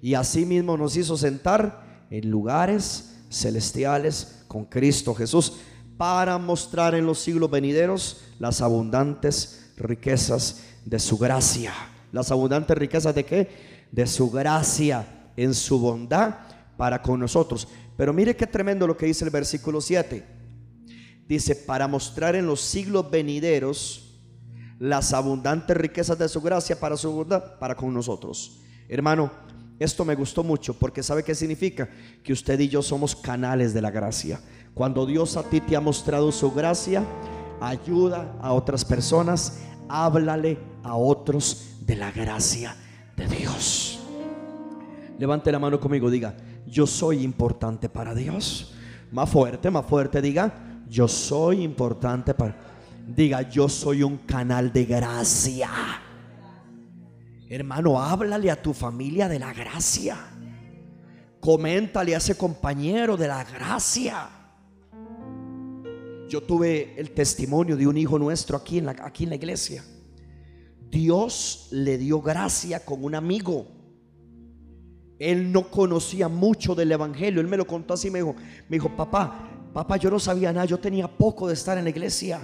Y 0.01 0.15
asimismo 0.15 0.77
nos 0.77 0.97
hizo 0.97 1.17
sentar 1.17 2.07
en 2.11 2.31
lugares 2.31 3.17
celestiales 3.31 4.36
con 4.49 4.65
Cristo 4.65 5.15
Jesús 5.15 5.55
para 5.97 6.39
mostrar 6.39 6.95
en 6.95 7.07
los 7.07 7.19
siglos 7.19 7.51
venideros 7.51 8.23
las 8.39 8.61
abundantes 8.61 9.73
riquezas 9.77 10.63
de 10.85 10.99
su 10.99 11.19
gracia. 11.19 11.73
Las 12.13 12.31
abundantes 12.31 12.77
riquezas 12.77 13.15
de 13.15 13.25
qué? 13.25 13.49
De 13.93 14.07
su 14.07 14.31
gracia 14.31 15.07
en 15.37 15.55
su 15.55 15.79
bondad 15.79 16.35
para 16.77 17.03
con 17.03 17.21
nosotros. 17.21 17.69
Pero 17.97 18.13
mire 18.13 18.37
qué 18.37 18.47
tremendo 18.47 18.87
lo 18.87 18.97
que 18.97 19.07
dice 19.07 19.25
el 19.25 19.31
versículo 19.31 19.81
7. 19.81 20.25
Dice, 21.27 21.57
para 21.57 21.89
mostrar 21.89 22.37
en 22.37 22.47
los 22.47 22.61
siglos 22.61 23.11
venideros 23.11 24.21
las 24.79 25.13
abundantes 25.13 25.77
riquezas 25.77 26.19
de 26.19 26.29
su 26.29 26.41
gracia 26.41 26.79
para 26.79 26.97
su 26.97 27.11
bondad 27.11 27.59
para 27.59 27.75
con 27.75 27.93
nosotros. 27.93 28.61
Hermano, 28.89 29.31
esto 29.79 30.05
me 30.05 30.15
gustó 30.15 30.43
mucho 30.43 30.75
porque 30.75 31.03
sabe 31.03 31.23
qué 31.23 31.35
significa 31.35 31.89
que 32.23 32.33
usted 32.33 32.59
y 32.61 32.69
yo 32.69 32.83
somos 32.83 33.15
canales 33.15 33.75
de 33.75 33.83
la 33.83 33.91
gracia. 33.91 34.41
Cuando 34.75 35.07
Dios 35.07 35.37
a 35.37 35.43
ti 35.43 35.61
te 35.61 35.77
ha 35.77 35.81
mostrado 35.81 36.33
su 36.33 36.51
gracia, 36.51 37.05
ayuda 37.61 38.37
a 38.41 38.53
otras 38.53 38.85
personas, 38.85 39.61
háblale 39.89 40.59
a 40.83 40.97
otros 40.97 41.77
de 41.81 41.97
la 41.97 42.11
gracia 42.11 42.77
de 43.17 43.27
Dios. 43.27 44.01
Levante 45.19 45.53
la 45.53 45.59
mano 45.59 45.81
conmigo, 45.81 46.11
diga, 46.11 46.37
yo 46.67 46.87
soy 46.87 47.23
importante 47.23 47.89
para 47.89 48.15
Dios. 48.15 48.75
Más 49.13 49.31
fuerte, 49.31 49.71
más 49.71 49.87
fuerte, 49.87 50.21
diga, 50.21 50.83
yo 50.89 51.09
soy 51.09 51.63
importante 51.63 52.35
para... 52.35 52.57
Diga, 53.07 53.43
yo 53.43 53.69
soy 53.69 54.03
un 54.03 54.17
canal 54.19 54.73
de 54.73 54.85
gracia. 54.85 55.71
Hermano, 57.49 58.03
háblale 58.03 58.51
a 58.51 58.61
tu 58.61 58.73
familia 58.73 59.29
de 59.29 59.39
la 59.39 59.53
gracia. 59.53 60.19
Coméntale 61.41 62.15
a 62.15 62.19
ese 62.19 62.37
compañero 62.37 63.17
de 63.17 63.29
la 63.29 63.45
gracia. 63.45 64.29
Yo 66.29 66.43
tuve 66.43 66.99
el 66.99 67.13
testimonio 67.13 67.77
de 67.77 67.87
un 67.87 67.97
hijo 67.97 68.19
nuestro 68.19 68.57
aquí 68.57 68.79
en 68.79 68.87
la, 68.87 68.97
aquí 69.01 69.25
en 69.25 69.31
la 69.31 69.37
iglesia. 69.37 69.85
Dios 70.91 71.69
le 71.71 71.99
dio 71.99 72.21
gracia 72.21 72.85
con 72.85 73.05
un 73.05 73.15
amigo. 73.15 73.69
Él 75.21 75.53
no 75.53 75.71
conocía 75.71 76.29
mucho 76.29 76.75
del 76.75 76.91
evangelio. 76.91 77.41
Él 77.41 77.47
me 77.47 77.57
lo 77.57 77.67
contó 77.67 77.95
así. 77.95 78.11
Me 78.11 78.19
dijo, 78.19 78.35
me 78.69 78.77
dijo, 78.77 78.89
papá, 78.97 79.49
papá, 79.73 79.97
yo 79.99 80.11
no 80.11 80.19
sabía 80.19 80.53
nada. 80.53 80.67
Yo 80.67 80.79
tenía 80.79 81.07
poco 81.07 81.47
de 81.47 81.55
estar 81.55 81.79
en 81.79 81.85
la 81.85 81.91
iglesia. 81.91 82.41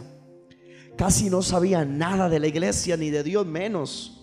Casi 0.96 1.28
no 1.28 1.42
sabía 1.42 1.84
nada 1.84 2.28
de 2.28 2.38
la 2.38 2.46
iglesia 2.46 2.96
ni 2.96 3.10
de 3.10 3.24
Dios 3.24 3.44
menos. 3.44 4.21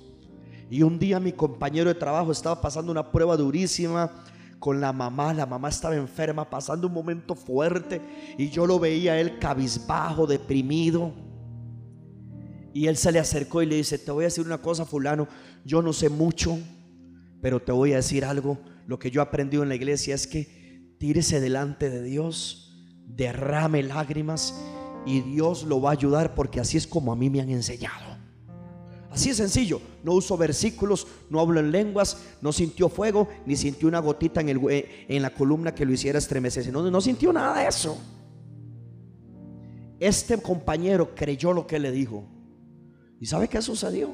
Y 0.69 0.83
un 0.83 0.99
día 0.99 1.19
mi 1.19 1.31
compañero 1.31 1.89
de 1.89 1.95
trabajo 1.95 2.31
estaba 2.31 2.61
pasando 2.61 2.91
una 2.91 3.11
prueba 3.11 3.35
durísima 3.35 4.23
con 4.59 4.79
la 4.79 4.93
mamá. 4.93 5.33
La 5.33 5.45
mamá 5.45 5.69
estaba 5.69 5.95
enferma, 5.95 6.49
pasando 6.49 6.87
un 6.87 6.93
momento 6.93 7.35
fuerte. 7.35 8.01
Y 8.37 8.49
yo 8.49 8.67
lo 8.67 8.79
veía 8.79 9.19
él 9.19 9.39
cabizbajo, 9.39 10.27
deprimido. 10.27 11.13
Y 12.73 12.87
él 12.87 12.97
se 12.97 13.11
le 13.11 13.19
acercó 13.19 13.61
y 13.61 13.65
le 13.65 13.77
dice, 13.77 13.97
te 13.97 14.11
voy 14.11 14.25
a 14.25 14.27
decir 14.27 14.45
una 14.45 14.59
cosa, 14.59 14.85
fulano, 14.85 15.27
yo 15.65 15.81
no 15.81 15.91
sé 15.91 16.09
mucho, 16.09 16.57
pero 17.41 17.59
te 17.59 17.71
voy 17.71 17.93
a 17.93 17.97
decir 17.97 18.23
algo. 18.23 18.59
Lo 18.85 18.99
que 18.99 19.09
yo 19.09 19.21
he 19.21 19.23
aprendido 19.23 19.63
en 19.63 19.69
la 19.69 19.75
iglesia 19.75 20.13
es 20.13 20.27
que 20.27 20.95
tírese 20.99 21.39
delante 21.39 21.89
de 21.89 22.03
Dios, 22.03 22.87
derrame 23.07 23.81
lágrimas 23.81 24.53
y 25.05 25.21
Dios 25.21 25.63
lo 25.63 25.81
va 25.81 25.89
a 25.89 25.93
ayudar 25.93 26.35
porque 26.35 26.59
así 26.59 26.77
es 26.77 26.85
como 26.85 27.11
a 27.11 27.15
mí 27.15 27.29
me 27.29 27.41
han 27.41 27.49
enseñado. 27.49 28.08
Así 29.11 29.29
es 29.29 29.37
sencillo. 29.37 29.81
No 30.03 30.13
uso 30.13 30.37
versículos, 30.37 31.07
no 31.29 31.39
hablo 31.39 31.59
en 31.59 31.71
lenguas, 31.71 32.17
no 32.41 32.51
sintió 32.51 32.89
fuego, 32.89 33.27
ni 33.45 33.55
sintió 33.55 33.87
una 33.87 33.99
gotita 33.99 34.41
en, 34.41 34.49
el, 34.49 34.59
en 35.07 35.21
la 35.21 35.33
columna 35.33 35.73
que 35.73 35.85
lo 35.85 35.93
hiciera 35.93 36.19
estremecerse. 36.19 36.71
No, 36.71 36.89
no 36.89 37.01
sintió 37.01 37.33
nada 37.33 37.61
de 37.61 37.67
eso. 37.67 37.97
Este 39.99 40.37
compañero 40.41 41.13
creyó 41.15 41.53
lo 41.53 41.65
que 41.65 41.79
le 41.79 41.91
dijo. 41.91 42.23
¿Y 43.19 43.25
sabe 43.25 43.47
qué 43.47 43.61
sucedió? 43.61 44.09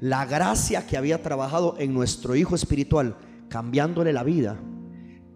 La 0.00 0.26
gracia 0.26 0.86
que 0.86 0.96
había 0.96 1.22
trabajado 1.22 1.76
en 1.78 1.94
nuestro 1.94 2.34
hijo 2.34 2.54
espiritual, 2.54 3.16
cambiándole 3.48 4.12
la 4.12 4.24
vida, 4.24 4.58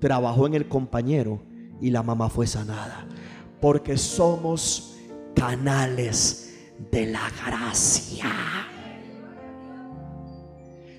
trabajó 0.01 0.47
en 0.47 0.55
el 0.55 0.69
compañero 0.69 1.41
y 1.81 1.91
la 1.91 2.03
mamá 2.03 2.29
fue 2.29 2.47
sanada. 2.47 3.07
Porque 3.61 3.97
somos 3.97 4.97
canales 5.35 6.46
de 6.79 7.07
la 7.07 7.31
gracia. 7.47 8.31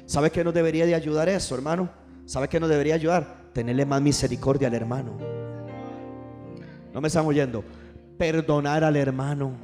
¿Sabe 0.05 0.31
que 0.31 0.43
nos 0.43 0.53
debería 0.53 0.85
de 0.85 0.95
ayudar 0.95 1.29
eso, 1.29 1.55
hermano? 1.55 1.89
¿Sabe 2.25 2.47
que 2.47 2.59
nos 2.59 2.69
debería 2.69 2.95
ayudar? 2.95 3.51
Tenerle 3.53 3.85
más 3.85 4.01
misericordia 4.01 4.67
al 4.67 4.73
hermano. 4.73 5.17
No 6.93 7.01
me 7.01 7.07
están 7.07 7.25
oyendo. 7.25 7.63
Perdonar 8.17 8.83
al 8.83 8.95
hermano. 8.95 9.57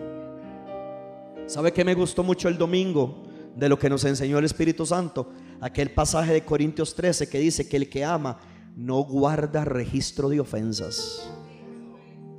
¿Sabe 1.46 1.72
que 1.72 1.84
me 1.84 1.94
gustó 1.94 2.24
mucho 2.24 2.48
el 2.48 2.58
domingo 2.58 3.24
de 3.56 3.70
lo 3.70 3.78
que 3.78 3.90
nos 3.90 4.06
enseñó 4.06 4.38
el 4.38 4.46
Espíritu 4.46 4.86
Santo? 4.86 5.32
Aquel 5.62 5.92
pasaje 5.92 6.34
de 6.34 6.44
Corintios 6.44 6.94
13 6.96 7.30
que 7.30 7.40
dice 7.40 7.68
que 7.68 7.78
el 7.78 7.90
que 7.90 8.04
ama 8.04 8.40
no 8.76 9.04
guarda 9.04 9.66
registro 9.66 10.30
de 10.30 10.40
ofensas. 10.40 11.30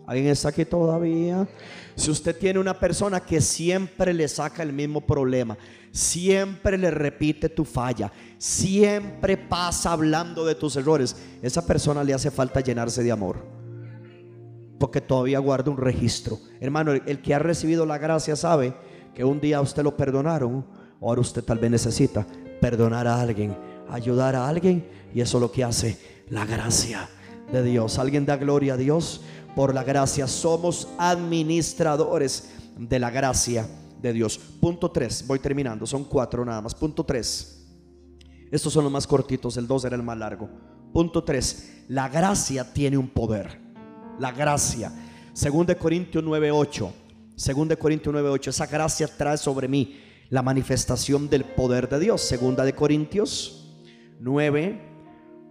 ¿Alguien 0.07 0.29
está 0.29 0.51
aquí 0.51 0.65
todavía? 0.65 1.47
Si 1.95 2.11
usted 2.11 2.37
tiene 2.37 2.59
una 2.59 2.79
persona 2.79 3.21
que 3.21 3.41
siempre 3.41 4.13
le 4.13 4.29
saca 4.29 4.63
el 4.63 4.73
mismo 4.73 5.01
problema, 5.01 5.57
siempre 5.93 6.77
le 6.77 6.91
repite 6.91 7.49
tu 7.49 7.65
falla, 7.65 8.13
siempre 8.37 9.37
pasa 9.37 9.93
hablando 9.93 10.45
de 10.45 10.57
tus 10.57 10.77
errores, 10.77 11.17
esa 11.41 11.65
persona 11.65 12.05
le 12.05 12.13
hace 12.13 12.31
falta 12.31 12.61
llenarse 12.61 13.03
de 13.03 13.13
amor. 13.13 13.47
Porque 14.79 15.01
todavía 15.01 15.39
guarda 15.39 15.71
un 15.71 15.79
registro. 15.79 16.39
Hermano, 16.61 16.93
el 16.93 17.23
que 17.23 17.33
ha 17.33 17.39
recibido 17.39 17.87
la 17.87 17.97
gracia 17.97 18.37
sabe 18.37 18.75
que 19.15 19.25
un 19.25 19.41
día 19.41 19.61
usted 19.61 19.85
lo 19.85 19.97
perdonaron, 19.97 20.67
ahora 21.01 21.21
usted 21.21 21.45
tal 21.45 21.59
vez 21.59 21.71
necesita 21.71 22.27
perdonar 22.61 23.07
a 23.07 23.21
alguien, 23.21 23.57
ayudar 23.89 24.35
a 24.35 24.49
alguien, 24.49 24.85
y 25.15 25.21
eso 25.21 25.39
es 25.39 25.41
lo 25.41 25.53
que 25.53 25.65
hace 25.65 25.97
la 26.29 26.45
gracia 26.45 27.09
de 27.53 27.63
Dios. 27.63 27.99
Alguien 27.99 28.27
da 28.27 28.37
gloria 28.37 28.75
a 28.75 28.77
Dios 28.77 29.23
por 29.55 29.75
la 29.75 29.85
gracia. 29.85 30.27
Somos 30.27 30.89
administradores 30.99 32.51
de 32.77 32.99
la 32.99 33.11
gracia 33.11 33.67
de 34.01 34.13
Dios. 34.13 34.39
Punto 34.39 34.91
3, 34.91 35.27
voy 35.27 35.39
terminando, 35.39 35.87
son 35.87 36.05
cuatro 36.05 36.45
nada 36.45 36.61
más. 36.61 36.75
Punto 36.75 37.05
3. 37.05 37.67
Estos 38.51 38.73
son 38.73 38.85
los 38.85 38.93
más 38.93 39.07
cortitos, 39.07 39.57
el 39.57 39.67
2 39.67 39.85
era 39.87 39.97
el 39.97 40.03
más 40.03 40.19
largo. 40.19 40.49
Punto 40.93 41.25
3. 41.25 41.85
La 41.89 42.09
gracia 42.09 42.73
tiene 42.73 42.97
un 42.97 43.09
poder. 43.09 43.61
La 44.19 44.31
gracia. 44.31 44.93
Según 45.33 45.67
de 45.67 45.77
Corintios 45.77 46.23
9:8. 46.23 46.93
Según 47.35 47.67
de 47.67 47.77
Corintios 47.77 48.15
9:8. 48.15 48.51
Esa 48.51 48.67
gracia 48.67 49.09
trae 49.09 49.37
sobre 49.37 49.67
mí 49.67 50.01
la 50.31 50.43
manifestación 50.43 51.29
del 51.29 51.45
poder 51.45 51.89
de 51.89 51.99
Dios. 51.99 52.21
Segunda 52.21 52.65
de 52.65 52.75
Corintios 52.75 53.75
9 54.21 54.95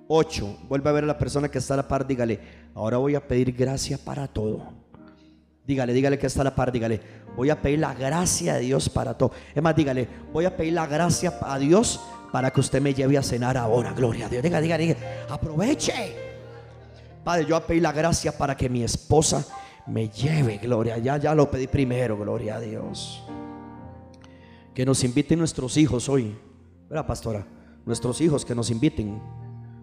8. 0.08 0.58
Vuelve 0.70 0.90
a 0.90 0.94
ver 0.94 1.04
a 1.04 1.08
la 1.08 1.18
persona 1.18 1.50
que 1.50 1.58
está 1.58 1.74
a 1.74 1.78
la 1.78 1.88
par, 1.88 2.08
dígale, 2.08 2.40
ahora 2.76 2.98
voy 2.98 3.16
a 3.16 3.28
pedir 3.28 3.52
gracia 3.54 3.98
para 3.98 4.28
todo. 4.28 4.84
Dígale, 5.66 5.94
dígale 5.94 6.20
que 6.20 6.28
está 6.28 6.44
la 6.44 6.54
par, 6.54 6.72
dígale, 6.72 7.00
voy 7.38 7.50
a 7.50 7.62
pedir 7.62 7.80
la 7.80 7.94
gracia 7.94 8.56
de 8.56 8.62
Dios 8.62 8.90
para 8.90 9.18
todo. 9.18 9.32
Es 9.56 9.64
más, 9.64 9.76
dígale, 9.76 10.08
voy 10.34 10.46
a 10.46 10.56
pedir 10.56 10.74
la 10.74 10.86
gracia 10.88 11.38
a 11.42 11.58
Dios 11.58 12.02
para 12.32 12.52
que 12.52 12.60
usted 12.60 12.82
me 12.82 12.94
lleve 12.94 13.18
a 13.18 13.24
cenar 13.24 13.58
ahora. 13.58 13.94
Gloria 13.94 14.26
a 14.26 14.30
Dios. 14.30 14.44
Diga, 14.44 14.60
diga, 14.60 14.78
diga, 14.78 14.96
aproveche. 15.30 16.16
Padre, 17.24 17.44
yo 17.44 17.56
voy 17.56 17.64
a 17.64 17.68
pedir 17.68 17.82
la 17.84 17.94
gracia 17.94 18.38
para 18.38 18.58
que 18.58 18.68
mi 18.68 18.84
esposa 18.84 19.46
me 19.88 20.10
lleve, 20.10 20.58
gloria. 20.58 20.98
Ya, 20.98 21.18
ya 21.18 21.34
lo 21.34 21.50
pedí 21.50 21.68
primero, 21.68 22.18
gloria 22.18 22.56
a 22.58 22.60
Dios. 22.60 23.24
Que 24.74 24.86
nos 24.86 25.04
inviten 25.04 25.40
nuestros 25.40 25.78
hijos 25.78 26.10
hoy. 26.10 26.36
¿Verdad, 26.90 27.06
pastora? 27.06 27.46
Nuestros 27.86 28.20
hijos 28.20 28.44
que 28.44 28.56
nos 28.56 28.70
inviten. 28.70 29.22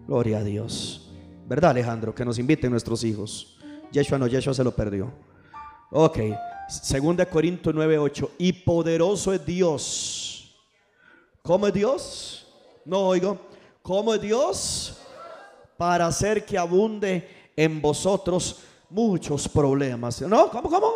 Gloria 0.06 0.38
a 0.38 0.44
Dios. 0.44 1.09
¿Verdad, 1.50 1.72
Alejandro? 1.72 2.14
Que 2.14 2.24
nos 2.24 2.38
inviten 2.38 2.70
nuestros 2.70 3.02
hijos. 3.02 3.58
Yeshua 3.90 4.16
no, 4.16 4.28
Yeshua 4.28 4.54
se 4.54 4.62
lo 4.62 4.70
perdió. 4.70 5.12
Ok. 5.90 6.18
Segunda 6.68 7.26
Corintios 7.26 7.74
9:8. 7.74 8.30
Y 8.38 8.52
poderoso 8.52 9.32
es 9.32 9.44
Dios. 9.44 10.56
¿Cómo 11.42 11.66
es 11.66 11.74
Dios? 11.74 12.46
No 12.84 13.00
oigo. 13.00 13.36
¿Cómo 13.82 14.14
es 14.14 14.20
Dios? 14.20 14.98
Para 15.76 16.06
hacer 16.06 16.46
que 16.46 16.56
abunde 16.56 17.28
en 17.56 17.82
vosotros 17.82 18.60
muchos 18.88 19.48
problemas. 19.48 20.22
¿No? 20.22 20.50
¿Cómo, 20.50 20.70
cómo? 20.70 20.92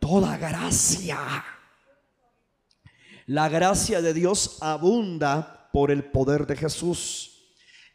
Toda 0.00 0.36
gracia. 0.38 1.44
La 3.26 3.48
gracia 3.48 4.02
de 4.02 4.12
Dios 4.12 4.58
abunda 4.60 5.68
por 5.72 5.92
el 5.92 6.02
poder 6.02 6.48
de 6.48 6.56
Jesús. 6.56 7.29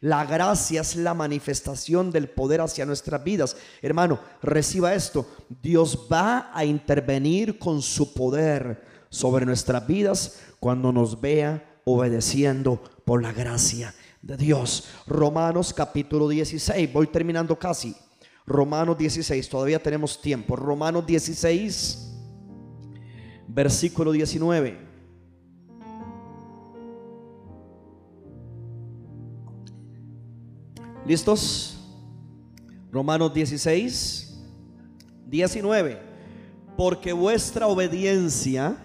La 0.06 0.24
gracia 0.24 0.82
es 0.82 0.94
la 0.94 1.14
manifestación 1.14 2.12
del 2.12 2.28
poder 2.28 2.60
hacia 2.60 2.86
nuestras 2.86 3.24
vidas. 3.24 3.56
Hermano, 3.82 4.20
reciba 4.40 4.94
esto. 4.94 5.26
Dios 5.60 6.06
va 6.12 6.52
a 6.54 6.64
intervenir 6.64 7.58
con 7.58 7.82
su 7.82 8.14
poder 8.14 8.84
sobre 9.08 9.44
nuestras 9.44 9.84
vidas 9.84 10.42
cuando 10.60 10.92
nos 10.92 11.20
vea 11.20 11.80
obedeciendo 11.82 12.80
por 13.04 13.20
la 13.20 13.32
gracia 13.32 13.96
de 14.22 14.36
Dios. 14.36 14.84
Romanos 15.08 15.74
capítulo 15.74 16.28
16. 16.28 16.92
Voy 16.92 17.08
terminando 17.08 17.58
casi. 17.58 17.96
Romanos 18.46 18.96
16. 18.96 19.48
Todavía 19.48 19.82
tenemos 19.82 20.22
tiempo. 20.22 20.54
Romanos 20.54 21.04
16. 21.04 22.12
Versículo 23.48 24.12
19. 24.12 24.85
¿Listos? 31.06 31.78
Romanos 32.90 33.32
16, 33.32 34.36
19. 35.26 35.98
Porque 36.76 37.12
vuestra 37.12 37.68
obediencia, 37.68 38.76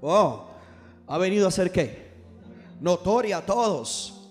oh, 0.00 0.46
ha 1.06 1.18
venido 1.18 1.48
a 1.48 1.50
ser 1.50 1.72
qué? 1.72 2.12
Notoria 2.80 3.38
a 3.38 3.46
todos. 3.46 4.30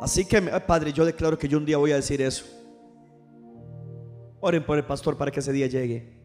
Así 0.00 0.24
que, 0.24 0.42
Padre, 0.42 0.92
yo 0.92 1.04
declaro 1.04 1.38
que 1.38 1.48
yo 1.48 1.58
un 1.58 1.64
día 1.64 1.76
voy 1.76 1.92
a 1.92 1.96
decir 1.96 2.20
eso. 2.20 2.44
Oren 4.40 4.64
por 4.66 4.76
el 4.76 4.84
pastor 4.84 5.16
para 5.16 5.30
que 5.30 5.38
ese 5.38 5.52
día 5.52 5.68
llegue. 5.68 6.20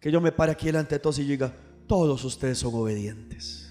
Que 0.00 0.12
yo 0.12 0.20
me 0.20 0.32
pare 0.32 0.52
aquí 0.52 0.66
delante 0.66 0.96
de 0.96 0.98
todos 0.98 1.18
y 1.18 1.24
diga, 1.24 1.50
todos 1.86 2.22
ustedes 2.24 2.58
son 2.58 2.74
obedientes. 2.74 3.63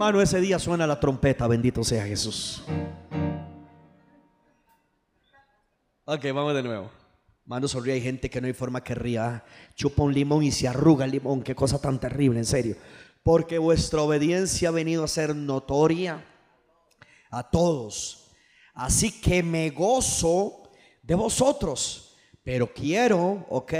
Mano, 0.00 0.22
ese 0.22 0.40
día 0.40 0.58
suena 0.58 0.86
la 0.86 0.98
trompeta, 0.98 1.46
bendito 1.46 1.84
sea 1.84 2.06
Jesús. 2.06 2.62
Ok, 6.06 6.24
vamos 6.32 6.54
de 6.54 6.62
nuevo. 6.62 6.90
Mano, 7.44 7.68
sonríe, 7.68 7.92
hay 7.92 8.00
gente 8.00 8.30
que 8.30 8.40
no 8.40 8.46
hay 8.46 8.54
forma 8.54 8.82
que 8.82 8.94
ría. 8.94 9.44
Chupa 9.74 10.02
un 10.02 10.14
limón 10.14 10.42
y 10.42 10.52
se 10.52 10.66
arruga 10.66 11.04
el 11.04 11.10
limón. 11.10 11.42
Qué 11.42 11.54
cosa 11.54 11.78
tan 11.78 12.00
terrible, 12.00 12.38
en 12.38 12.46
serio. 12.46 12.76
Porque 13.22 13.58
vuestra 13.58 14.00
obediencia 14.00 14.70
ha 14.70 14.72
venido 14.72 15.04
a 15.04 15.06
ser 15.06 15.36
notoria 15.36 16.24
a 17.30 17.50
todos. 17.50 18.30
Así 18.72 19.20
que 19.20 19.42
me 19.42 19.68
gozo 19.68 20.70
de 21.02 21.14
vosotros. 21.14 22.16
Pero 22.42 22.72
quiero, 22.72 23.44
ok, 23.50 23.74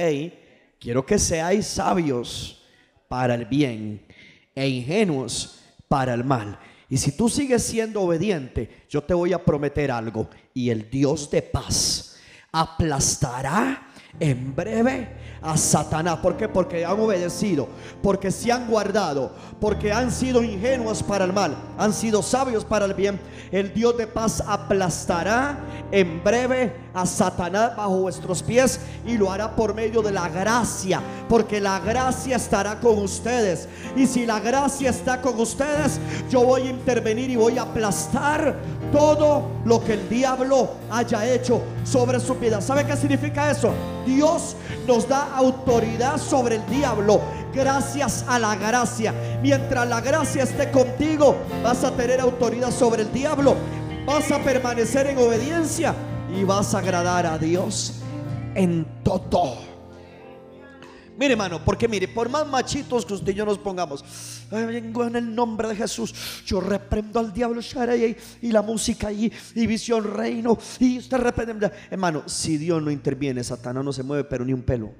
quiero 0.79 1.07
que 1.07 1.18
seáis 1.18 1.64
sabios 1.66 2.62
para 3.09 3.35
el 3.35 3.47
bien 3.47 4.07
e 4.55 4.68
ingenuos 4.68 5.59
para 5.91 6.14
el 6.14 6.22
mal. 6.22 6.57
Y 6.88 6.99
si 6.99 7.11
tú 7.16 7.28
sigues 7.28 7.64
siendo 7.64 8.03
obediente, 8.03 8.86
yo 8.88 9.03
te 9.03 9.12
voy 9.12 9.32
a 9.32 9.45
prometer 9.45 9.91
algo. 9.91 10.30
Y 10.55 10.70
el 10.70 10.88
Dios 10.88 11.28
de 11.32 11.43
paz 11.43 12.16
aplastará 12.53 13.89
en 14.18 14.54
breve 14.54 15.08
a 15.42 15.56
Satanás. 15.56 16.18
¿Por 16.18 16.36
qué? 16.36 16.48
Porque 16.48 16.84
han 16.84 16.98
obedecido, 17.00 17.68
porque 18.02 18.30
se 18.30 18.52
han 18.52 18.66
guardado, 18.66 19.32
porque 19.61 19.92
han 19.92 20.11
sido 20.11 20.42
ingenuos 20.42 21.02
para 21.02 21.24
el 21.24 21.32
mal, 21.32 21.56
han 21.78 21.92
sido 21.92 22.22
sabios 22.22 22.64
para 22.64 22.84
el 22.84 22.94
bien. 22.94 23.20
El 23.50 23.72
Dios 23.72 23.96
de 23.96 24.06
paz 24.06 24.42
aplastará 24.46 25.58
en 25.90 26.22
breve 26.22 26.72
a 26.94 27.06
Satanás 27.06 27.76
bajo 27.76 27.98
vuestros 27.98 28.42
pies 28.42 28.80
y 29.06 29.16
lo 29.16 29.30
hará 29.30 29.54
por 29.56 29.74
medio 29.74 30.02
de 30.02 30.12
la 30.12 30.28
gracia, 30.28 31.00
porque 31.28 31.61
la 31.61 31.80
gracia 31.80 32.36
estará 32.36 32.78
con 32.80 32.98
ustedes. 32.98 33.68
Y 33.96 34.06
si 34.06 34.26
la 34.26 34.40
gracia 34.40 34.90
está 34.90 35.20
con 35.20 35.38
ustedes, 35.40 35.98
yo 36.28 36.44
voy 36.44 36.62
a 36.62 36.70
intervenir 36.70 37.30
y 37.30 37.36
voy 37.36 37.58
a 37.58 37.62
aplastar 37.62 38.56
todo 38.92 39.48
lo 39.64 39.82
que 39.82 39.94
el 39.94 40.08
diablo 40.08 40.70
haya 40.90 41.26
hecho 41.32 41.62
sobre 41.84 42.20
su 42.20 42.34
vida. 42.34 42.61
¿Sabe 42.61 42.84
qué 42.84 42.96
significa 42.96 43.50
eso? 43.50 43.72
Dios 44.07 44.57
nos 44.86 45.09
da 45.09 45.34
autoridad 45.36 46.18
sobre 46.18 46.57
el 46.57 46.66
diablo 46.66 47.20
gracias 47.53 48.24
a 48.28 48.38
la 48.38 48.57
gracia. 48.57 49.14
Mientras 49.42 49.88
la 49.88 50.01
gracia 50.01 50.42
esté 50.42 50.70
contigo, 50.70 51.36
vas 51.62 51.84
a 51.84 51.90
tener 51.92 52.20
autoridad 52.20 52.70
sobre 52.70 53.03
el 53.03 53.12
diablo. 53.12 53.57
Vas 54.07 54.30
a 54.32 54.38
permanecer 54.38 55.07
en 55.07 55.18
obediencia 55.18 55.94
y 56.34 56.44
vas 56.44 56.74
a 56.74 56.78
agradar 56.78 57.26
a 57.26 57.38
Dios 57.38 58.01
en 58.55 58.86
todo. 59.03 59.70
Mire, 61.21 61.33
hermano, 61.33 61.62
porque 61.62 61.87
mire, 61.87 62.09
por 62.09 62.31
más 62.31 62.49
machitos 62.49 63.05
que 63.05 63.12
usted 63.12 63.33
y 63.33 63.35
yo 63.35 63.45
nos 63.45 63.59
pongamos, 63.59 64.03
vengo 64.51 65.05
en 65.05 65.16
el 65.16 65.35
nombre 65.35 65.68
de 65.68 65.77
Jesús, 65.77 66.14
yo 66.47 66.62
reprendo 66.62 67.21
al 67.21 67.31
diablo 67.31 67.61
y 68.41 68.51
la 68.51 68.62
música 68.62 69.12
y, 69.12 69.31
y 69.55 69.66
visión 69.66 70.14
reino, 70.14 70.57
y 70.79 70.97
usted 70.97 71.18
reprende. 71.18 71.71
Hermano, 71.91 72.23
si 72.25 72.57
Dios 72.57 72.83
no 72.83 72.91
interviene, 72.91 73.45
Satanás 73.45 73.85
no 73.85 73.93
se 73.93 74.03
mueve, 74.03 74.25
pero 74.25 74.47
ni 74.47 74.55
un 74.55 74.62
pelo. 74.62 74.95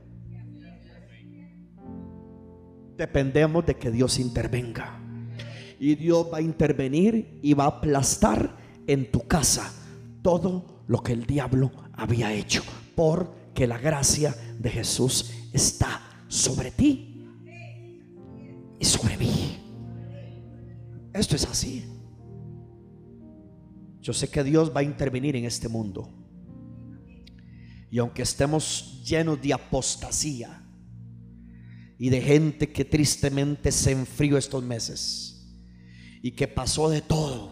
Dependemos 2.99 3.64
de 3.64 3.77
que 3.77 3.91
Dios 3.91 4.18
intervenga. 4.18 5.01
Y 5.79 5.95
Dios 5.95 6.27
va 6.31 6.37
a 6.37 6.43
intervenir 6.43 7.39
y 7.41 7.55
va 7.55 7.64
a 7.64 7.68
aplastar 7.68 8.59
en 8.87 9.11
tu 9.11 9.27
casa 9.27 9.73
todo 10.21 10.83
lo 10.87 11.03
que 11.03 11.14
el 11.14 11.25
diablo 11.25 11.73
había 11.95 12.31
hecho. 12.35 12.62
Porque 12.95 13.66
la 13.66 13.79
gracia 13.79 14.37
de 14.59 14.68
Jesús 14.68 15.33
está 15.55 16.09
sobre 16.31 16.70
ti 16.70 17.26
y 18.78 18.85
sobre 18.85 19.16
mí. 19.18 19.59
Esto 21.12 21.35
es 21.35 21.45
así. 21.45 21.85
Yo 24.01 24.12
sé 24.12 24.28
que 24.28 24.45
Dios 24.45 24.72
va 24.74 24.81
a 24.81 24.85
intervenir 24.85 25.35
en 25.37 25.45
este 25.45 25.68
mundo. 25.68 26.09
Y 27.91 27.99
aunque 27.99 28.22
estemos 28.22 29.03
llenos 29.05 29.43
de 29.43 29.53
apostasía 29.53 30.64
y 31.99 32.09
de 32.09 32.22
gente 32.22 32.72
que 32.72 32.85
tristemente 32.85 33.72
se 33.72 33.91
enfrió 33.91 34.39
estos 34.39 34.62
meses 34.62 35.53
y 36.22 36.31
que 36.31 36.47
pasó 36.47 36.89
de 36.89 37.03
todo, 37.03 37.51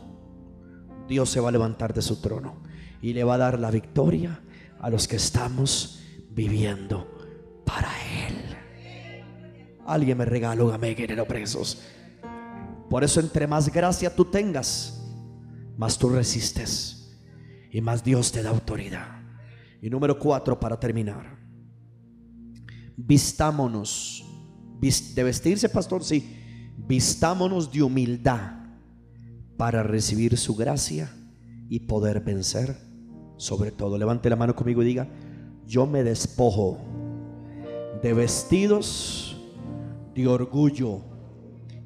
Dios 1.09 1.29
se 1.29 1.41
va 1.41 1.49
a 1.49 1.53
levantar 1.53 1.93
de 1.93 2.03
su 2.03 2.21
trono 2.21 2.63
y 3.03 3.13
le 3.13 3.25
va 3.25 3.35
a 3.35 3.39
dar 3.39 3.59
la 3.59 3.73
victoria 3.73 4.41
a 4.79 4.89
los 4.89 5.09
que 5.09 5.17
estamos 5.17 6.01
viviendo 6.31 7.19
para 7.65 7.91
Él. 8.29 8.38
Alguien 9.89 10.19
me 10.19 10.27
regaló 10.27 10.67
un 10.67 10.75
amén 10.75 10.95
en 10.99 11.27
presos. 11.27 11.81
Por 12.91 13.03
eso 13.03 13.21
entre 13.21 13.47
más 13.47 13.73
gracia 13.73 14.15
tú 14.15 14.27
tengas, 14.27 15.03
más 15.77 15.99
tú 15.99 16.11
resistes 16.11 17.19
y 17.73 17.81
más 17.81 18.05
Dios 18.05 18.31
te 18.31 18.43
da 18.43 18.51
autoridad. 18.51 19.23
Y 19.81 19.89
número 19.89 20.19
cuatro 20.19 20.61
para 20.61 20.79
terminar. 20.79 21.39
Vistámonos. 22.97 24.25
De 24.81 25.23
vestirse, 25.25 25.69
pastor, 25.69 26.05
sí. 26.05 26.75
Vistámonos 26.77 27.73
de 27.73 27.83
humildad 27.83 28.59
para 29.57 29.83
recibir 29.83 30.37
su 30.37 30.55
gracia 30.55 31.11
y 31.69 31.81
poder 31.81 32.21
vencer 32.21 32.77
sobre 33.39 33.71
todo. 33.71 33.97
Levante 33.97 34.29
la 34.29 34.37
mano 34.37 34.55
conmigo 34.55 34.83
y 34.83 34.87
diga, 34.87 35.09
yo 35.67 35.87
me 35.87 36.03
despojo 36.03 36.79
de 38.03 38.13
vestidos 38.13 39.28
de 40.19 40.27
orgullo 40.27 41.01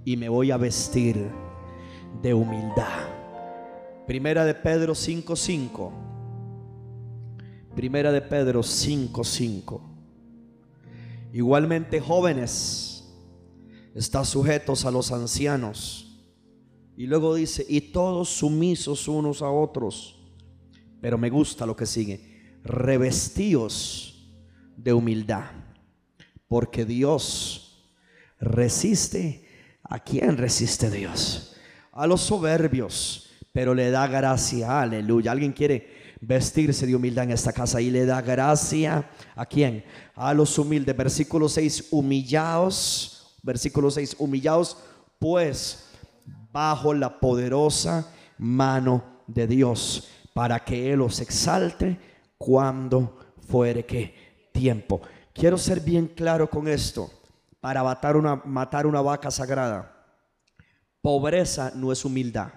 y 0.07 0.17
me 0.17 0.31
voy 0.31 0.51
a 0.51 0.57
vestir 0.57 1.31
de 2.23 2.33
humildad. 2.33 3.09
Primera 4.07 4.47
de 4.47 4.55
Pedro 4.55 4.95
5:5. 4.95 5.93
Primera 7.77 8.11
de 8.11 8.23
Pedro 8.23 8.63
5:5. 8.63 9.83
Igualmente 11.35 12.01
jóvenes, 12.01 13.15
está 13.95 14.25
sujetos 14.25 14.87
a 14.87 14.91
los 14.91 15.13
ancianos. 15.13 16.09
Y 16.97 17.07
luego 17.07 17.35
dice, 17.35 17.67
y 17.69 17.93
todos 17.93 18.31
sumisos 18.31 19.09
unos 19.09 19.43
a 19.43 19.51
otros. 19.51 20.19
Pero 21.03 21.19
me 21.19 21.29
gusta 21.29 21.67
lo 21.67 21.77
que 21.77 21.85
sigue, 21.85 22.61
revestidos 22.63 24.33
de 24.77 24.93
humildad, 24.95 25.51
porque 26.49 26.85
Dios 26.85 27.72
resiste. 28.43 29.49
¿A 29.85 29.99
quién 29.99 30.37
resiste 30.37 30.91
Dios? 30.91 31.57
A 31.93 32.07
los 32.07 32.21
soberbios, 32.21 33.31
pero 33.53 33.75
le 33.75 33.91
da 33.91 34.07
gracia, 34.07 34.81
aleluya. 34.81 35.33
¿Alguien 35.33 35.53
quiere 35.53 36.17
vestirse 36.21 36.87
de 36.87 36.95
humildad 36.95 37.25
en 37.25 37.33
esta 37.33 37.53
casa 37.53 37.81
y 37.81 37.91
le 37.91 38.07
da 38.07 38.21
gracia 38.23 39.11
a 39.35 39.47
quién? 39.47 39.85
A 40.15 40.35
los 40.35 40.59
humildes. 40.59 40.97
Versículo 40.97 41.49
6, 41.49 41.89
humillaos. 41.91 43.37
Versículo 43.43 43.91
6, 43.91 44.17
humillaos 44.19 44.77
pues 45.19 45.85
bajo 46.53 46.95
la 46.95 47.21
poderosa 47.21 48.13
mano 48.39 49.23
de 49.27 49.47
Dios 49.47 50.09
para 50.33 50.65
que 50.65 50.93
Él 50.93 51.01
os 51.01 51.21
exalte 51.21 51.99
cuando 52.39 53.19
fuere 53.49 53.85
que 53.85 54.15
tiempo. 54.53 55.01
Quiero 55.33 55.59
ser 55.59 55.81
bien 55.81 56.09
claro 56.09 56.49
con 56.49 56.69
esto 56.69 57.11
para 57.63 57.85
matar 57.85 58.17
una, 58.87 59.01
vaca 59.03 59.31
sagrada. 59.31 60.05
Pobreza 61.01 61.71
no 61.77 61.93
es 61.93 62.05
humildad. 62.05 62.49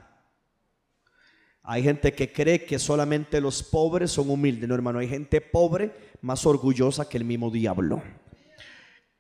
Hay 1.62 1.84
gente 1.84 2.12
que 2.12 2.34
cree 2.34 2.66
que 2.66 2.80
solamente 2.80 3.40
los 3.40 3.62
pobres 3.62 4.10
son 4.10 4.32
humildes. 4.32 4.68
No, 4.68 4.74
hermano, 4.74 4.98
hay 4.98 5.08
gente 5.08 5.42
pobre 5.42 5.96
más 6.22 6.44
orgullosa 6.48 7.08
que 7.08 7.18
el 7.18 7.24
mismo 7.24 7.52
diablo. 7.52 8.02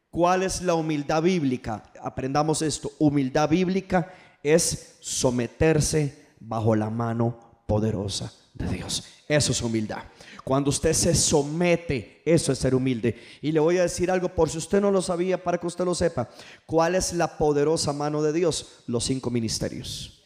¿Cuál 0.09 0.41
es 0.41 0.63
la 0.63 0.73
humildad 0.73 1.21
bíblica? 1.21 1.83
Aprendamos 2.01 2.63
esto. 2.63 2.91
Humildad 2.97 3.47
bíblica 3.47 4.11
es 4.41 4.97
someterse 5.01 6.29
bajo 6.39 6.75
la 6.75 6.89
mano 6.89 7.61
poderosa 7.67 8.33
de 8.55 8.67
Dios. 8.69 9.14
Eso 9.27 9.51
es 9.51 9.61
humildad. 9.61 10.03
Cuando 10.43 10.69
usted 10.69 10.93
se 10.93 11.15
somete, 11.15 12.21
eso 12.23 12.51
es 12.51 12.59
ser 12.59 12.75
humilde. 12.75 13.19
Y 13.41 13.51
le 13.51 13.59
voy 13.59 13.77
a 13.77 13.83
decir 13.83 14.11
algo 14.11 14.29
por 14.29 14.49
si 14.49 14.59
usted 14.59 14.79
no 14.79 14.91
lo 14.91 15.01
sabía, 15.01 15.43
para 15.43 15.57
que 15.57 15.65
usted 15.65 15.85
lo 15.85 15.95
sepa. 15.95 16.29
¿Cuál 16.67 16.93
es 16.95 17.13
la 17.13 17.37
poderosa 17.37 17.93
mano 17.93 18.21
de 18.21 18.31
Dios? 18.31 18.83
Los 18.85 19.05
cinco 19.05 19.31
ministerios. 19.31 20.24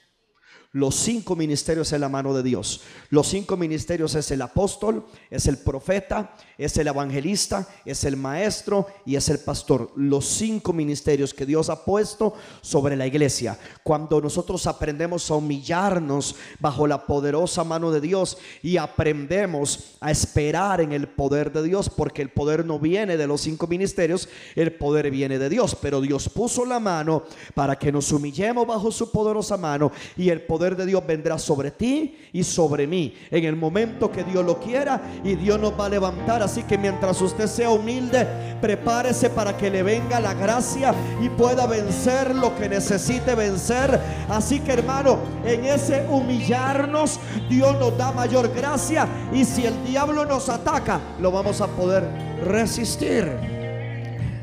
Los 0.72 0.94
cinco 0.94 1.36
ministerios 1.36 1.92
en 1.94 2.02
la 2.02 2.10
mano 2.10 2.32
de 2.32 2.44
Dios. 2.44 2.82
Los 3.10 3.28
cinco 3.28 3.58
ministerios 3.58 4.14
es 4.14 4.30
el 4.30 4.44
apóstol, 4.44 5.04
es 5.32 5.48
el 5.48 5.58
profeta, 5.58 6.36
es 6.60 6.78
el 6.78 6.88
evangelista, 6.88 7.68
es 7.86 8.04
el 8.04 8.18
maestro 8.18 8.86
y 9.04 9.16
es 9.16 9.30
el 9.30 9.40
pastor. 9.40 9.92
Los 9.96 10.26
cinco 10.26 10.72
ministerios 10.72 11.34
que 11.34 11.48
Dios 11.48 11.72
ha 11.72 11.84
puesto 11.84 12.36
sobre 12.62 12.96
la 12.96 13.08
iglesia. 13.08 13.58
Cuando 13.82 14.22
nosotros 14.22 14.68
aprendemos 14.68 15.32
a 15.32 15.36
humillarnos 15.36 16.36
bajo 16.60 16.86
la 16.86 17.08
poderosa 17.08 17.64
mano 17.64 17.90
de 17.90 18.02
Dios 18.02 18.38
y 18.62 18.78
aprendemos 18.78 19.96
a 20.02 20.12
esperar 20.12 20.82
en 20.82 20.92
el 20.92 21.08
poder 21.08 21.52
de 21.52 21.64
Dios, 21.64 21.90
porque 21.90 22.22
el 22.22 22.30
poder 22.30 22.64
no 22.64 22.78
viene 22.78 23.18
de 23.18 23.26
los 23.26 23.42
cinco 23.42 23.66
ministerios, 23.66 24.30
el 24.56 24.74
poder 24.74 25.10
viene 25.10 25.40
de 25.40 25.50
Dios. 25.50 25.76
Pero 25.82 26.00
Dios 26.00 26.30
puso 26.30 26.64
la 26.64 26.80
mano 26.80 27.24
para 27.56 27.76
que 27.80 27.92
nos 27.92 28.12
humillemos 28.12 28.68
bajo 28.68 28.92
su 28.92 29.12
poderosa 29.12 29.58
mano 29.58 29.92
y 30.16 30.30
el 30.30 30.44
poder 30.44 30.59
poder 30.60 30.76
de 30.76 30.86
Dios 30.86 31.02
vendrá 31.08 31.38
sobre 31.38 31.72
ti 31.72 32.18
y 32.34 32.44
sobre 32.44 32.86
mí 32.86 33.16
en 33.32 33.46
el 33.46 33.56
momento 33.56 34.12
que 34.12 34.26
Dios 34.26 34.44
lo 34.46 34.60
quiera 34.60 35.02
y 35.24 35.36
Dios 35.36 35.58
nos 35.58 35.80
va 35.80 35.86
a 35.86 35.90
levantar. 35.90 36.44
Así 36.44 36.64
que 36.64 36.78
mientras 36.78 37.22
usted 37.22 37.48
sea 37.48 37.70
humilde, 37.70 38.28
prepárese 38.60 39.30
para 39.30 39.56
que 39.56 39.70
le 39.70 39.84
venga 39.84 40.20
la 40.20 40.34
gracia 40.34 40.94
y 41.22 41.30
pueda 41.30 41.66
vencer 41.66 42.36
lo 42.36 42.54
que 42.58 42.68
necesite 42.68 43.36
vencer. 43.36 43.98
Así 44.28 44.60
que 44.60 44.74
hermano, 44.74 45.20
en 45.46 45.64
ese 45.64 46.06
humillarnos, 46.10 47.22
Dios 47.50 47.80
nos 47.80 47.98
da 47.98 48.12
mayor 48.12 48.54
gracia 48.54 49.08
y 49.34 49.46
si 49.46 49.66
el 49.66 49.82
diablo 49.86 50.26
nos 50.26 50.50
ataca, 50.50 51.00
lo 51.22 51.32
vamos 51.32 51.62
a 51.62 51.68
poder 51.68 52.04
resistir. 52.44 53.32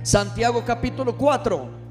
Santiago 0.03 0.65
capítulo 0.65 1.15
4 1.15 1.86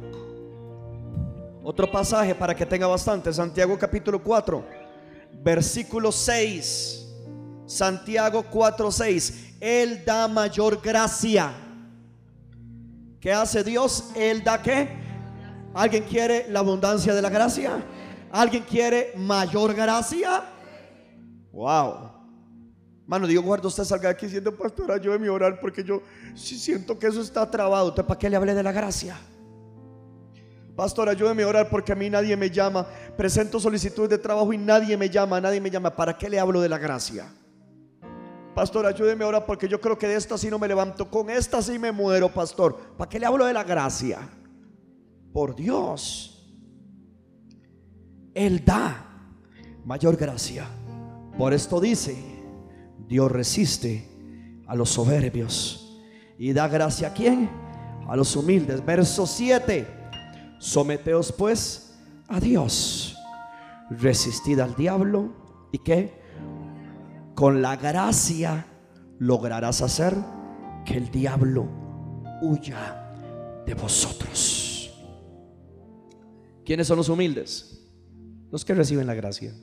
otro 1.68 1.92
pasaje 1.92 2.36
para 2.36 2.56
que 2.56 2.64
tenga 2.64 2.86
bastante. 2.86 3.34
Santiago 3.34 3.76
capítulo 3.80 4.22
4, 4.22 4.64
versículo 5.44 6.12
6. 6.12 7.08
Santiago 7.66 8.44
4, 8.44 8.92
6. 8.92 9.56
Él 9.60 10.06
da 10.06 10.28
mayor 10.28 10.80
gracia. 10.80 11.52
¿Qué 13.20 13.34
hace 13.34 13.64
Dios? 13.64 14.12
Él 14.16 14.44
da 14.44 14.62
qué? 14.62 14.90
¿Alguien 15.74 16.04
quiere 16.04 16.46
la 16.50 16.60
abundancia 16.60 17.16
de 17.16 17.22
la 17.24 17.30
gracia? 17.30 17.84
¿Alguien 18.32 18.64
quiere 18.64 19.14
mayor 19.18 19.74
gracia? 19.74 20.44
Wow. 21.52 22.12
Mano, 23.08 23.26
Dios 23.26 23.44
guarda 23.44 23.68
usted 23.68 23.84
salga 23.86 24.10
aquí 24.12 24.28
diciendo, 24.28 24.56
pastor, 24.56 24.92
ayúdeme 24.92 25.28
a 25.28 25.32
orar 25.32 25.60
porque 25.60 25.84
yo 25.84 26.04
siento 26.36 27.00
que 27.00 27.08
eso 27.08 27.22
está 27.22 27.50
trabado. 27.50 27.88
¿Usted 27.88 28.06
para 28.06 28.20
qué 28.20 28.30
le 28.30 28.36
hable 28.36 28.54
de 28.54 28.62
la 28.62 28.72
gracia? 28.72 29.18
Pastor, 30.76 31.08
ayúdeme 31.08 31.44
a 31.44 31.48
orar 31.48 31.70
porque 31.70 31.94
a 31.94 31.96
mí 31.96 32.10
nadie 32.10 32.36
me 32.36 32.50
llama. 32.50 32.86
Presento 33.16 33.60
solicitudes 33.60 34.10
de 34.10 34.18
trabajo 34.18 34.52
y 34.52 34.58
nadie 34.58 34.98
me 34.98 35.10
llama, 35.10 35.40
nadie 35.40 35.62
me 35.62 35.70
llama. 35.70 35.96
¿Para 35.96 36.18
qué 36.18 36.30
le 36.30 36.38
hablo 36.38 36.60
de 36.60 36.68
la 36.68 36.78
gracia? 36.78 37.32
Pastor, 38.54 38.86
ayúdeme 38.86 39.24
a 39.24 39.28
orar 39.28 39.46
porque 39.46 39.68
yo 39.70 39.80
creo 39.80 39.98
que 39.98 40.08
de 40.08 40.16
esta 40.16 40.38
sí 40.38 40.50
no 40.50 40.60
me 40.60 40.68
levanto. 40.68 41.10
Con 41.10 41.30
esta 41.30 41.62
sí 41.62 41.80
me 41.80 41.94
muero, 41.94 42.30
pastor. 42.34 42.78
¿Para 42.98 43.10
qué 43.10 43.20
le 43.20 43.26
hablo 43.26 43.46
de 43.46 43.54
la 43.54 43.64
gracia? 43.64 44.20
Por 45.32 45.56
Dios. 45.56 46.32
Él 48.34 48.64
da 48.66 49.30
mayor 49.86 50.18
gracia. 50.18 50.68
Por 51.38 51.54
esto 51.54 51.80
dice, 51.80 52.18
Dios 53.08 53.32
resiste 53.32 54.10
a 54.68 54.76
los 54.76 54.90
soberbios 54.90 56.02
y 56.38 56.52
da 56.52 56.68
gracia 56.68 57.10
a 57.10 57.14
quién? 57.14 57.50
A 58.10 58.16
los 58.18 58.36
humildes. 58.36 58.86
Verso 58.86 59.26
7. 59.26 60.05
Someteos 60.60 61.32
pues 61.32 61.96
a 62.28 62.40
Dios. 62.40 63.18
Resistid 63.90 64.60
al 64.60 64.76
diablo 64.76 65.34
y 65.72 65.80
que 65.80 66.14
con 67.36 67.62
la 67.62 67.76
gracia 67.76 68.66
lograrás 69.20 69.82
hacer 69.82 70.16
que 70.86 70.98
el 70.98 71.12
diablo 71.12 71.68
huya 72.42 73.64
de 73.66 73.74
vosotros. 73.74 74.92
¿Quiénes 76.66 76.88
son 76.88 76.98
los 76.98 77.10
humildes? 77.10 77.86
Los 78.52 78.66
que 78.66 78.74
reciben 78.74 79.06
la 79.06 79.14
gracia. 79.14 79.54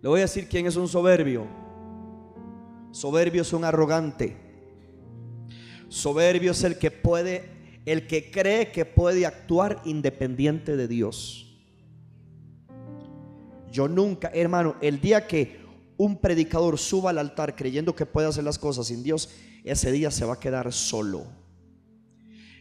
Le 0.00 0.08
voy 0.08 0.20
a 0.20 0.24
decir 0.24 0.48
quién 0.48 0.66
es 0.66 0.76
un 0.76 0.88
soberbio. 0.88 1.46
Soberbio 2.92 3.42
es 3.42 3.52
un 3.52 3.64
arrogante. 3.64 4.36
Soberbio 5.88 6.52
es 6.52 6.62
el 6.64 6.78
que 6.78 6.90
puede 6.90 7.53
el 7.84 8.06
que 8.06 8.30
cree 8.30 8.72
que 8.72 8.84
puede 8.84 9.26
actuar 9.26 9.80
independiente 9.84 10.76
de 10.76 10.88
Dios. 10.88 11.40
Yo 13.70 13.88
nunca, 13.88 14.30
hermano, 14.32 14.76
el 14.80 15.00
día 15.00 15.26
que 15.26 15.64
un 15.96 16.18
predicador 16.18 16.78
suba 16.78 17.10
al 17.10 17.18
altar 17.18 17.56
creyendo 17.56 17.94
que 17.94 18.06
puede 18.06 18.28
hacer 18.28 18.44
las 18.44 18.58
cosas 18.58 18.86
sin 18.86 19.02
Dios, 19.02 19.30
ese 19.64 19.92
día 19.92 20.10
se 20.10 20.24
va 20.24 20.34
a 20.34 20.40
quedar 20.40 20.72
solo. 20.72 21.26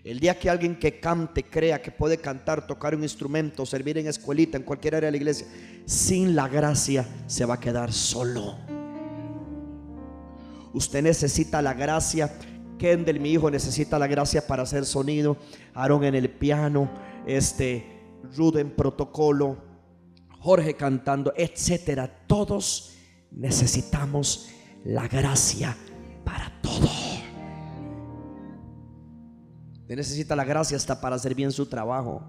El 0.03 0.19
día 0.19 0.37
que 0.37 0.49
alguien 0.49 0.77
que 0.77 0.99
cante 0.99 1.43
crea 1.43 1.81
que 1.81 1.91
puede 1.91 2.17
cantar, 2.17 2.67
tocar 2.67 2.93
un 2.93 3.03
instrumento, 3.03 3.65
servir 3.65 3.97
en 3.97 4.07
escuelita, 4.07 4.57
en 4.57 4.63
cualquier 4.63 4.95
área 4.95 5.07
de 5.07 5.11
la 5.11 5.17
iglesia, 5.17 5.47
sin 5.85 6.35
la 6.35 6.49
gracia 6.49 7.07
se 7.25 7.45
va 7.45 7.53
a 7.53 7.59
quedar 7.59 7.93
solo. 7.93 8.57
Usted 10.73 11.03
necesita 11.03 11.61
la 11.61 11.73
gracia 11.73 12.35
Kendall, 12.83 13.17
mi 13.17 13.31
hijo, 13.31 13.49
necesita 13.49 13.97
la 13.97 14.07
gracia 14.07 14.45
para 14.45 14.63
hacer 14.63 14.85
sonido. 14.85 15.37
Aaron 15.73 16.03
en 16.03 16.15
el 16.15 16.29
piano. 16.29 16.91
Este, 17.25 18.19
Rude 18.35 18.59
en 18.59 18.71
protocolo. 18.71 19.55
Jorge 20.39 20.73
cantando, 20.73 21.31
etcétera. 21.37 22.25
Todos 22.27 22.97
necesitamos 23.31 24.49
la 24.83 25.07
gracia 25.07 25.77
para 26.25 26.59
todo. 26.61 26.89
Usted 29.79 29.95
necesita 29.95 30.35
la 30.35 30.43
gracia 30.43 30.75
hasta 30.75 30.99
para 30.99 31.15
hacer 31.15 31.35
bien 31.35 31.53
su 31.53 31.65
trabajo. 31.67 32.21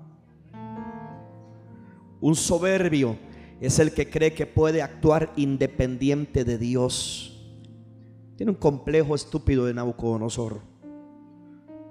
Un 2.20 2.36
soberbio 2.36 3.18
es 3.60 3.80
el 3.80 3.92
que 3.92 4.08
cree 4.08 4.32
que 4.32 4.46
puede 4.46 4.82
actuar 4.82 5.32
independiente 5.34 6.44
de 6.44 6.58
Dios. 6.58 7.33
Tiene 8.36 8.52
un 8.52 8.58
complejo 8.58 9.14
estúpido 9.14 9.66
de 9.66 9.74
Nabucodonosor. 9.74 10.60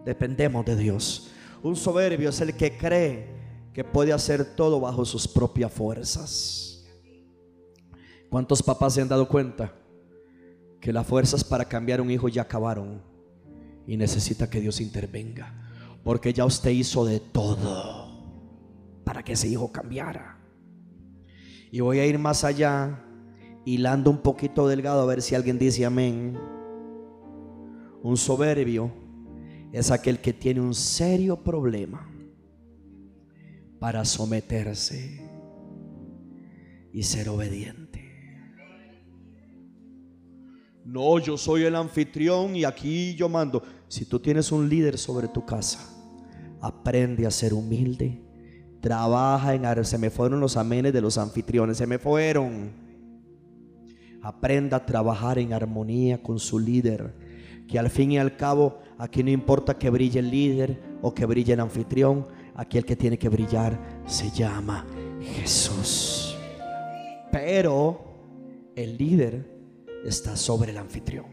Dependemos 0.05 0.65
de 0.65 0.75
Dios. 0.75 1.31
Un 1.61 1.75
soberbio 1.75 2.29
es 2.29 2.41
el 2.41 2.55
que 2.55 2.77
cree 2.77 3.27
que 3.73 3.83
puede 3.83 4.13
hacer 4.13 4.55
todo 4.55 4.79
bajo 4.79 5.05
sus 5.05 5.27
propias 5.27 5.71
fuerzas. 5.71 6.85
¿Cuántos 8.29 8.61
papás 8.61 8.93
se 8.93 9.01
han 9.01 9.07
dado 9.07 9.27
cuenta 9.27 9.73
que 10.83 10.91
las 10.91 11.07
fuerzas 11.07 11.45
para 11.45 11.63
cambiar 11.63 12.01
un 12.01 12.11
hijo 12.11 12.27
ya 12.27 12.41
acabaron 12.41 13.01
y 13.87 13.95
necesita 13.95 14.49
que 14.49 14.59
Dios 14.59 14.81
intervenga. 14.81 15.53
Porque 16.03 16.33
ya 16.33 16.43
usted 16.43 16.71
hizo 16.71 17.05
de 17.05 17.21
todo 17.21 18.11
para 19.05 19.23
que 19.23 19.31
ese 19.31 19.47
hijo 19.47 19.71
cambiara. 19.71 20.37
Y 21.71 21.79
voy 21.79 21.99
a 21.99 22.05
ir 22.05 22.19
más 22.19 22.43
allá, 22.43 23.01
hilando 23.65 24.09
un 24.09 24.17
poquito 24.17 24.67
delgado 24.67 25.01
a 25.01 25.05
ver 25.05 25.21
si 25.21 25.35
alguien 25.35 25.57
dice 25.57 25.85
amén. 25.85 26.37
Un 28.01 28.17
soberbio 28.17 28.91
es 29.71 29.91
aquel 29.91 30.19
que 30.19 30.33
tiene 30.33 30.61
un 30.61 30.73
serio 30.73 31.43
problema 31.43 32.09
para 33.79 34.05
someterse 34.05 35.21
y 36.93 37.03
ser 37.03 37.29
obediente. 37.29 37.83
No, 40.85 41.17
yo 41.17 41.37
soy 41.37 41.63
el 41.63 41.75
anfitrión 41.75 42.55
y 42.55 42.65
aquí 42.65 43.15
yo 43.15 43.29
mando. 43.29 43.63
Si 43.87 44.05
tú 44.05 44.19
tienes 44.19 44.51
un 44.51 44.67
líder 44.67 44.97
sobre 44.97 45.27
tu 45.27 45.45
casa, 45.45 45.79
aprende 46.61 47.25
a 47.25 47.31
ser 47.31 47.53
humilde. 47.53 48.21
Trabaja 48.81 49.53
en... 49.53 49.85
Se 49.85 49.97
me 49.97 50.09
fueron 50.09 50.39
los 50.39 50.57
amenes 50.57 50.91
de 50.91 51.01
los 51.01 51.17
anfitriones, 51.17 51.77
se 51.77 51.87
me 51.87 51.99
fueron. 51.99 52.71
Aprenda 54.23 54.77
a 54.77 54.85
trabajar 54.85 55.37
en 55.37 55.53
armonía 55.53 56.23
con 56.23 56.39
su 56.39 56.57
líder. 56.57 57.13
Que 57.67 57.77
al 57.77 57.89
fin 57.89 58.13
y 58.13 58.17
al 58.17 58.37
cabo, 58.37 58.79
aquí 58.97 59.21
no 59.21 59.29
importa 59.29 59.77
que 59.77 59.89
brille 59.89 60.19
el 60.19 60.31
líder 60.31 60.81
o 61.01 61.13
que 61.13 61.25
brille 61.25 61.53
el 61.53 61.59
anfitrión. 61.59 62.25
Aquí 62.55 62.77
el 62.77 62.85
que 62.85 62.95
tiene 62.95 63.19
que 63.19 63.29
brillar 63.29 63.77
se 64.05 64.31
llama 64.31 64.85
Jesús. 65.21 66.37
Pero 67.31 67.99
el 68.75 68.97
líder 68.97 69.45
está 70.05 70.35
sobre 70.35 70.71
el 70.71 70.77
anfitrión. 70.77 71.25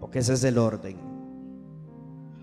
Porque 0.00 0.20
ese 0.20 0.34
es 0.34 0.44
el 0.44 0.56
orden. 0.58 0.96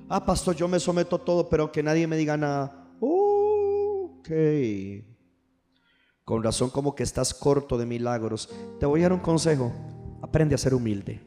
Ah, 0.10 0.24
pastor, 0.24 0.56
yo 0.56 0.68
me 0.68 0.80
someto 0.80 1.16
a 1.16 1.26
todo, 1.26 1.50
pero 1.50 1.72
que 1.72 1.82
nadie 1.82 2.06
me 2.06 2.18
diga 2.18 2.38
nada. 2.38 2.88
ok. 3.00 4.30
Con 6.26 6.44
razón 6.44 6.70
como 6.70 6.96
que 6.96 7.04
estás 7.04 7.34
corto 7.34 7.78
de 7.78 7.86
milagros. 7.86 8.50
Te 8.80 8.86
voy 8.86 9.02
a 9.02 9.04
dar 9.04 9.14
un 9.14 9.20
consejo. 9.20 9.74
Aprende 10.22 10.56
a 10.56 10.58
ser 10.58 10.74
humilde. 10.74 11.22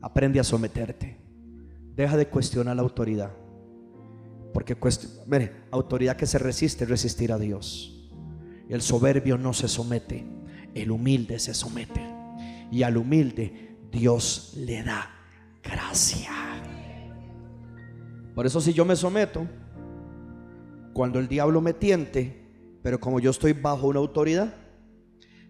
Aprende 0.00 0.40
a 0.40 0.44
someterte. 0.44 1.18
Deja 1.94 2.16
de 2.16 2.28
cuestionar 2.28 2.76
la 2.76 2.82
autoridad. 2.82 3.32
Porque, 4.54 4.76
mire, 5.26 5.52
autoridad 5.70 6.16
que 6.16 6.26
se 6.26 6.38
resiste 6.38 6.84
es 6.84 6.90
resistir 6.90 7.32
a 7.32 7.38
Dios. 7.38 8.10
El 8.68 8.82
soberbio 8.82 9.36
no 9.38 9.52
se 9.52 9.68
somete. 9.68 10.24
El 10.74 10.90
humilde 10.90 11.38
se 11.38 11.52
somete 11.52 12.12
y 12.72 12.82
al 12.82 12.96
humilde 12.96 13.76
Dios 13.92 14.54
le 14.56 14.82
da 14.82 15.10
gracia. 15.62 16.32
Por 18.34 18.46
eso 18.46 18.62
si 18.62 18.72
yo 18.72 18.86
me 18.86 18.96
someto, 18.96 19.46
cuando 20.94 21.18
el 21.18 21.28
diablo 21.28 21.60
me 21.60 21.74
tiente, 21.74 22.41
pero 22.82 23.00
como 23.00 23.20
yo 23.20 23.30
estoy 23.30 23.52
bajo 23.52 23.86
una 23.86 24.00
autoridad, 24.00 24.54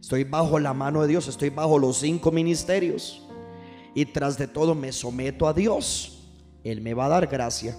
estoy 0.01 0.25
bajo 0.25 0.59
la 0.59 0.75
mano 0.75 1.03
de 1.03 1.09
Dios, 1.09 1.29
estoy 1.29 1.51
bajo 1.51 1.79
los 1.79 1.99
cinco 1.99 2.31
ministerios 2.31 3.27
y 3.95 4.07
tras 4.07 4.39
de 4.39 4.47
todo 4.47 4.75
me 4.75 4.93
someto 4.93 5.47
a 5.47 5.53
Dios, 5.53 6.29
Él 6.65 6.81
me 6.81 6.95
va 6.95 7.07
a 7.07 7.11
dar 7.11 7.27
gracia. 7.27 7.77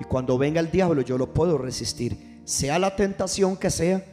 Y 0.00 0.04
cuando 0.04 0.38
venga 0.38 0.60
el 0.60 0.70
diablo 0.70 1.02
yo 1.02 1.18
lo 1.18 1.32
puedo 1.32 1.58
resistir, 1.58 2.42
sea 2.44 2.78
la 2.78 2.96
tentación 2.96 3.56
que 3.56 3.70
sea, 3.70 4.04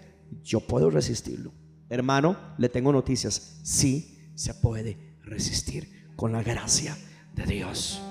yo 0.44 0.60
puedo 0.60 0.90
resistirlo. 0.90 1.54
Hermano, 1.90 2.38
le 2.58 2.70
tengo 2.70 2.92
noticias, 2.92 3.60
sí 3.64 4.32
se 4.36 4.54
puede 4.54 5.16
resistir 5.24 6.12
con 6.16 6.32
la 6.32 6.44
gracia 6.44 6.98
de 7.34 7.46
Dios. 7.46 8.02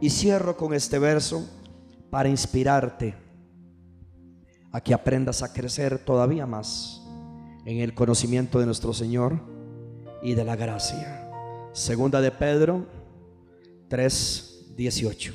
Y 0.00 0.10
cierro 0.10 0.56
con 0.56 0.74
este 0.74 0.98
verso 0.98 1.48
para 2.10 2.28
inspirarte 2.28 3.14
a 4.74 4.80
que 4.80 4.92
aprendas 4.92 5.44
a 5.44 5.52
crecer 5.52 6.00
todavía 6.00 6.46
más 6.46 7.00
en 7.64 7.78
el 7.78 7.94
conocimiento 7.94 8.58
de 8.58 8.66
nuestro 8.66 8.92
Señor 8.92 9.38
y 10.20 10.34
de 10.34 10.44
la 10.44 10.56
gracia. 10.56 11.30
Segunda 11.72 12.20
de 12.20 12.32
Pedro 12.32 12.84
3, 13.86 14.72
18. 14.76 15.32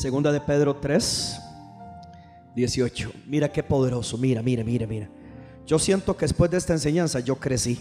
Segunda 0.00 0.30
de 0.30 0.40
Pedro 0.40 0.76
3, 0.76 1.40
18. 2.54 3.12
Mira 3.26 3.50
qué 3.50 3.64
poderoso. 3.64 4.16
Mira, 4.16 4.42
mira, 4.42 4.62
mira, 4.62 4.86
mira. 4.86 5.10
Yo 5.66 5.80
siento 5.80 6.16
que 6.16 6.26
después 6.26 6.52
de 6.52 6.58
esta 6.58 6.72
enseñanza 6.72 7.18
yo 7.18 7.34
crecí. 7.34 7.80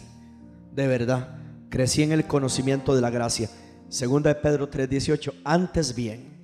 De 0.73 0.87
verdad. 0.87 1.37
Crecí 1.69 2.01
en 2.01 2.11
el 2.11 2.25
conocimiento 2.25 2.95
de 2.95 3.01
la 3.01 3.11
gracia. 3.11 3.51
Segunda 3.89 4.31
de 4.31 4.35
Pedro 4.35 4.69
3:18. 4.69 5.33
Antes 5.43 5.95
bien. 5.95 6.37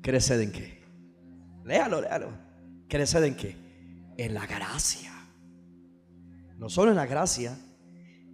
¿Creced 0.00 0.40
en 0.40 0.52
qué? 0.52 0.82
Léalo, 1.64 2.00
léalo. 2.00 2.28
¿Creced 2.88 3.24
en 3.24 3.34
qué? 3.34 3.56
En 4.16 4.34
la 4.34 4.46
gracia. 4.46 5.12
No 6.56 6.68
solo 6.68 6.92
en 6.92 6.96
la 6.96 7.06
gracia. 7.06 7.58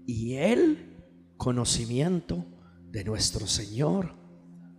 Y 0.06 0.34
el 0.34 1.32
conocimiento 1.38 2.44
de 2.90 3.04
nuestro 3.04 3.46
Señor 3.46 4.14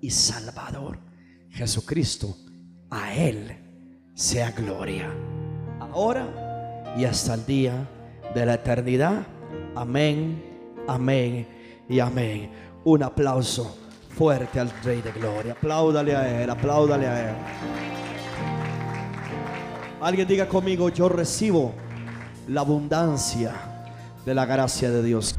y 0.01 0.11
Salvador 0.11 0.99
Jesucristo 1.49 2.37
a 2.89 3.15
Él 3.15 3.55
sea 4.13 4.51
gloria, 4.51 5.11
ahora 5.79 6.93
y 6.97 7.05
hasta 7.05 7.35
el 7.35 7.45
día 7.45 7.89
de 8.33 8.45
la 8.45 8.55
eternidad. 8.55 9.25
Amén, 9.75 10.43
amén 10.87 11.58
y 11.89 11.99
amén. 11.99 12.51
Un 12.85 13.03
aplauso 13.03 13.75
fuerte 14.15 14.59
al 14.59 14.69
Rey 14.83 15.01
de 15.01 15.11
Gloria. 15.11 15.53
Apláudale 15.53 16.15
a 16.15 16.43
Él, 16.43 16.49
apláudale 16.49 17.07
a 17.07 17.29
Él. 17.29 17.35
Alguien 20.01 20.27
diga 20.27 20.47
conmigo, 20.47 20.89
yo 20.89 21.09
recibo 21.09 21.73
la 22.47 22.61
abundancia 22.61 23.53
de 24.25 24.33
la 24.33 24.45
gracia 24.45 24.89
de 24.91 25.03
Dios. 25.03 25.35